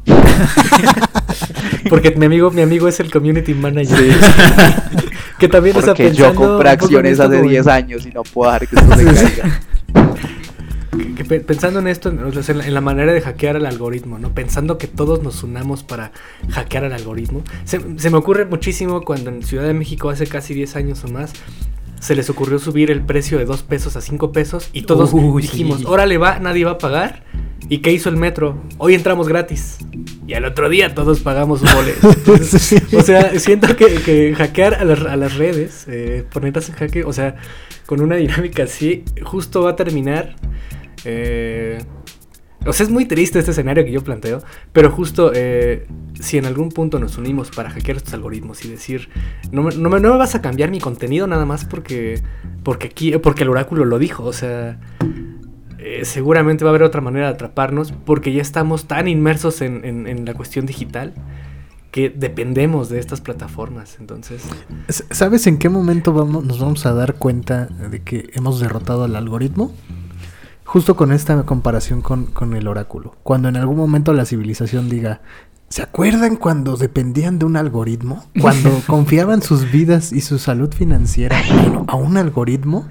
Porque 1.88 2.10
mi 2.12 2.26
amigo, 2.26 2.50
mi 2.50 2.62
amigo 2.62 2.88
es 2.88 3.00
el 3.00 3.10
community 3.10 3.54
manager. 3.54 3.98
que 5.38 5.48
también 5.48 5.76
está 5.76 5.88
Porque 5.92 6.04
pensando. 6.08 6.32
yo 6.32 6.48
compré 6.48 6.70
acciones 6.70 7.18
hace 7.20 7.28
como 7.36 7.44
en- 7.44 7.50
10 7.50 7.66
años 7.66 8.06
y 8.06 8.10
no 8.10 8.22
puedo 8.22 8.52
dejar 8.52 8.68
que 8.68 8.76
esto 8.80 8.96
se 8.96 9.04
caiga. 9.34 9.60
Que 11.16 11.24
pe- 11.24 11.40
pensando 11.40 11.78
en 11.80 11.86
esto, 11.86 12.08
en, 12.08 12.18
la, 12.58 12.66
en 12.66 12.74
la 12.74 12.80
manera 12.80 13.12
de 13.12 13.20
hackear 13.20 13.56
al 13.56 13.66
algoritmo, 13.66 14.18
¿no? 14.18 14.34
Pensando 14.34 14.76
que 14.78 14.86
todos 14.88 15.22
nos 15.22 15.42
unamos 15.42 15.82
para 15.82 16.12
hackear 16.50 16.84
al 16.84 16.92
algoritmo. 16.92 17.42
Se, 17.64 17.80
se 17.98 18.10
me 18.10 18.16
ocurre 18.16 18.44
muchísimo 18.44 19.02
cuando 19.02 19.30
en 19.30 19.42
Ciudad 19.42 19.64
de 19.64 19.74
México 19.74 20.10
hace 20.10 20.26
casi 20.26 20.54
10 20.54 20.76
años 20.76 21.04
o 21.04 21.08
más 21.08 21.32
se 22.00 22.14
les 22.14 22.30
ocurrió 22.30 22.58
subir 22.58 22.90
el 22.90 23.02
precio 23.02 23.36
de 23.38 23.44
2 23.44 23.62
pesos 23.62 23.94
a 23.94 24.00
5 24.00 24.32
pesos 24.32 24.70
y 24.72 24.82
todos 24.82 25.10
Uy, 25.12 25.42
dijimos, 25.42 25.80
sí. 25.80 25.84
órale 25.86 26.16
va, 26.16 26.38
nadie 26.38 26.64
va 26.64 26.72
a 26.72 26.78
pagar. 26.78 27.24
¿Y 27.68 27.78
qué 27.82 27.92
hizo 27.92 28.08
el 28.08 28.16
metro? 28.16 28.56
Hoy 28.78 28.94
entramos 28.94 29.28
gratis. 29.28 29.76
Y 30.26 30.32
al 30.34 30.44
otro 30.46 30.68
día 30.70 30.94
todos 30.94 31.20
pagamos 31.20 31.60
un 31.62 31.68
boleto. 31.74 32.10
Entonces, 32.16 32.82
o 32.94 33.02
sea, 33.02 33.38
siento 33.38 33.76
que, 33.76 33.96
que 34.02 34.34
hackear 34.34 34.74
a 34.74 34.84
las, 34.84 35.00
a 35.02 35.14
las 35.16 35.36
redes, 35.36 35.84
eh, 35.88 36.24
ponerlas 36.32 36.68
en 36.70 36.74
jaque, 36.76 37.04
o 37.04 37.12
sea, 37.12 37.36
con 37.86 38.00
una 38.00 38.16
dinámica 38.16 38.62
así, 38.64 39.04
justo 39.22 39.62
va 39.62 39.70
a 39.72 39.76
terminar. 39.76 40.34
Eh, 41.04 41.82
o 42.66 42.72
sea, 42.74 42.84
es 42.84 42.92
muy 42.92 43.06
triste 43.06 43.38
este 43.38 43.52
escenario 43.52 43.84
que 43.84 43.90
yo 43.90 44.02
planteo, 44.04 44.42
pero 44.72 44.90
justo 44.90 45.32
eh, 45.34 45.86
si 46.20 46.36
en 46.36 46.44
algún 46.44 46.68
punto 46.68 46.98
nos 46.98 47.16
unimos 47.16 47.50
para 47.50 47.70
hackear 47.70 47.96
estos 47.96 48.12
algoritmos 48.14 48.64
y 48.64 48.68
decir, 48.68 49.08
no 49.50 49.62
me, 49.62 49.74
no 49.74 49.88
me- 49.88 49.98
no 50.00 50.12
me 50.12 50.18
vas 50.18 50.34
a 50.34 50.42
cambiar 50.42 50.70
mi 50.70 50.78
contenido 50.78 51.26
nada 51.26 51.46
más 51.46 51.64
porque, 51.64 52.22
porque, 52.62 52.88
aquí, 52.88 53.16
porque 53.18 53.44
el 53.44 53.48
oráculo 53.48 53.86
lo 53.86 53.98
dijo, 53.98 54.24
o 54.24 54.32
sea, 54.34 54.78
eh, 55.78 56.04
seguramente 56.04 56.64
va 56.64 56.70
a 56.70 56.72
haber 56.72 56.82
otra 56.82 57.00
manera 57.00 57.28
de 57.28 57.32
atraparnos 57.32 57.92
porque 57.92 58.32
ya 58.34 58.42
estamos 58.42 58.86
tan 58.86 59.08
inmersos 59.08 59.62
en, 59.62 59.84
en- 59.84 60.24
la 60.26 60.34
cuestión 60.34 60.66
digital 60.66 61.14
que 61.90 62.10
dependemos 62.10 62.88
de 62.90 62.98
estas 63.00 63.20
plataformas, 63.22 63.96
entonces... 63.98 64.42
¿Sabes 65.10 65.46
en 65.46 65.56
qué 65.58 65.68
momento 65.70 66.12
vamos, 66.12 66.44
nos 66.44 66.60
vamos 66.60 66.84
a 66.86 66.92
dar 66.92 67.14
cuenta 67.14 67.66
de 67.66 68.00
que 68.02 68.28
hemos 68.34 68.60
derrotado 68.60 69.04
al 69.04 69.16
algoritmo? 69.16 69.72
Justo 70.70 70.94
con 70.94 71.10
esta 71.10 71.42
comparación 71.42 72.00
con, 72.00 72.26
con 72.26 72.54
el 72.54 72.68
oráculo. 72.68 73.16
Cuando 73.24 73.48
en 73.48 73.56
algún 73.56 73.76
momento 73.76 74.12
la 74.12 74.24
civilización 74.24 74.88
diga, 74.88 75.20
¿se 75.68 75.82
acuerdan 75.82 76.36
cuando 76.36 76.76
dependían 76.76 77.40
de 77.40 77.44
un 77.44 77.56
algoritmo? 77.56 78.24
Cuando 78.40 78.70
confiaban 78.86 79.42
sus 79.42 79.72
vidas 79.72 80.12
y 80.12 80.20
su 80.20 80.38
salud 80.38 80.72
financiera 80.72 81.42
a 81.88 81.96
un 81.96 82.16
algoritmo. 82.16 82.86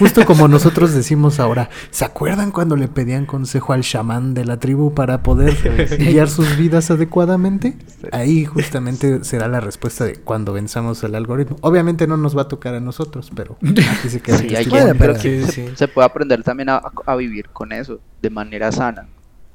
Justo 0.00 0.24
como 0.24 0.48
nosotros 0.48 0.92
decimos 0.94 1.38
ahora, 1.38 1.70
¿se 1.90 2.04
acuerdan 2.04 2.50
cuando 2.50 2.74
le 2.74 2.88
pedían 2.88 3.26
consejo 3.26 3.72
al 3.72 3.82
chamán 3.82 4.34
de 4.34 4.44
la 4.44 4.58
tribu 4.58 4.94
para 4.94 5.22
poder 5.22 5.54
guiar 5.98 6.28
sus 6.28 6.56
vidas 6.56 6.90
adecuadamente? 6.90 7.76
Ahí 8.10 8.44
justamente 8.46 9.22
será 9.24 9.46
la 9.46 9.60
respuesta 9.60 10.04
de 10.06 10.16
cuando 10.16 10.52
venzamos 10.52 11.04
el 11.04 11.14
algoritmo. 11.14 11.56
Obviamente 11.60 12.06
no 12.06 12.16
nos 12.16 12.36
va 12.36 12.42
a 12.42 12.48
tocar 12.48 12.74
a 12.74 12.80
nosotros, 12.80 13.30
pero 13.36 13.56
aquí 13.62 14.08
se 14.08 14.20
queda 14.20 14.38
Sí, 14.38 14.56
hay 14.56 14.64
que, 14.66 14.94
pero- 14.98 15.12
que 15.14 15.20
Sí, 15.20 15.42
se, 15.44 15.52
sí. 15.52 15.68
se 15.76 15.86
puede 15.86 16.06
aprender 16.06 16.42
también 16.42 16.70
a, 16.70 16.80
a 17.06 17.16
vivir 17.16 17.50
con 17.50 17.70
eso 17.72 18.00
de 18.22 18.30
manera 18.30 18.72
sana, 18.72 19.06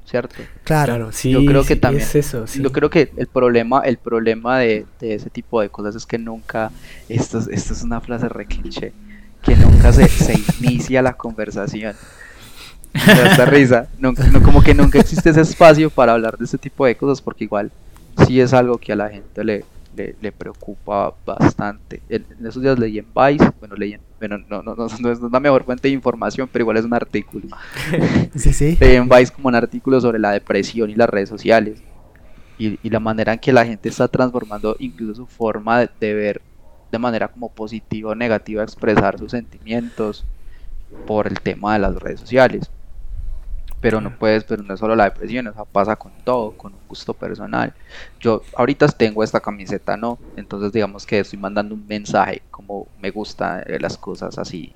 ¿cierto? 0.05 0.35
Claro. 0.63 1.11
sí, 1.11 1.31
Yo 1.31 1.43
creo 1.43 1.63
que 1.63 1.73
sí, 1.73 1.79
también- 1.79 2.03
es 2.03 2.13
eso, 2.15 2.45
sí. 2.45 2.61
Yo 2.61 2.71
creo 2.71 2.89
que 2.91 3.11
el 3.17 3.27
problema, 3.27 3.81
el 3.81 3.97
problema 3.97 4.59
de, 4.59 4.85
de 4.99 5.15
ese 5.15 5.29
tipo 5.31 5.59
de 5.61 5.69
cosas 5.69 5.95
es 5.95 6.05
que 6.05 6.19
nunca, 6.19 6.71
esto, 7.09 7.39
es- 7.39 7.47
esto 7.47 7.73
es 7.73 7.81
una 7.81 7.99
frase 7.99 8.29
re 8.29 8.45
cliché, 8.45 8.93
que 9.45 9.55
nunca 9.55 9.93
se, 9.93 10.07
se 10.07 10.33
inicia 10.59 11.01
la 11.01 11.13
conversación. 11.13 11.95
Esta 12.93 13.45
risa, 13.45 13.87
nunca, 13.99 14.23
no, 14.27 14.41
como 14.41 14.63
que 14.63 14.73
nunca 14.73 14.99
existe 14.99 15.29
ese 15.29 15.41
espacio 15.41 15.89
para 15.89 16.13
hablar 16.13 16.37
de 16.37 16.45
ese 16.45 16.57
tipo 16.57 16.85
de 16.85 16.95
cosas 16.95 17.21
porque 17.21 17.43
igual 17.43 17.71
sí 18.25 18.39
es 18.39 18.53
algo 18.53 18.77
que 18.77 18.93
a 18.93 18.95
la 18.95 19.09
gente 19.09 19.43
le, 19.43 19.65
le, 19.95 20.15
le 20.21 20.31
preocupa 20.31 21.13
bastante. 21.25 22.01
En, 22.07 22.25
en 22.39 22.47
esos 22.47 22.63
días 22.63 22.79
leí 22.79 22.97
en 22.97 23.05
Vice, 23.05 23.51
bueno, 23.59 23.75
leí 23.75 23.93
en, 23.93 24.01
bueno, 24.17 24.37
no, 24.49 24.63
no, 24.63 24.75
no, 24.75 24.87
no 24.99 25.11
es 25.11 25.19
la 25.19 25.39
mejor 25.39 25.65
fuente 25.65 25.89
de 25.89 25.93
información, 25.93 26.49
pero 26.51 26.63
igual 26.63 26.77
es 26.77 26.85
un 26.85 26.93
artículo. 26.93 27.47
Sí, 28.35 28.53
sí. 28.53 28.77
Leí 28.79 28.95
en 28.95 29.09
Vice 29.09 29.31
como 29.31 29.49
un 29.49 29.55
artículo 29.55 29.99
sobre 29.99 30.19
la 30.19 30.31
depresión 30.31 30.89
y 30.89 30.95
las 30.95 31.09
redes 31.09 31.29
sociales 31.29 31.81
y, 32.57 32.79
y 32.81 32.89
la 32.89 32.99
manera 32.99 33.33
en 33.33 33.39
que 33.39 33.51
la 33.51 33.65
gente 33.65 33.89
está 33.89 34.07
transformando 34.07 34.75
incluso 34.79 35.15
su 35.15 35.27
forma 35.27 35.81
de, 35.81 35.89
de 35.99 36.13
ver 36.13 36.41
de 36.95 36.99
manera 36.99 37.27
como 37.29 37.49
positiva 37.49 38.11
o 38.11 38.15
negativa 38.15 38.63
expresar 38.63 39.17
sus 39.19 39.31
sentimientos 39.31 40.25
por 41.05 41.27
el 41.27 41.41
tema 41.41 41.73
de 41.73 41.79
las 41.79 41.95
redes 41.97 42.21
sociales 42.21 42.71
pero 43.79 44.01
no 44.01 44.17
puedes, 44.17 44.43
pero 44.45 44.63
no 44.63 44.73
es 44.73 44.79
solo 44.79 44.95
la 44.95 45.03
depresión, 45.05 45.47
o 45.47 45.53
sea, 45.53 45.65
pasa 45.65 45.95
con 45.95 46.11
todo, 46.23 46.53
con 46.53 46.73
un 46.73 46.87
gusto 46.87 47.13
personal. 47.13 47.75
Yo 48.19 48.41
ahorita 48.55 48.87
tengo 48.87 49.23
esta 49.23 49.39
camiseta, 49.39 49.95
¿no? 49.95 50.17
Entonces 50.35 50.71
digamos 50.71 51.05
que 51.05 51.19
estoy 51.19 51.37
mandando 51.37 51.75
un 51.75 51.85
mensaje, 51.85 52.41
como 52.49 52.87
me 52.97 53.11
gustan 53.11 53.63
eh, 53.67 53.77
las 53.79 53.97
cosas 53.97 54.37
así, 54.39 54.73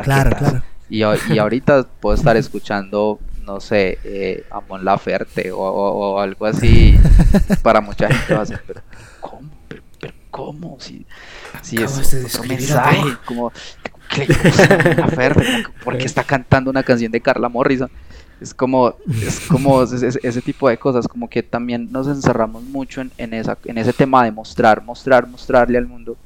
Claro, 0.00 0.32
tarjetas. 0.32 0.38
claro. 0.38 0.64
Y, 0.88 1.02
a- 1.02 1.16
y 1.26 1.38
ahorita 1.38 1.84
puedo 2.00 2.14
estar 2.14 2.36
escuchando, 2.36 3.20
no 3.36 3.60
sé, 3.60 3.98
eh, 4.04 4.46
a 4.50 4.60
Mon 4.62 4.84
Laferte 4.84 5.52
o, 5.52 5.58
o- 5.58 6.14
o 6.16 6.20
algo 6.20 6.46
así. 6.46 6.98
Para 7.62 7.80
mucha 7.82 8.08
gente 8.08 8.32
va 8.32 8.42
a 8.42 8.46
ser, 8.46 8.62
pero 8.66 8.82
¿cómo? 9.20 9.59
¿Pero, 10.30 10.46
pero 10.46 10.58
cómo? 10.60 10.76
Si, 10.80 11.06
si 11.62 11.76
es 11.76 11.82
Acabas 11.92 12.10
de 12.10 12.24
otro 12.24 12.44
mensaje, 12.44 13.16
como, 13.24 13.52
¿qué 14.08 14.26
le 14.26 14.34
gusta 14.34 14.74
a 14.74 14.84
Mon 14.84 14.96
Laferte? 14.96 15.46
¿Por 15.84 15.98
qué 15.98 16.04
está 16.04 16.24
cantando 16.24 16.70
una 16.70 16.82
canción 16.82 17.12
de 17.12 17.20
Carla 17.20 17.48
Morrison? 17.48 17.90
Es 18.40 18.54
como, 18.54 18.94
es 19.22 19.40
como 19.40 19.82
ese, 19.82 20.06
ese- 20.06 20.20
ese 20.22 20.40
tipo 20.40 20.68
de 20.68 20.78
cosas, 20.78 21.06
como 21.06 21.28
que 21.28 21.42
también 21.42 21.92
nos 21.92 22.08
encerramos 22.08 22.62
mucho 22.62 23.02
en, 23.02 23.10
en, 23.18 23.34
esa, 23.34 23.58
en 23.66 23.76
ese 23.76 23.92
tema 23.92 24.24
de 24.24 24.32
mostrar, 24.32 24.82
mostrar, 24.82 25.26
mostrarle 25.28 25.76
al 25.76 25.86
mundo 25.86 26.16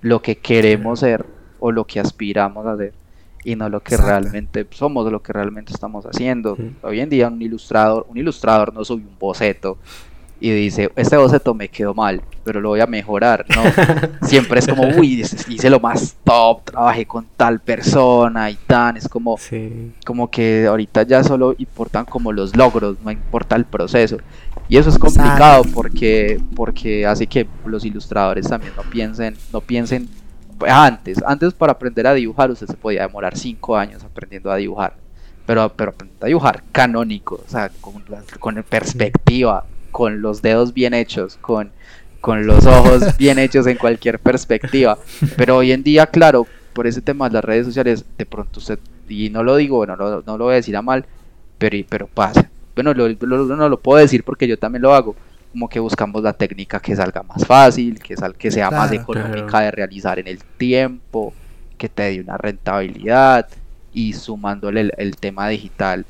lo 0.00 0.20
que 0.20 0.36
queremos 0.38 0.98
ser 1.00 1.24
o 1.60 1.70
lo 1.70 1.84
que 1.86 2.00
aspiramos 2.00 2.66
a 2.66 2.76
ser 2.76 2.92
y 3.44 3.54
no 3.54 3.68
lo 3.68 3.80
que 3.80 3.94
Exacto. 3.94 4.10
realmente 4.10 4.66
somos, 4.72 5.10
lo 5.12 5.22
que 5.22 5.32
realmente 5.32 5.72
estamos 5.72 6.04
haciendo. 6.06 6.56
Hoy 6.82 6.98
en 7.00 7.08
día 7.10 7.28
un 7.28 7.40
ilustrador, 7.40 8.06
un 8.08 8.16
ilustrador 8.18 8.74
no 8.74 8.84
sube 8.84 9.02
un 9.02 9.16
boceto 9.18 9.78
y 10.42 10.50
dice, 10.50 10.90
este 10.96 11.16
boceto 11.16 11.54
me 11.54 11.68
quedó 11.68 11.94
mal, 11.94 12.20
pero 12.42 12.60
lo 12.60 12.70
voy 12.70 12.80
a 12.80 12.86
mejorar, 12.88 13.46
¿no? 13.54 13.62
Siempre 14.26 14.58
es 14.58 14.66
como, 14.66 14.82
uy, 14.98 15.20
hice 15.48 15.70
lo 15.70 15.78
más 15.78 16.16
top, 16.24 16.64
trabajé 16.64 17.06
con 17.06 17.26
tal 17.36 17.60
persona 17.60 18.50
y 18.50 18.56
tan, 18.66 18.96
es 18.96 19.08
como, 19.08 19.36
Sí. 19.38 19.92
como 20.04 20.28
que 20.30 20.66
ahorita 20.66 21.04
ya 21.04 21.22
solo 21.22 21.54
importan 21.58 22.04
como 22.06 22.32
los 22.32 22.56
logros, 22.56 22.96
no 23.04 23.12
importa 23.12 23.54
el 23.54 23.64
proceso. 23.64 24.16
Y 24.68 24.78
eso 24.78 24.90
es 24.90 24.98
complicado 24.98 25.62
porque, 25.72 26.40
porque 26.56 27.06
hace 27.06 27.28
que 27.28 27.46
los 27.64 27.84
ilustradores 27.84 28.48
también 28.48 28.72
no 28.76 28.82
piensen, 28.82 29.36
no 29.52 29.60
piensen 29.60 30.08
antes, 30.66 31.22
antes 31.24 31.54
para 31.54 31.72
aprender 31.72 32.06
a 32.06 32.14
dibujar 32.14 32.50
usted 32.50 32.66
se 32.66 32.74
podía 32.74 33.02
demorar 33.02 33.36
cinco 33.36 33.76
años 33.76 34.02
aprendiendo 34.02 34.50
a 34.50 34.56
dibujar, 34.56 34.94
pero, 35.46 35.72
pero 35.74 35.94
a 36.20 36.26
dibujar 36.26 36.62
canónico, 36.72 37.40
o 37.46 37.48
sea, 37.50 37.70
con, 37.80 38.02
con 38.40 38.62
perspectiva, 38.68 39.64
con 39.92 40.20
los 40.20 40.42
dedos 40.42 40.74
bien 40.74 40.94
hechos, 40.94 41.38
con, 41.40 41.70
con 42.20 42.46
los 42.46 42.66
ojos 42.66 43.16
bien 43.18 43.38
hechos 43.38 43.66
en 43.68 43.76
cualquier 43.76 44.18
perspectiva. 44.18 44.98
Pero 45.36 45.58
hoy 45.58 45.70
en 45.70 45.84
día, 45.84 46.06
claro, 46.06 46.46
por 46.72 46.88
ese 46.88 47.00
tema 47.00 47.28
de 47.28 47.34
las 47.34 47.44
redes 47.44 47.66
sociales, 47.66 48.04
de 48.18 48.26
pronto 48.26 48.58
usted, 48.58 48.80
y 49.08 49.30
no 49.30 49.44
lo 49.44 49.56
digo, 49.56 49.86
no, 49.86 49.94
no, 49.94 50.22
no 50.26 50.38
lo 50.38 50.44
voy 50.44 50.54
a 50.54 50.56
decir 50.56 50.76
a 50.76 50.82
mal, 50.82 51.04
pero, 51.58 51.76
pero 51.88 52.08
pasa. 52.08 52.50
Bueno, 52.74 52.94
lo, 52.94 53.08
no 53.08 53.68
lo 53.68 53.78
puedo 53.78 54.00
decir 54.00 54.24
porque 54.24 54.48
yo 54.48 54.58
también 54.58 54.82
lo 54.82 54.94
hago 54.94 55.14
como 55.52 55.68
que 55.68 55.78
buscamos 55.78 56.22
la 56.22 56.32
técnica 56.32 56.80
que 56.80 56.96
salga 56.96 57.22
más 57.22 57.46
fácil, 57.46 58.00
que, 58.00 58.16
sal, 58.16 58.34
que 58.34 58.50
sea 58.50 58.70
más 58.70 58.90
económica 58.90 59.60
de 59.60 59.70
realizar 59.70 60.18
en 60.18 60.26
el 60.26 60.42
tiempo, 60.56 61.34
que 61.76 61.90
te 61.90 62.04
dé 62.04 62.20
una 62.20 62.38
rentabilidad 62.38 63.46
y 63.92 64.14
sumándole 64.14 64.90
el, 64.96 65.16
tema 65.16 65.48
digital, 65.48 66.06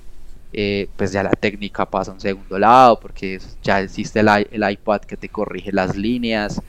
eh, 0.52 0.88
pues 0.96 1.12
ya 1.12 1.22
la 1.22 1.30
técnica 1.30 1.86
pasa 1.86 2.10
a 2.10 2.14
un 2.14 2.20
segundo 2.20 2.58
lado 2.58 3.00
porque 3.00 3.40
ya 3.62 3.80
existe 3.80 4.20
el, 4.20 4.70
iPad 4.70 5.00
que 5.02 5.16
te 5.16 5.28
corrige 5.28 5.72
las 5.72 5.96
líneas, 5.96 6.60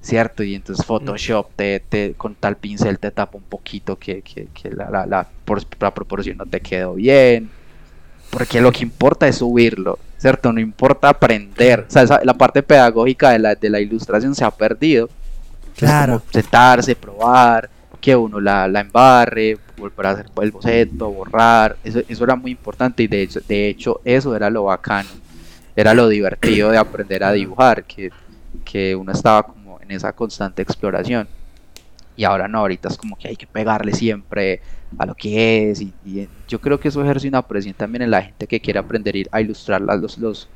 ¿cierto? 0.00 0.42
Y 0.42 0.54
entonces 0.54 0.84
Photoshop 0.84 1.50
te, 1.54 2.14
con 2.16 2.34
tal 2.34 2.56
pincel 2.56 2.98
te 2.98 3.10
tapa 3.10 3.36
un 3.36 3.44
poquito 3.44 3.98
que, 3.98 4.22
la, 4.64 4.90
la, 4.90 5.06
la, 5.06 5.28
la 5.80 5.94
proporción 5.94 6.38
no 6.38 6.46
te 6.46 6.60
quedó 6.60 6.94
bien, 6.94 7.50
porque 8.30 8.60
lo 8.60 8.72
que 8.72 8.82
importa 8.82 9.28
es 9.28 9.36
subirlo 9.36 9.98
¿cierto? 10.22 10.52
No 10.52 10.60
importa 10.60 11.08
aprender, 11.08 11.84
o 11.88 11.90
sea, 11.90 12.20
la 12.22 12.34
parte 12.34 12.62
pedagógica 12.62 13.30
de 13.30 13.40
la, 13.40 13.54
de 13.56 13.68
la 13.68 13.80
ilustración 13.80 14.36
se 14.36 14.44
ha 14.44 14.52
perdido. 14.52 15.10
Claro. 15.76 16.22
sentarse, 16.30 16.94
probar, 16.94 17.68
que 18.02 18.16
uno 18.16 18.40
la, 18.40 18.66
la, 18.66 18.80
embarre, 18.80 19.56
volver 19.78 20.06
a 20.06 20.10
hacer 20.10 20.26
el 20.42 20.50
boceto, 20.50 21.08
borrar, 21.08 21.76
eso, 21.84 22.00
eso 22.08 22.24
era 22.24 22.34
muy 22.34 22.50
importante 22.50 23.04
y 23.04 23.06
de 23.06 23.22
hecho, 23.22 23.40
de 23.46 23.68
hecho 23.68 24.00
eso 24.04 24.34
era 24.34 24.50
lo 24.50 24.64
bacano, 24.64 25.08
era 25.76 25.94
lo 25.94 26.08
divertido 26.08 26.70
de 26.70 26.78
aprender 26.78 27.22
a 27.22 27.30
dibujar, 27.30 27.84
que, 27.84 28.10
que 28.64 28.96
uno 28.96 29.12
estaba 29.12 29.44
como 29.44 29.80
en 29.80 29.92
esa 29.92 30.12
constante 30.12 30.62
exploración. 30.62 31.28
Y 32.16 32.24
ahora 32.24 32.48
no, 32.48 32.58
ahorita 32.58 32.88
es 32.88 32.98
como 32.98 33.16
que 33.16 33.28
hay 33.28 33.36
que 33.36 33.46
pegarle 33.46 33.92
siempre 33.94 34.60
a 34.98 35.06
lo 35.06 35.14
que 35.14 35.70
es 35.70 35.80
y, 35.80 35.94
yo 36.48 36.60
creo 36.60 36.78
que 36.80 36.88
eso 36.88 37.02
ejerce 37.02 37.28
una 37.28 37.46
presión 37.46 37.74
también 37.74 38.02
en 38.02 38.10
la 38.10 38.20
gente 38.20 38.48
que 38.48 38.60
quiere 38.60 38.80
aprender 38.80 39.14
a 39.30 39.40
ilustrar 39.40 39.80
los, 39.80 40.18
los, 40.18 40.48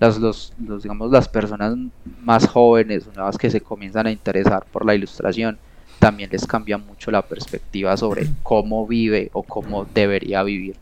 los, 0.00 0.52
los, 0.64 0.82
digamos 0.82 1.10
las 1.10 1.28
personas 1.28 1.76
más 2.22 2.46
jóvenes 2.46 3.06
nuevas 3.14 3.36
que 3.36 3.50
se 3.50 3.60
comienzan 3.60 4.06
a 4.06 4.12
interesar 4.12 4.64
por 4.72 4.86
la 4.86 4.94
ilustración 4.94 5.58
también 6.04 6.30
les 6.30 6.46
cambia 6.46 6.78
mucho 6.78 7.10
la 7.10 7.22
perspectiva 7.22 7.96
sobre 7.96 8.28
cómo 8.42 8.86
vive 8.86 9.30
o 9.32 9.42
cómo 9.42 9.84
debería 9.84 10.42
vivir 10.42 10.76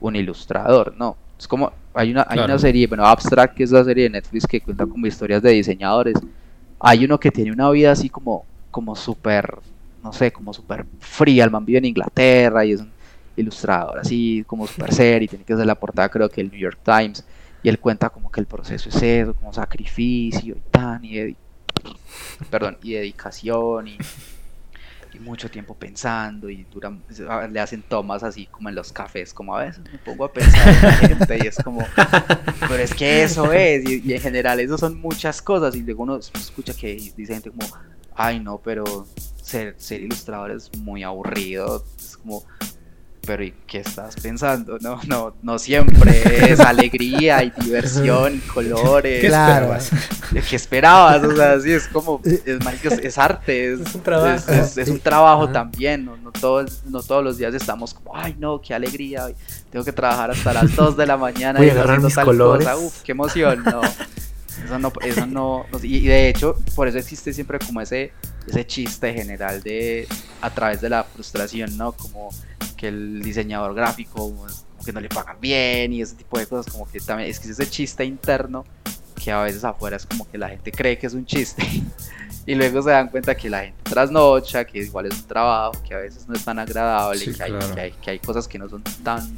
un 0.00 0.16
ilustrador 0.16 0.94
no 0.96 1.16
es 1.38 1.46
como 1.46 1.72
hay 1.94 2.10
una 2.10 2.26
hay 2.28 2.38
una 2.40 2.58
serie 2.58 2.86
bueno 2.86 3.06
Abstract 3.06 3.54
que 3.54 3.64
es 3.64 3.70
la 3.70 3.84
serie 3.84 4.04
de 4.04 4.10
Netflix 4.10 4.46
que 4.46 4.60
cuenta 4.60 4.86
como 4.86 5.06
historias 5.06 5.42
de 5.42 5.50
diseñadores 5.50 6.16
hay 6.78 7.04
uno 7.04 7.18
que 7.20 7.30
tiene 7.30 7.52
una 7.52 7.70
vida 7.70 7.92
así 7.92 8.08
como 8.08 8.44
como 8.70 8.96
súper 8.96 9.60
no 10.02 10.12
sé, 10.12 10.32
como 10.32 10.52
súper 10.52 10.86
fría. 10.98 11.44
El 11.44 11.50
man 11.50 11.64
vive 11.64 11.78
en 11.78 11.84
Inglaterra 11.86 12.64
y 12.64 12.72
es 12.72 12.80
un 12.80 12.90
ilustrador 13.36 13.98
así 13.98 14.44
como 14.46 14.66
súper 14.66 14.92
serio 14.92 15.24
y 15.24 15.28
tiene 15.28 15.44
que 15.44 15.52
hacer 15.52 15.66
la 15.66 15.74
portada 15.74 16.08
creo 16.08 16.28
que 16.28 16.40
el 16.40 16.50
New 16.50 16.60
York 16.60 16.78
Times. 16.84 17.24
Y 17.62 17.68
él 17.68 17.78
cuenta 17.78 18.08
como 18.08 18.30
que 18.30 18.40
el 18.40 18.46
proceso 18.46 18.88
es 18.88 19.02
eso, 19.02 19.34
como 19.34 19.52
sacrificio 19.52 20.56
y 20.56 20.60
tan, 20.70 21.04
y, 21.04 21.36
perdón, 22.50 22.78
y 22.82 22.94
dedicación 22.94 23.88
y, 23.88 23.98
mucho 25.18 25.50
tiempo 25.50 25.74
pensando 25.74 26.48
y 26.48 26.64
dura, 26.64 26.96
le 27.50 27.60
hacen 27.60 27.82
tomas 27.82 28.22
así 28.22 28.46
como 28.46 28.68
en 28.68 28.74
los 28.74 28.92
cafés, 28.92 29.34
como 29.34 29.56
a 29.56 29.64
veces 29.64 29.82
me 29.90 29.98
pongo 29.98 30.24
a 30.24 30.32
pensar 30.32 30.68
en 30.68 30.82
la 30.82 30.92
gente 31.08 31.38
y 31.42 31.46
es 31.46 31.56
como, 31.56 31.84
pero 32.60 32.82
es 32.82 32.94
que 32.94 33.22
eso 33.22 33.52
es, 33.52 33.88
y, 33.88 34.02
y 34.04 34.12
en 34.12 34.20
general 34.20 34.60
eso 34.60 34.78
son 34.78 35.00
muchas 35.00 35.42
cosas 35.42 35.74
y 35.74 35.82
luego 35.82 36.04
uno 36.04 36.16
escucha 36.16 36.74
que 36.74 36.94
dice 37.16 37.34
gente 37.34 37.50
como, 37.50 37.66
ay 38.14 38.40
no, 38.40 38.58
pero 38.58 39.06
ser, 39.42 39.74
ser 39.78 40.02
ilustrador 40.02 40.52
es 40.52 40.70
muy 40.78 41.02
aburrido, 41.02 41.84
es 41.98 42.16
como, 42.16 42.44
pero 43.26 43.44
¿y 43.44 43.54
qué 43.66 43.78
estás 43.78 44.16
pensando? 44.16 44.78
No, 44.80 45.00
no, 45.06 45.34
no 45.42 45.58
siempre 45.58 46.52
es 46.52 46.60
alegría 46.60 47.42
y 47.44 47.50
diversión, 47.50 48.36
y 48.36 48.38
colores. 48.40 49.20
¿Qué 49.20 49.26
esperabas? 49.26 49.90
¿Qué 50.48 50.56
esperabas? 50.56 51.24
O 51.24 51.36
sea, 51.36 51.60
sí, 51.60 51.72
es 51.72 51.88
como, 51.92 52.20
es, 52.24 52.42
es 52.46 53.18
arte, 53.18 53.74
es, 53.74 53.94
un 53.94 54.02
trabajo, 54.02 54.52
es, 54.52 54.88
un 54.88 55.00
trabajo 55.00 55.48
también, 55.50 56.04
no, 56.04 56.16
no, 56.16 56.32
todos, 56.32 56.82
no 56.86 57.02
todos 57.02 57.22
los 57.22 57.38
días 57.38 57.54
estamos 57.54 57.94
como, 57.94 58.16
ay 58.16 58.36
no, 58.38 58.60
qué 58.60 58.74
alegría, 58.74 59.26
tengo 59.70 59.84
que 59.84 59.92
trabajar 59.92 60.30
hasta 60.30 60.52
las 60.52 60.74
2 60.74 60.96
de 60.96 61.06
la 61.06 61.16
mañana 61.16 61.58
Voy 61.58 61.68
y 61.68 61.70
a 61.70 61.72
agarrar 61.72 62.00
mis 62.00 62.16
colores. 62.16 62.66
Cosa. 62.66 62.78
Uf, 62.78 63.02
qué 63.02 63.12
emoción, 63.12 63.62
no. 63.64 63.82
Eso 64.64 64.78
no, 64.78 64.92
eso 65.02 65.26
no, 65.26 65.66
y 65.82 66.06
de 66.06 66.28
hecho, 66.28 66.56
por 66.74 66.86
eso 66.86 66.98
existe 66.98 67.32
siempre 67.32 67.58
como 67.58 67.80
ese, 67.80 68.12
ese 68.46 68.66
chiste 68.66 69.12
general 69.14 69.62
de, 69.62 70.06
a 70.42 70.50
través 70.50 70.80
de 70.80 70.90
la 70.90 71.04
frustración, 71.04 71.76
¿no? 71.78 71.92
Como 71.92 72.30
que 72.80 72.88
el 72.88 73.22
diseñador 73.22 73.74
gráfico, 73.74 74.30
como 74.30 74.46
que 74.84 74.92
no 74.92 75.00
le 75.00 75.08
pagan 75.08 75.38
bien 75.40 75.92
y 75.92 76.00
ese 76.00 76.14
tipo 76.14 76.38
de 76.38 76.46
cosas, 76.46 76.72
como 76.72 76.90
que 76.90 77.00
también, 77.00 77.28
es 77.28 77.38
que 77.38 77.50
ese 77.50 77.68
chiste 77.68 78.04
interno 78.04 78.64
que 79.22 79.30
a 79.30 79.42
veces 79.42 79.62
afuera 79.64 79.96
es 79.96 80.06
como 80.06 80.28
que 80.30 80.38
la 80.38 80.48
gente 80.48 80.72
cree 80.72 80.96
que 80.96 81.06
es 81.06 81.12
un 81.12 81.26
chiste 81.26 81.62
y 82.46 82.54
luego 82.54 82.82
se 82.82 82.90
dan 82.90 83.08
cuenta 83.08 83.34
que 83.34 83.50
la 83.50 83.64
gente 83.64 83.82
trasnocha, 83.82 84.64
que 84.64 84.78
igual 84.78 85.06
es 85.06 85.14
un 85.18 85.26
trabajo, 85.26 85.72
que 85.86 85.94
a 85.94 85.98
veces 85.98 86.26
no 86.26 86.34
es 86.34 86.44
tan 86.44 86.58
agradable, 86.58 87.22
que, 87.22 87.42
hay, 87.42 87.52
que, 87.52 87.80
hay, 87.80 87.92
que 87.92 88.10
hay 88.12 88.18
cosas 88.18 88.48
que 88.48 88.58
no 88.58 88.68
son 88.68 88.82
tan, 89.04 89.36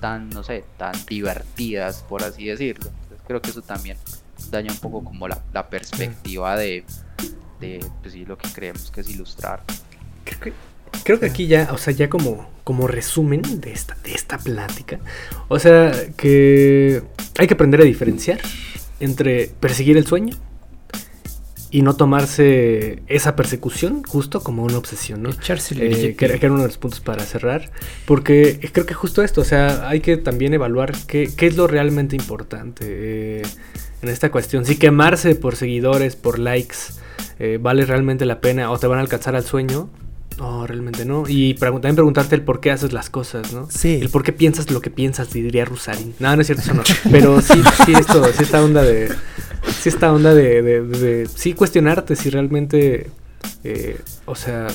tan, 0.00 0.30
no 0.30 0.44
sé, 0.44 0.64
tan 0.76 0.94
divertidas, 1.06 2.04
por 2.08 2.22
así 2.22 2.46
decirlo 2.46 2.88
creo 3.28 3.42
que 3.42 3.50
eso 3.50 3.62
también 3.62 3.96
daña 4.50 4.72
un 4.72 4.78
poco 4.78 5.04
como 5.04 5.28
la, 5.28 5.68
perspectiva 5.68 6.56
de, 6.56 6.84
de 7.60 7.84
pues 8.00 8.14
lo 8.16 8.38
que 8.38 8.48
creemos 8.48 8.90
que 8.90 9.02
es 9.02 9.10
ilustrar. 9.10 9.62
Creo 10.24 10.40
que, 10.40 10.52
creo 11.04 11.20
que 11.20 11.26
aquí 11.26 11.46
ya, 11.46 11.70
o 11.72 11.78
sea, 11.78 11.92
ya 11.92 12.08
como, 12.08 12.48
como 12.64 12.86
resumen 12.86 13.42
de 13.60 13.72
esta, 13.72 13.96
de 14.02 14.12
esta 14.12 14.38
plática, 14.38 14.98
o 15.48 15.58
sea, 15.58 15.92
que 16.16 17.02
hay 17.38 17.46
que 17.46 17.54
aprender 17.54 17.80
a 17.80 17.84
diferenciar 17.84 18.40
entre 19.00 19.50
perseguir 19.60 19.96
el 19.96 20.06
sueño 20.06 20.36
y 21.70 21.82
no 21.82 21.96
tomarse 21.96 23.02
esa 23.08 23.36
persecución 23.36 24.02
justo 24.02 24.42
como 24.42 24.64
una 24.64 24.78
obsesión, 24.78 25.22
¿no? 25.22 25.30
Eh, 25.30 26.14
que, 26.16 26.24
era 26.24 26.50
uno 26.50 26.62
de 26.62 26.68
los 26.68 26.78
puntos 26.78 27.00
para 27.00 27.22
cerrar, 27.24 27.70
porque 28.06 28.58
creo 28.72 28.86
que 28.86 28.94
justo 28.94 29.22
esto, 29.22 29.42
o 29.42 29.44
sea, 29.44 29.88
hay 29.88 30.00
que 30.00 30.16
también 30.16 30.54
evaluar 30.54 30.94
qué, 31.06 31.30
qué 31.36 31.46
es 31.46 31.56
lo 31.56 31.66
realmente 31.66 32.16
importante 32.16 32.84
eh, 32.88 33.42
en 34.00 34.08
esta 34.08 34.30
cuestión. 34.30 34.64
Si 34.64 34.76
quemarse 34.76 35.34
por 35.34 35.56
seguidores, 35.56 36.16
por 36.16 36.38
likes, 36.38 36.76
eh, 37.38 37.58
vale 37.60 37.84
realmente 37.84 38.24
la 38.24 38.40
pena 38.40 38.70
o 38.70 38.78
te 38.78 38.86
van 38.86 38.98
a 38.98 39.02
alcanzar 39.02 39.36
al 39.36 39.44
sueño, 39.44 39.90
no, 40.38 40.66
realmente 40.66 41.04
no. 41.04 41.24
Y 41.28 41.54
también 41.54 41.94
preguntarte 41.96 42.36
el 42.36 42.42
por 42.42 42.60
qué 42.60 42.70
haces 42.70 42.92
las 42.92 43.10
cosas, 43.10 43.52
¿no? 43.52 43.68
Sí. 43.70 43.98
El 44.00 44.08
por 44.08 44.22
qué 44.22 44.32
piensas 44.32 44.70
lo 44.70 44.80
que 44.80 44.90
piensas, 44.90 45.32
diría 45.32 45.64
Rusarin. 45.64 46.14
No, 46.20 46.34
no 46.34 46.40
es 46.40 46.46
cierto, 46.46 46.62
eso 46.62 46.74
no. 46.74 46.82
Pero 47.10 47.40
sí, 47.40 47.60
sí, 47.84 47.92
esto, 47.92 48.24
sí, 48.24 48.42
esta 48.44 48.62
onda 48.62 48.82
de. 48.82 49.12
Sí, 49.80 49.88
esta 49.88 50.12
onda 50.12 50.34
de. 50.34 50.62
de, 50.62 51.28
sí, 51.34 51.54
cuestionarte 51.54 52.14
si 52.16 52.30
realmente. 52.30 53.10
Eh, 53.64 54.00
o 54.26 54.34
sea. 54.34 54.68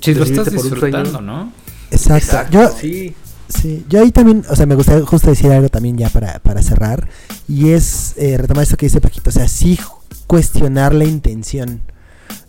Si 0.00 0.14
lo 0.14 0.24
estás 0.24 0.50
disfrutando, 0.50 1.20
¿no? 1.20 1.52
Exacto. 1.90 2.50
Yo, 2.50 2.70
sí. 2.70 3.14
Sí, 3.46 3.84
yo 3.90 4.00
ahí 4.00 4.10
también, 4.10 4.42
o 4.48 4.56
sea, 4.56 4.64
me 4.64 4.74
gustaría 4.74 5.04
justo 5.04 5.28
decir 5.28 5.52
algo 5.52 5.68
también 5.68 5.98
ya 5.98 6.08
para, 6.08 6.38
para 6.38 6.62
cerrar. 6.62 7.08
Y 7.46 7.70
es 7.70 8.14
eh, 8.16 8.38
retomar 8.38 8.62
esto 8.62 8.76
que 8.76 8.86
dice 8.86 9.02
Paquito. 9.02 9.28
O 9.28 9.32
sea, 9.32 9.48
sí 9.48 9.78
cuestionar 10.26 10.94
la 10.94 11.04
intención. 11.04 11.82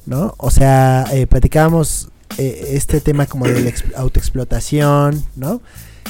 ¿No? 0.06 0.36
O 0.38 0.52
sea, 0.52 1.06
eh, 1.12 1.28
platicábamos 1.28 2.10
eh, 2.38 2.72
este 2.74 3.02
tema 3.02 3.26
como 3.26 3.46
de 3.46 3.62
la 3.62 4.00
autoexplotación, 4.00 5.24
¿no? 5.36 5.62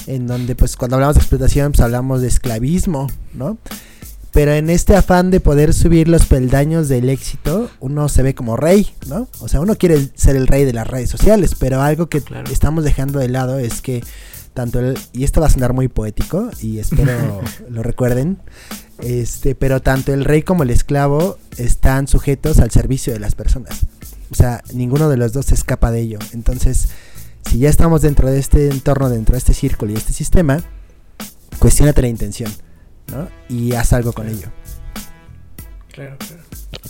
En 0.08 0.28
donde 0.28 0.56
pues 0.56 0.76
cuando 0.76 0.96
hablamos 0.96 1.16
de 1.16 1.22
explotación 1.22 1.72
pues 1.72 1.82
hablamos 1.82 2.22
de 2.22 2.28
esclavismo, 2.28 3.08
¿no? 3.34 3.58
Pero 4.32 4.52
en 4.52 4.70
este 4.70 4.98
afán 4.98 5.32
de 5.32 5.40
poder 5.40 5.74
subir 5.74 6.10
los 6.10 6.26
peldaños 6.26 6.90
del 6.90 7.10
éxito, 7.10 7.70
uno 7.80 8.10
se 8.10 8.22
ve 8.22 8.36
como 8.36 8.58
rey, 8.58 8.94
¿no? 9.08 9.30
O 9.40 9.48
sea, 9.48 9.62
uno 9.62 9.76
quiere 9.76 10.10
ser 10.16 10.36
el 10.36 10.48
rey 10.48 10.66
de 10.66 10.74
las 10.74 10.88
redes 10.88 11.10
sociales, 11.10 11.56
pero 11.58 11.82
algo 11.82 12.08
que 12.08 12.22
estamos 12.52 12.84
dejando 12.84 13.20
de 13.20 13.30
lado 13.30 13.60
es 13.60 13.82
que 13.82 14.04
tanto 14.56 14.80
el, 14.80 14.98
y 15.14 15.26
esto 15.26 15.42
va 15.42 15.48
a 15.48 15.50
sonar 15.52 15.74
muy 15.74 15.88
poético 15.88 16.50
y 16.62 16.80
espero 16.80 17.42
lo 17.70 17.84
recuerden, 17.84 18.40
este, 19.00 19.54
pero 19.54 19.82
tanto 19.82 20.14
el 20.14 20.26
rey 20.26 20.42
como 20.42 20.64
el 20.64 20.72
esclavo 20.72 21.38
están 21.58 22.08
sujetos 22.08 22.60
al 22.60 22.72
servicio 22.72 23.14
de 23.14 23.20
las 23.20 23.36
personas. 23.36 23.86
O 24.32 24.36
sea, 24.36 24.64
ninguno 24.74 25.10
de 25.10 25.18
los 25.18 25.34
dos 25.34 25.48
se 25.48 25.54
escapa 25.54 25.92
de 25.92 26.02
ello. 26.02 26.20
Entonces, 26.34 26.90
si 27.46 27.60
ya 27.60 27.70
estamos 27.70 28.02
dentro 28.02 28.32
de 28.32 28.40
este 28.40 28.70
entorno, 28.70 29.10
dentro 29.10 29.34
de 29.34 29.40
este 29.40 29.54
círculo 29.54 29.92
y 29.92 29.96
este 29.96 30.14
sistema, 30.14 30.64
cuestionate 31.60 32.02
la 32.02 32.08
intención. 32.08 32.52
¿no? 33.12 33.28
Y 33.50 33.74
haz 33.74 33.94
algo 33.94 34.14
con 34.14 34.28
ello. 34.28 34.48
Claro, 35.92 36.18
claro. 36.18 36.42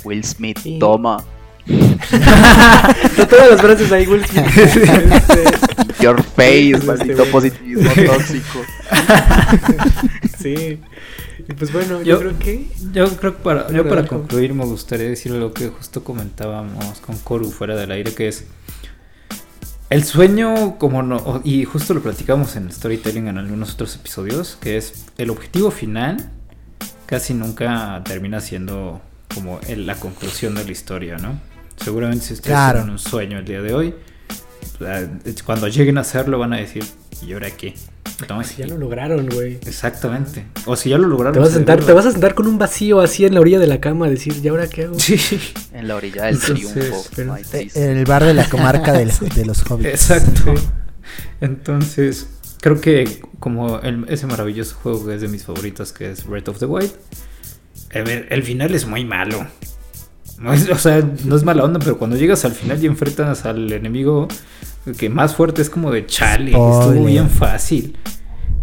Will 0.05 0.23
Smith, 0.23 0.59
toma. 0.79 1.23
No 3.17 3.27
todas 3.27 3.49
las 3.51 3.61
frases 3.61 3.91
ahí, 3.91 4.05
Will 4.07 4.25
Smith. 4.25 4.45
Este, 4.57 5.43
Your 6.03 6.21
face, 6.23 6.71
Este, 6.71 6.85
maldito 6.85 7.17
güey. 7.19 7.31
positivismo 7.31 7.89
tóxico. 8.05 8.59
sí. 10.37 10.79
Y 11.47 11.53
pues 11.53 11.71
bueno, 11.71 12.01
yo, 12.01 12.15
Yo- 12.15 12.19
creo 12.19 12.39
que. 12.39 12.67
Yo 12.93 13.17
creo 13.17 13.35
que 13.37 13.43
para, 13.43 13.71
yo 13.71 13.87
para 13.87 14.05
concluir 14.07 14.53
me 14.53 14.65
gustaría 14.65 15.07
decir 15.09 15.31
lo 15.31 15.53
que 15.53 15.67
justo 15.69 16.03
comentábamos 16.03 16.99
con 16.99 17.17
Coru 17.17 17.51
fuera 17.51 17.75
del 17.75 17.91
aire, 17.91 18.13
que 18.13 18.27
es 18.27 18.45
el 19.89 20.03
sueño, 20.03 20.77
como 20.79 21.03
no, 21.03 21.41
y 21.43 21.63
justo 21.65 21.93
lo 21.93 22.01
platicamos 22.01 22.55
en 22.55 22.71
Storytelling 22.71 23.27
en 23.27 23.37
algunos 23.37 23.73
otros 23.75 23.95
episodios, 23.95 24.57
que 24.59 24.77
es 24.77 25.05
el 25.17 25.29
objetivo 25.29 25.69
final 25.71 26.29
casi 27.05 27.35
nunca 27.35 28.01
termina 28.03 28.41
siendo 28.41 28.99
como 29.33 29.59
la 29.75 29.95
conclusión 29.95 30.55
de 30.55 30.65
la 30.65 30.71
historia, 30.71 31.17
¿no? 31.17 31.39
Seguramente 31.83 32.25
si 32.25 32.33
ustedes 32.33 32.51
Claro. 32.51 32.79
tienen 32.79 32.91
un 32.93 32.99
sueño 32.99 33.39
el 33.39 33.45
día 33.45 33.61
de 33.61 33.73
hoy, 33.73 33.93
eh, 34.81 35.07
cuando 35.45 35.67
lleguen 35.67 35.97
a 35.97 36.01
hacerlo 36.01 36.39
van 36.39 36.53
a 36.53 36.57
decir, 36.57 36.83
¿y 37.25 37.33
ahora 37.33 37.51
qué? 37.51 37.75
No, 38.29 38.41
Si 38.45 38.55
ya 38.57 38.67
lo 38.67 38.77
lograron, 38.77 39.27
güey. 39.27 39.55
Exactamente. 39.65 40.45
O 40.65 40.77
si 40.77 40.89
ya 40.91 40.97
lo 40.97 41.07
lograron. 41.07 41.33
Te 41.33 41.39
vas, 41.39 41.49
a 41.49 41.53
sentar, 41.53 41.79
seguro. 41.79 41.87
te 41.87 41.93
vas 41.93 42.05
a 42.05 42.11
sentar 42.13 42.33
con 42.33 42.47
un 42.47 42.57
vacío 42.57 43.01
así 43.01 43.25
en 43.25 43.33
la 43.33 43.41
orilla 43.41 43.59
de 43.59 43.67
la 43.67 43.81
cama 43.81 44.05
a 44.05 44.09
decir, 44.09 44.33
¿y 44.41 44.47
ahora 44.47 44.67
qué 44.67 44.83
hago? 44.85 44.97
Sí. 44.99 45.17
En 45.73 45.87
la 45.89 45.95
orilla 45.97 46.23
del 46.23 46.35
Entonces, 46.35 46.71
triunfo. 46.71 47.03
pero-. 47.13 47.35
En 47.75 47.97
el 47.97 48.05
bar 48.05 48.23
de 48.23 48.33
la 48.33 48.47
comarca 48.49 48.93
de 48.93 49.05
los 49.45 49.69
hobbits. 49.69 49.89
Exacto. 49.89 50.53
Entonces, 51.41 52.27
creo 52.61 52.79
que 52.79 53.19
como 53.39 53.79
el- 53.81 54.05
ese 54.09 54.27
maravilloso 54.27 54.75
juego 54.81 55.05
que 55.07 55.15
es 55.15 55.21
de 55.21 55.27
mis 55.27 55.43
favoritos, 55.43 55.91
que 55.91 56.11
es 56.11 56.25
Breath 56.25 56.47
of 56.49 56.59
the 56.59 56.65
Wild, 56.65 56.91
a 57.93 57.99
ver, 57.99 58.27
el 58.29 58.43
final 58.43 58.73
es 58.75 58.85
muy 58.87 59.03
malo. 59.05 59.45
No 60.39 60.53
es- 60.53 60.69
o 60.69 60.77
sea, 60.77 61.01
no 61.25 61.35
es 61.35 61.43
mala 61.43 61.63
onda, 61.63 61.79
pero 61.79 61.97
cuando 61.97 62.17
llegas 62.17 62.43
al 62.45 62.51
final 62.53 62.83
y 62.83 62.87
enfrentas 62.87 63.45
al 63.45 63.71
enemigo 63.71 64.27
que 64.97 65.09
más 65.09 65.35
fuerte 65.35 65.61
es 65.61 65.69
como 65.69 65.91
de 65.91 66.05
chale, 66.05 66.51
estuvo 66.51 66.83
Spoiler. 66.83 67.05
bien 67.05 67.29
fácil. 67.29 67.97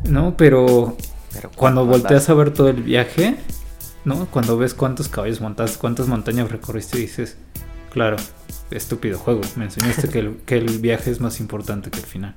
¿No? 0.09 0.37
Pero 0.37 0.97
Pero 1.33 1.51
cuando 1.57 1.87
volteas 1.87 2.29
a 2.29 2.35
ver 2.35 2.51
todo 2.53 2.69
el 2.69 2.83
viaje, 2.83 3.37
¿no? 4.05 4.27
Cuando 4.27 4.59
ves 4.59 4.75
cuántos 4.75 5.09
caballos 5.09 5.41
montaste, 5.41 5.79
cuántas 5.79 6.09
montañas 6.09 6.51
recorriste, 6.51 6.99
dices, 6.99 7.37
claro, 7.91 8.17
estúpido 8.71 9.19
juego, 9.19 9.41
me 9.57 9.65
enseñaste 9.65 10.09
que 10.09 10.19
el, 10.19 10.37
que 10.47 10.57
el 10.59 10.79
viaje 10.79 11.11
es 11.11 11.21
más 11.21 11.41
importante 11.41 11.91
que 11.91 12.01
el 12.01 12.07
final. 12.07 12.35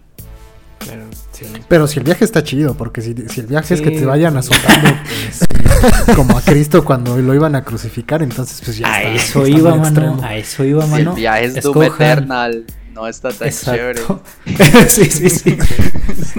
Claro, 0.80 1.04
sí. 1.32 1.46
Pero 1.68 1.88
si 1.88 1.98
el 2.00 2.06
viaje 2.06 2.24
está 2.24 2.44
chido, 2.44 2.76
porque 2.76 3.02
si, 3.02 3.16
si 3.30 3.40
el 3.42 3.48
viaje 3.48 3.74
es 3.74 3.82
que 3.82 3.92
te 3.92 4.06
vayan 4.06 4.38
azotando 4.38 4.90
pues, 5.04 5.40
como 6.16 6.38
a 6.38 6.42
Cristo 6.42 6.84
cuando 6.86 7.18
lo 7.18 7.34
iban 7.34 7.56
a 7.56 7.64
crucificar, 7.64 8.22
entonces 8.24 8.62
pues 8.64 8.78
ya 8.78 8.88
a 8.94 9.02
está, 9.04 9.16
eso 9.16 9.46
está 9.46 9.58
iba, 9.58 9.70
mano, 9.72 9.84
extremo. 9.86 10.24
a 10.24 10.36
eso 10.36 10.64
iba, 10.64 10.86
mano. 10.88 11.12
el 11.12 11.16
viaje 11.18 11.46
es 11.46 11.64
Doom 11.64 11.78
Escojan- 11.78 11.94
Eternal, 11.96 12.66
no 12.94 13.08
está 13.08 13.30
tan 13.30 13.50
chévere. 13.50 14.02
Exacto. 14.46 14.90
sí, 14.90 15.06
sí, 15.06 15.30
sí. 15.30 15.58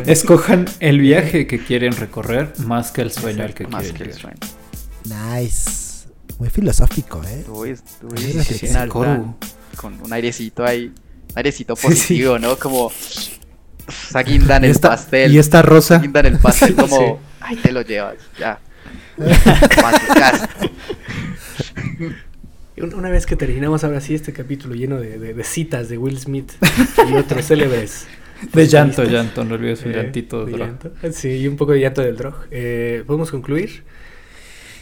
Escojan 0.07 0.67
el 0.81 1.01
viaje 1.01 1.47
que 1.47 1.59
quieren 1.63 1.93
recorrer 1.97 2.53
más 2.59 2.91
que 2.93 3.03
el 3.03 3.11
sueño 3.13 3.45
al 3.45 3.55
que 3.55 3.67
Más 3.67 3.83
quieren 3.83 3.97
que 3.97 4.05
el 4.05 4.13
sueño. 4.15 4.37
Nice. 5.05 6.07
Muy 6.39 6.51
filosófico, 6.51 7.23
¿eh? 7.25 7.43
Tú 7.47 7.65
es- 7.65 7.83
tú 8.01 8.09
Sí, 8.17 8.33
sí, 8.45 8.55
Sí, 8.67 8.69
con 9.77 10.01
un 10.03 10.13
airecito 10.13 10.65
ahí, 10.65 10.87
un 10.87 11.33
airecito 11.35 11.77
Sí, 11.77 11.83
sí. 11.83 11.89
positivo, 11.89 12.39
¿no? 12.39 12.57
Como 12.57 12.91
esa 13.89 14.23
guinda 14.23 14.57
en 14.57 14.65
Y 14.65 14.67
el 14.67 14.73
esta, 14.73 14.89
pastel. 14.91 15.33
y 15.33 15.39
esta 15.39 15.63
rosa, 15.63 15.99
guinda 15.99 16.21
en 16.21 16.27
el 16.27 16.39
pastel, 16.39 16.69
Sí. 16.75 16.75
como, 16.75 17.21
ahí 17.41 17.57
te 17.57 17.73
lo 17.73 17.83
llevas, 17.83 18.17
ya. 18.39 18.59
Una 22.97 23.09
vez 23.09 23.25
que 23.25 23.37
terminamos 23.37 23.85
ahora 23.85 24.01
sí 24.03 24.15
este 24.15 24.33
capítulo 24.35 24.75
lleno 24.75 25.01
de, 25.01 25.19
de- 25.19 25.33
de 25.35 25.45
citas 25.45 25.89
de 25.89 25.97
Will 25.99 26.19
Smith 26.19 26.53
y 27.11 27.15
otros 27.15 27.45
célebres. 27.47 28.07
De 28.53 28.67
llanto, 28.67 29.03
llanto, 29.05 29.45
no 29.45 29.55
olvides 29.55 29.83
un 29.87 29.93
eh, 29.93 29.97
llantito 29.97 30.45
de 30.45 30.53
de 30.53 30.59
drog. 30.59 30.69
llanto. 30.69 30.93
Sí, 31.13 31.29
y 31.31 31.49
un 31.49 31.57
poco 31.57 31.73
de 31.73 31.81
llanto 31.81 32.03
del 32.03 32.17
drog. 32.19 32.35
Eh, 32.51 33.03
Podemos 33.07 33.31
concluir 33.31 33.83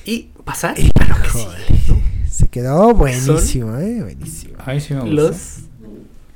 y 0.04 0.30
pasar 0.44 0.74
a 0.74 0.78
lo 1.08 1.14
que 1.22 1.28
híjole. 1.28 1.64
sigue, 1.66 2.02
Se 2.28 2.48
quedó 2.48 2.92
buenísimo, 2.94 3.78
¿eh? 3.78 4.02
Buenísimo. 4.02 4.54
Ay, 4.58 4.80
sí 4.80 4.92
me 4.94 5.00
¿no? 5.00 5.06
Los 5.06 5.58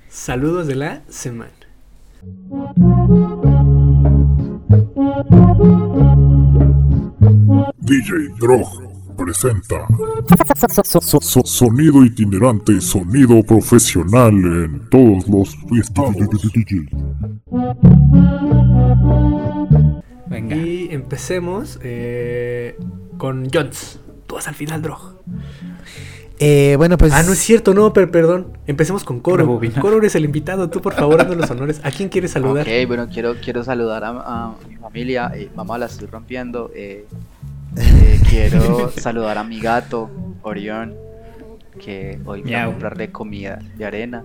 saludos 0.09 0.69
de 0.69 0.77
la 0.77 1.03
semana. 1.09 1.51
DJ 7.89 8.29
Drog 8.39 8.67
presenta 9.17 9.87
So- 10.85 11.21
so- 11.21 11.43
Sonido 11.45 12.05
itinerante, 12.05 12.81
sonido 12.81 13.43
profesional 13.43 14.33
en 14.35 14.89
todos 14.91 15.27
los 15.29 15.57
estados. 15.81 16.15
Venga. 20.29 20.57
Y 20.57 20.89
empecemos 20.93 21.79
eh, 21.83 22.77
con 23.17 23.49
Jones. 23.53 23.99
Tú 24.27 24.35
vas 24.37 24.47
al 24.47 24.55
final, 24.55 24.83
drog. 24.83 25.17
Eh, 26.39 26.75
bueno, 26.77 26.97
pues. 26.99 27.13
Ah, 27.13 27.23
no 27.25 27.33
es 27.33 27.39
cierto, 27.41 27.75
no, 27.75 27.93
pero 27.93 28.11
perdón. 28.13 28.57
Empecemos 28.67 29.03
con 29.03 29.19
Coro. 29.21 29.61
Coro 29.81 29.99
eres 29.99 30.15
el 30.15 30.25
invitado. 30.25 30.71
Tú, 30.71 30.81
por 30.81 30.95
favor, 30.95 31.21
haznos 31.21 31.37
los 31.39 31.51
honores. 31.51 31.81
¿A 31.83 31.91
quién 31.91 32.09
quieres 32.09 32.31
saludar? 32.33 32.67
Ok, 32.69 32.87
bueno, 32.87 33.09
quiero, 33.13 33.35
quiero 33.43 33.65
saludar 33.65 34.05
a, 34.05 34.11
a 34.11 34.55
mi 34.69 34.77
familia. 34.77 35.33
eh, 35.35 35.51
mamá, 35.57 35.79
la 35.79 35.87
estoy 35.87 36.07
rompiendo. 36.07 36.71
eh, 36.75 37.07
eh, 37.77 38.21
quiero 38.29 38.91
saludar 38.91 39.39
a 39.39 39.45
mi 39.45 39.61
gato, 39.61 40.11
Orión, 40.43 40.95
que 41.83 42.21
hoy 42.25 42.43
voy 42.43 42.55
a 42.55 42.67
comprarle 42.67 43.11
comida 43.11 43.59
de 43.77 43.85
arena. 43.85 44.25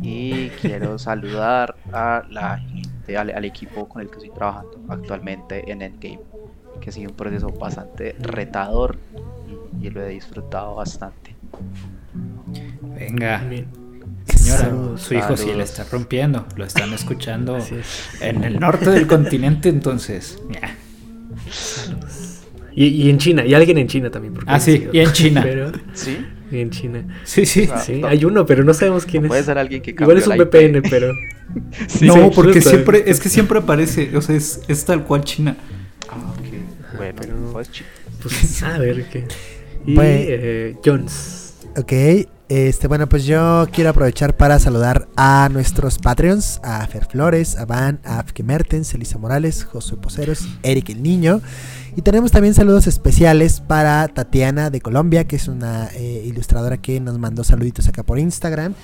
Y 0.00 0.48
quiero 0.60 0.98
saludar 0.98 1.76
a 1.92 2.24
la 2.30 2.58
gente, 2.58 3.16
al, 3.16 3.30
al 3.30 3.44
equipo 3.44 3.88
con 3.88 4.02
el 4.02 4.08
que 4.08 4.14
estoy 4.16 4.30
trabajando 4.30 4.80
actualmente 4.88 5.70
en 5.70 5.82
Endgame, 5.82 6.20
que 6.80 6.90
ha 6.90 6.92
sido 6.92 7.10
un 7.10 7.16
proceso 7.16 7.50
bastante 7.50 8.16
retador 8.18 8.98
y, 9.80 9.86
y 9.86 9.90
lo 9.90 10.02
he 10.02 10.08
disfrutado 10.08 10.74
bastante. 10.76 11.36
Venga. 12.82 13.42
Señora, 14.26 14.60
Saludos. 14.60 15.02
su 15.02 15.14
hijo 15.14 15.36
sí 15.36 15.48
Saludos. 15.48 15.56
le 15.58 15.64
está 15.64 15.84
rompiendo. 15.84 16.46
Lo 16.56 16.64
están 16.64 16.92
escuchando 16.94 17.56
es. 17.58 18.08
en 18.20 18.44
el 18.44 18.58
norte 18.58 18.90
del 18.90 19.06
continente, 19.06 19.68
entonces. 19.68 20.38
ya. 20.50 20.78
Y, 22.74 22.86
y 22.86 23.10
en 23.10 23.18
China, 23.18 23.44
y 23.44 23.54
alguien 23.54 23.78
en 23.78 23.86
China 23.88 24.10
también. 24.10 24.34
porque 24.34 24.50
Ah, 24.50 24.58
sí, 24.60 24.86
y 24.92 24.98
en 25.00 25.12
China. 25.12 25.42
Pero, 25.42 25.72
¿Sí? 25.94 26.18
y 26.50 26.58
en 26.60 26.70
China. 26.70 27.04
Sí, 27.24 27.44
sí. 27.46 27.68
Ah, 27.72 27.78
Sí, 27.78 27.94
no. 28.00 28.06
hay 28.08 28.24
uno, 28.24 28.46
pero 28.46 28.64
no 28.64 28.72
sabemos 28.74 29.04
quién 29.04 29.22
No 29.22 29.26
es. 29.26 29.28
puede 29.30 29.42
ser 29.44 29.58
alguien 29.58 29.82
que 29.82 29.90
Igual 29.90 30.16
es 30.18 30.26
un. 30.26 30.36
VPN, 30.38 30.82
pero. 30.88 31.12
no, 32.02 32.14
Sí, 32.14 32.30
porque 32.34 32.60
siempre, 32.62 33.04
es 33.06 33.20
que 33.20 33.28
siempre 33.28 33.58
aparece, 33.58 34.16
o 34.16 34.22
sea, 34.22 34.36
es, 34.36 34.60
es 34.68 34.84
tal 34.84 35.04
cual 35.04 35.22
China. 35.24 35.56
Ah, 36.08 36.32
ok. 36.38 36.96
Bueno, 36.96 37.18
Pero- 37.20 37.34
pues 37.52 37.70
Pues 38.22 38.62
a 38.62 38.78
ver 38.78 39.04
qué. 39.10 39.24
Y 39.86 39.94
Pues- 39.94 40.26
eh, 40.28 40.76
Jones. 40.84 41.54
Ok, 41.76 41.92
este, 42.54 42.86
bueno, 42.86 43.08
pues 43.08 43.24
yo 43.24 43.66
quiero 43.72 43.88
aprovechar 43.88 44.36
para 44.36 44.58
saludar 44.58 45.08
a 45.16 45.48
nuestros 45.50 45.98
Patreons, 45.98 46.60
a 46.62 46.86
Fer 46.86 47.06
Flores, 47.06 47.56
a 47.56 47.64
Van, 47.64 47.98
a 48.04 48.18
Afke 48.18 48.42
Mertens, 48.42 48.92
Elisa 48.92 49.16
Morales, 49.16 49.64
Josué 49.64 49.96
Poceros, 49.96 50.46
Eric 50.62 50.90
el 50.90 51.02
Niño. 51.02 51.40
Y 51.96 52.02
tenemos 52.02 52.30
también 52.30 52.52
saludos 52.52 52.86
especiales 52.86 53.62
para 53.62 54.06
Tatiana 54.08 54.68
de 54.68 54.82
Colombia, 54.82 55.26
que 55.26 55.36
es 55.36 55.48
una 55.48 55.88
eh, 55.94 56.24
ilustradora 56.26 56.76
que 56.76 57.00
nos 57.00 57.18
mandó 57.18 57.42
saluditos 57.42 57.88
acá 57.88 58.02
por 58.02 58.18
Instagram. 58.18 58.74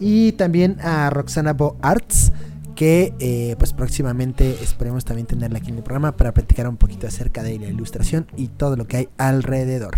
Y 0.00 0.32
también 0.32 0.80
a 0.80 1.08
Roxana 1.10 1.52
Bo 1.52 1.76
Arts, 1.80 2.32
que 2.74 3.14
eh, 3.18 3.56
pues 3.58 3.72
próximamente 3.72 4.50
esperemos 4.62 5.04
también 5.04 5.26
tenerla 5.26 5.58
aquí 5.58 5.70
en 5.70 5.76
el 5.76 5.82
programa 5.82 6.16
para 6.16 6.32
platicar 6.32 6.68
un 6.68 6.76
poquito 6.76 7.06
acerca 7.06 7.42
de 7.42 7.58
la 7.58 7.68
ilustración 7.68 8.26
y 8.36 8.48
todo 8.48 8.76
lo 8.76 8.86
que 8.86 8.96
hay 8.98 9.08
alrededor. 9.18 9.94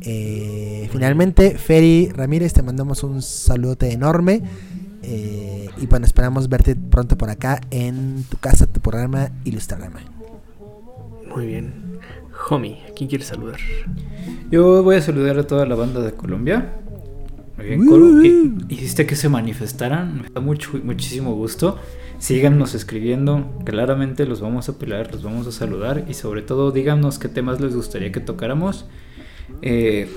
Eh, 0.00 0.88
finalmente, 0.92 1.58
Feri 1.58 2.10
Ramírez, 2.14 2.52
te 2.52 2.62
mandamos 2.62 3.02
un 3.02 3.22
saludote 3.22 3.92
enorme. 3.92 4.42
eh, 5.02 5.68
y 5.78 5.86
bueno, 5.86 6.06
esperamos 6.06 6.48
verte 6.48 6.74
pronto 6.74 7.16
por 7.16 7.30
acá 7.30 7.60
en 7.70 8.24
tu 8.28 8.38
casa, 8.38 8.66
tu 8.66 8.80
programa 8.80 9.30
Ilustrarama. 9.44 10.00
Muy 11.34 11.46
bien. 11.46 11.98
Homie, 12.48 12.82
¿a 12.88 12.94
quién 12.94 13.08
quieres 13.08 13.28
saludar? 13.28 13.58
Yo 14.50 14.82
voy 14.82 14.96
a 14.96 15.02
saludar 15.02 15.38
a 15.38 15.46
toda 15.46 15.66
la 15.66 15.74
banda 15.74 16.00
de 16.00 16.12
Colombia. 16.12 16.80
Muy 17.56 17.66
bien. 17.66 17.86
Coro. 17.86 18.20
que 18.20 18.74
Hiciste 18.74 19.06
que 19.06 19.16
se 19.16 19.28
manifestaran. 19.28 20.22
Me 20.22 20.28
da 20.28 20.40
mucho, 20.40 20.72
muchísimo 20.82 21.34
gusto. 21.34 21.78
Síganos 22.18 22.74
escribiendo. 22.74 23.58
Claramente 23.64 24.26
los 24.26 24.40
vamos 24.40 24.68
a 24.68 24.78
pelar, 24.78 25.12
los 25.12 25.22
vamos 25.22 25.46
a 25.46 25.52
saludar. 25.52 26.04
Y 26.08 26.14
sobre 26.14 26.42
todo, 26.42 26.70
díganos 26.70 27.18
qué 27.18 27.28
temas 27.28 27.60
les 27.60 27.74
gustaría 27.74 28.12
que 28.12 28.20
tocáramos. 28.20 28.86
Eh, 29.62 30.08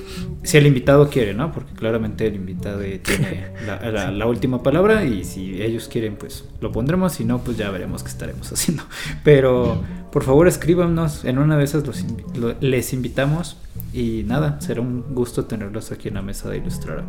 si 0.44 0.58
el 0.58 0.68
invitado 0.68 1.10
quiere, 1.10 1.34
¿no? 1.34 1.52
Porque 1.52 1.74
claramente 1.74 2.28
el 2.28 2.36
invitado 2.36 2.80
tiene 3.04 3.48
la, 3.66 3.90
la- 3.92 4.12
la 4.12 4.26
última 4.28 4.62
palabra 4.64 5.04
y 5.06 5.24
si 5.24 5.62
ellos 5.62 5.88
quieren, 5.88 6.16
pues 6.16 6.46
lo 6.62 6.72
pondremos. 6.72 7.14
Si 7.14 7.26
no, 7.26 7.40
pues 7.44 7.58
ya 7.58 7.70
veremos 7.72 8.04
qué 8.04 8.10
estaremos 8.10 8.52
haciendo. 8.54 8.84
Pero 9.24 9.82
por 10.12 10.24
favor 10.24 10.48
escríbanos. 10.48 11.26
En 11.26 11.38
una 11.40 11.58
de 11.58 11.64
esas 11.64 11.86
los 11.88 12.04
lo- 12.38 12.56
les 12.60 12.94
invitamos. 12.94 13.58
Y 13.94 14.24
nada, 14.28 14.60
será 14.62 14.82
un 14.82 15.16
gusto 15.16 15.46
tenerlos 15.46 15.92
aquí 15.92 16.10
en 16.10 16.14
la 16.16 16.22
mesa 16.22 16.50
de 16.50 16.58
Ilustrara. 16.58 17.06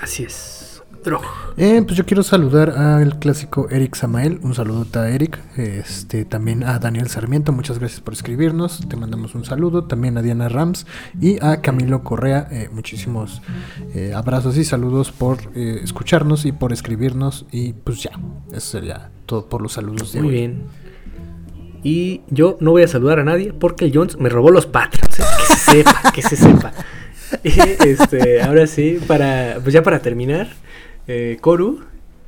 Así 0.00 0.24
es. 0.24 0.71
Eh, 1.56 1.82
pues 1.84 1.96
yo 1.96 2.06
quiero 2.06 2.22
saludar 2.22 2.70
al 2.70 3.18
clásico 3.18 3.68
Eric 3.70 3.94
Samael. 3.96 4.38
Un 4.42 4.54
saludo 4.54 4.86
a 5.00 5.08
Eric. 5.08 5.38
Este, 5.56 6.24
también 6.24 6.62
a 6.64 6.78
Daniel 6.78 7.08
Sarmiento. 7.08 7.52
Muchas 7.52 7.78
gracias 7.78 8.00
por 8.00 8.14
escribirnos. 8.14 8.86
Te 8.88 8.96
mandamos 8.96 9.34
un 9.34 9.44
saludo. 9.44 9.84
También 9.84 10.16
a 10.16 10.22
Diana 10.22 10.48
Rams 10.48 10.86
y 11.20 11.42
a 11.44 11.60
Camilo 11.60 12.02
Correa. 12.04 12.46
eh, 12.50 12.68
muchísimos 12.72 13.42
eh, 13.94 14.12
abrazos 14.14 14.56
y 14.56 14.64
saludos 14.64 15.10
por 15.12 15.38
escucharnos 15.56 16.44
y 16.46 16.52
por 16.52 16.72
escribirnos. 16.72 17.46
Y 17.50 17.72
pues 17.72 18.02
ya, 18.02 18.12
eso 18.52 18.78
sería 18.78 19.10
todo 19.26 19.48
por 19.48 19.60
los 19.62 19.72
saludos 19.72 20.12
de 20.12 20.20
Muy 20.20 20.28
hoy. 20.28 20.34
bien. 20.36 20.62
Y 21.84 22.20
yo 22.30 22.56
no 22.60 22.70
voy 22.70 22.82
a 22.84 22.88
saludar 22.88 23.18
a 23.18 23.24
nadie 23.24 23.52
porque 23.52 23.86
el 23.86 23.92
Jones 23.92 24.16
me 24.18 24.28
robó 24.28 24.50
los 24.50 24.66
Patreons. 24.66 25.18
¿eh? 25.18 25.24
Que 25.48 25.54
se 25.54 25.56
sepa, 25.72 26.12
que 26.14 26.22
se 26.22 26.36
sepa. 26.36 26.72
Y 27.42 27.58
este, 27.88 28.42
ahora 28.42 28.66
sí, 28.66 28.98
para, 29.06 29.58
pues 29.62 29.72
ya 29.72 29.82
para 29.82 29.98
terminar, 30.00 30.48
eh, 31.06 31.38
Coru, 31.40 31.84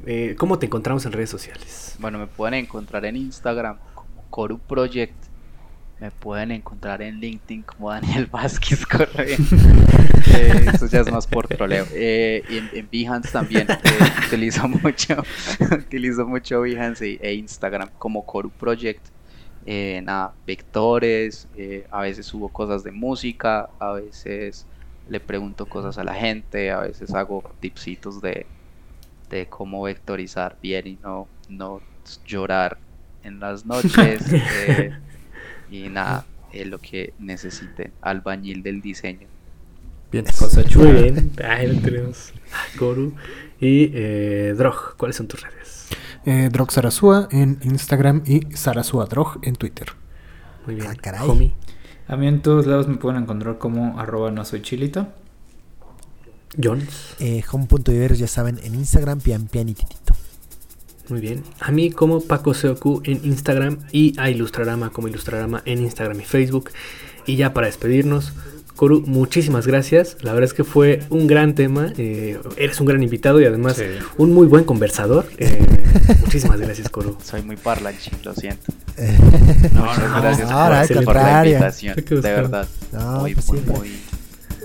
eh, 0.06 0.34
¿cómo 0.38 0.58
te 0.58 0.66
encontramos 0.66 1.06
en 1.06 1.12
redes 1.12 1.30
sociales? 1.30 1.96
Bueno, 1.98 2.18
me 2.18 2.26
pueden 2.26 2.54
encontrar 2.54 3.04
en 3.04 3.16
Instagram 3.16 3.78
como 3.94 4.24
Coru 4.30 4.58
Project. 4.58 5.14
Me 6.00 6.10
pueden 6.10 6.50
encontrar 6.50 7.00
en 7.02 7.20
LinkedIn 7.20 7.62
como 7.62 7.90
Daniel 7.90 8.26
Vázquez 8.32 8.84
Correa. 8.86 9.36
Eh, 10.36 10.66
eso 10.72 10.86
ya 10.86 11.00
es 11.00 11.12
más 11.12 11.26
por 11.26 11.46
troleo. 11.46 11.86
Eh, 11.92 12.42
y 12.48 12.58
en, 12.58 12.70
en 12.72 12.88
Behance 12.90 13.30
también 13.30 13.68
eh, 13.70 13.76
utilizo 14.26 14.66
mucho, 14.66 15.22
utilizo 15.70 16.26
mucho 16.26 16.62
Behance 16.62 17.08
e, 17.08 17.18
e 17.22 17.34
Instagram 17.34 17.90
como 17.98 18.24
Coru 18.24 18.50
Project. 18.50 19.06
Eh, 19.66 20.00
nada, 20.02 20.34
vectores, 20.46 21.46
a 21.90 22.00
veces 22.00 22.26
subo 22.26 22.48
cosas 22.48 22.82
de 22.82 22.90
música, 22.90 23.70
a 23.78 23.92
veces 23.92 24.66
le 25.08 25.20
pregunto 25.20 25.66
cosas 25.66 25.98
a 25.98 26.04
la 26.04 26.14
gente, 26.14 26.70
a 26.70 26.80
veces 26.80 27.14
hago 27.14 27.44
tipsitos 27.60 28.20
de, 28.20 28.46
de 29.38 29.46
cómo 29.46 29.82
vectorizar 29.82 30.56
bien 30.62 30.86
y 30.86 30.98
no, 31.02 31.28
no 31.48 31.80
llorar 32.26 32.78
en 33.22 33.40
las 33.40 33.66
noches. 33.66 34.22
eh, 34.32 34.92
y 35.70 35.88
nada, 35.88 36.24
eh, 36.52 36.64
lo 36.64 36.78
que 36.78 37.14
necesiten, 37.18 37.92
albañil 38.00 38.62
del 38.62 38.80
diseño. 38.80 39.26
Bien. 40.12 40.24
Cosa 40.38 40.60
Muy 40.60 40.70
chula. 40.70 40.92
bien, 40.92 41.32
ahí 41.44 41.66
lo 41.66 41.80
tenemos. 41.80 42.32
a 42.52 42.78
Coru. 42.78 43.14
Y 43.60 43.90
eh, 43.94 44.54
Drog, 44.56 44.96
¿cuáles 44.96 45.16
son 45.16 45.26
tus 45.26 45.42
redes? 45.42 45.88
Eh, 46.24 46.48
Drog 46.52 46.70
Sarasúa 46.70 47.28
en 47.32 47.58
Instagram 47.62 48.22
y 48.24 48.54
Sarasúa 48.54 49.06
Drog 49.06 49.40
en 49.42 49.56
Twitter. 49.56 49.88
Muy 50.66 50.76
bien. 50.76 50.86
Ah, 50.88 50.94
caray. 50.94 51.28
Homie. 51.28 51.54
A 52.06 52.16
mí 52.16 52.28
en 52.28 52.42
todos 52.42 52.66
lados 52.66 52.86
me 52.86 52.96
pueden 52.96 53.22
encontrar 53.22 53.58
como 53.58 53.98
arroba 53.98 54.30
no 54.30 54.44
soy 54.44 54.62
chilito. 54.62 55.08
Jones. 56.62 56.88
Eh, 57.20 57.42
Home.diveros, 57.50 58.18
ya 58.18 58.26
saben, 58.28 58.58
en 58.62 58.74
Instagram, 58.74 59.20
pian 59.20 59.46
pian 59.46 59.68
y 59.68 59.74
titito. 59.74 60.14
Muy 61.08 61.20
bien. 61.20 61.42
A 61.60 61.70
mí 61.70 61.90
como 61.90 62.20
Paco 62.22 62.54
Seoku 62.54 63.02
en 63.04 63.20
Instagram 63.24 63.78
y 63.92 64.18
a 64.18 64.30
Ilustrarama 64.30 64.90
como 64.90 65.08
Ilustrarama 65.08 65.62
en 65.66 65.80
Instagram 65.82 66.20
y 66.20 66.24
Facebook. 66.24 66.70
Y 67.26 67.36
ya 67.36 67.52
para 67.52 67.66
despedirnos, 67.66 68.32
Coru, 68.74 69.02
muchísimas 69.06 69.66
gracias. 69.66 70.16
La 70.22 70.32
verdad 70.32 70.48
es 70.48 70.54
que 70.54 70.64
fue 70.64 71.02
un 71.10 71.26
gran 71.26 71.54
tema. 71.54 71.92
eh, 71.98 72.38
eres 72.56 72.80
un 72.80 72.86
gran 72.86 73.02
invitado 73.02 73.40
y 73.40 73.44
además 73.44 73.76
Sí. 73.76 73.84
un 74.16 74.32
muy 74.32 74.46
buen 74.46 74.64
conversador. 74.64 75.26
Eh, 75.38 75.64
muchísimas 76.22 76.58
gracias, 76.58 76.88
Coru. 76.88 77.16
Soy 77.22 77.42
muy 77.42 77.56
parlanchín, 77.56 78.14
lo 78.24 78.34
siento. 78.34 78.72
No, 79.74 79.80
Muchas 79.86 79.98
no, 80.10 80.20
gracias 80.22 80.48
no, 80.50 81.04
por, 81.04 81.04
por 81.04 81.14
la 81.16 81.44
invitación. 81.46 81.96
De 81.96 82.20
verdad. 82.20 82.68
No, 82.92 83.20
muy, 83.20 83.34
pues 83.34 83.46
muy, 83.48 83.60
muy, 83.60 83.90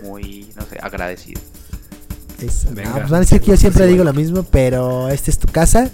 muy, 0.03 0.49
no 0.55 0.61
sé, 0.67 0.77
agradecido. 0.81 1.41
Venga. 2.71 2.89
No, 2.89 2.95
pues 2.95 3.09
van 3.09 3.15
a 3.15 3.19
decir 3.19 3.41
que 3.41 3.47
yo 3.47 3.57
siempre 3.57 3.87
digo 3.87 4.03
lo 4.03 4.13
mismo, 4.13 4.43
pero 4.43 5.09
esta 5.09 5.31
es 5.31 5.37
tu 5.39 5.47
casa, 5.47 5.89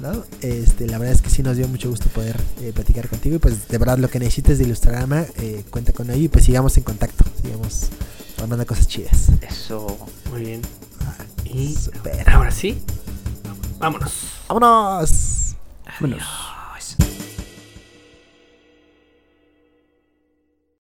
¿no? 0.00 0.24
Este, 0.40 0.86
la 0.86 0.98
verdad 0.98 1.14
es 1.14 1.22
que 1.22 1.30
sí 1.30 1.42
nos 1.42 1.56
dio 1.56 1.68
mucho 1.68 1.90
gusto 1.90 2.08
poder 2.08 2.36
eh, 2.60 2.72
platicar 2.74 3.08
contigo 3.08 3.36
y 3.36 3.38
pues 3.38 3.68
de 3.68 3.78
verdad 3.78 3.98
lo 3.98 4.08
que 4.08 4.18
necesites 4.18 4.58
de 4.58 4.64
Ilustrarama, 4.64 5.24
eh, 5.36 5.64
cuenta 5.70 5.92
con 5.92 6.10
ello 6.10 6.24
y 6.24 6.28
pues 6.28 6.44
sigamos 6.44 6.76
en 6.76 6.84
contacto, 6.84 7.24
sigamos 7.42 7.88
armando 8.40 8.66
cosas 8.66 8.88
chidas. 8.88 9.28
Eso. 9.40 9.98
Muy 10.30 10.40
bien. 10.44 10.62
Y 11.44 11.74
Super. 11.74 12.28
ahora 12.30 12.50
sí, 12.50 12.82
vámonos. 13.78 14.12
¡Vámonos! 14.48 15.56
Vámonos. 16.00 16.22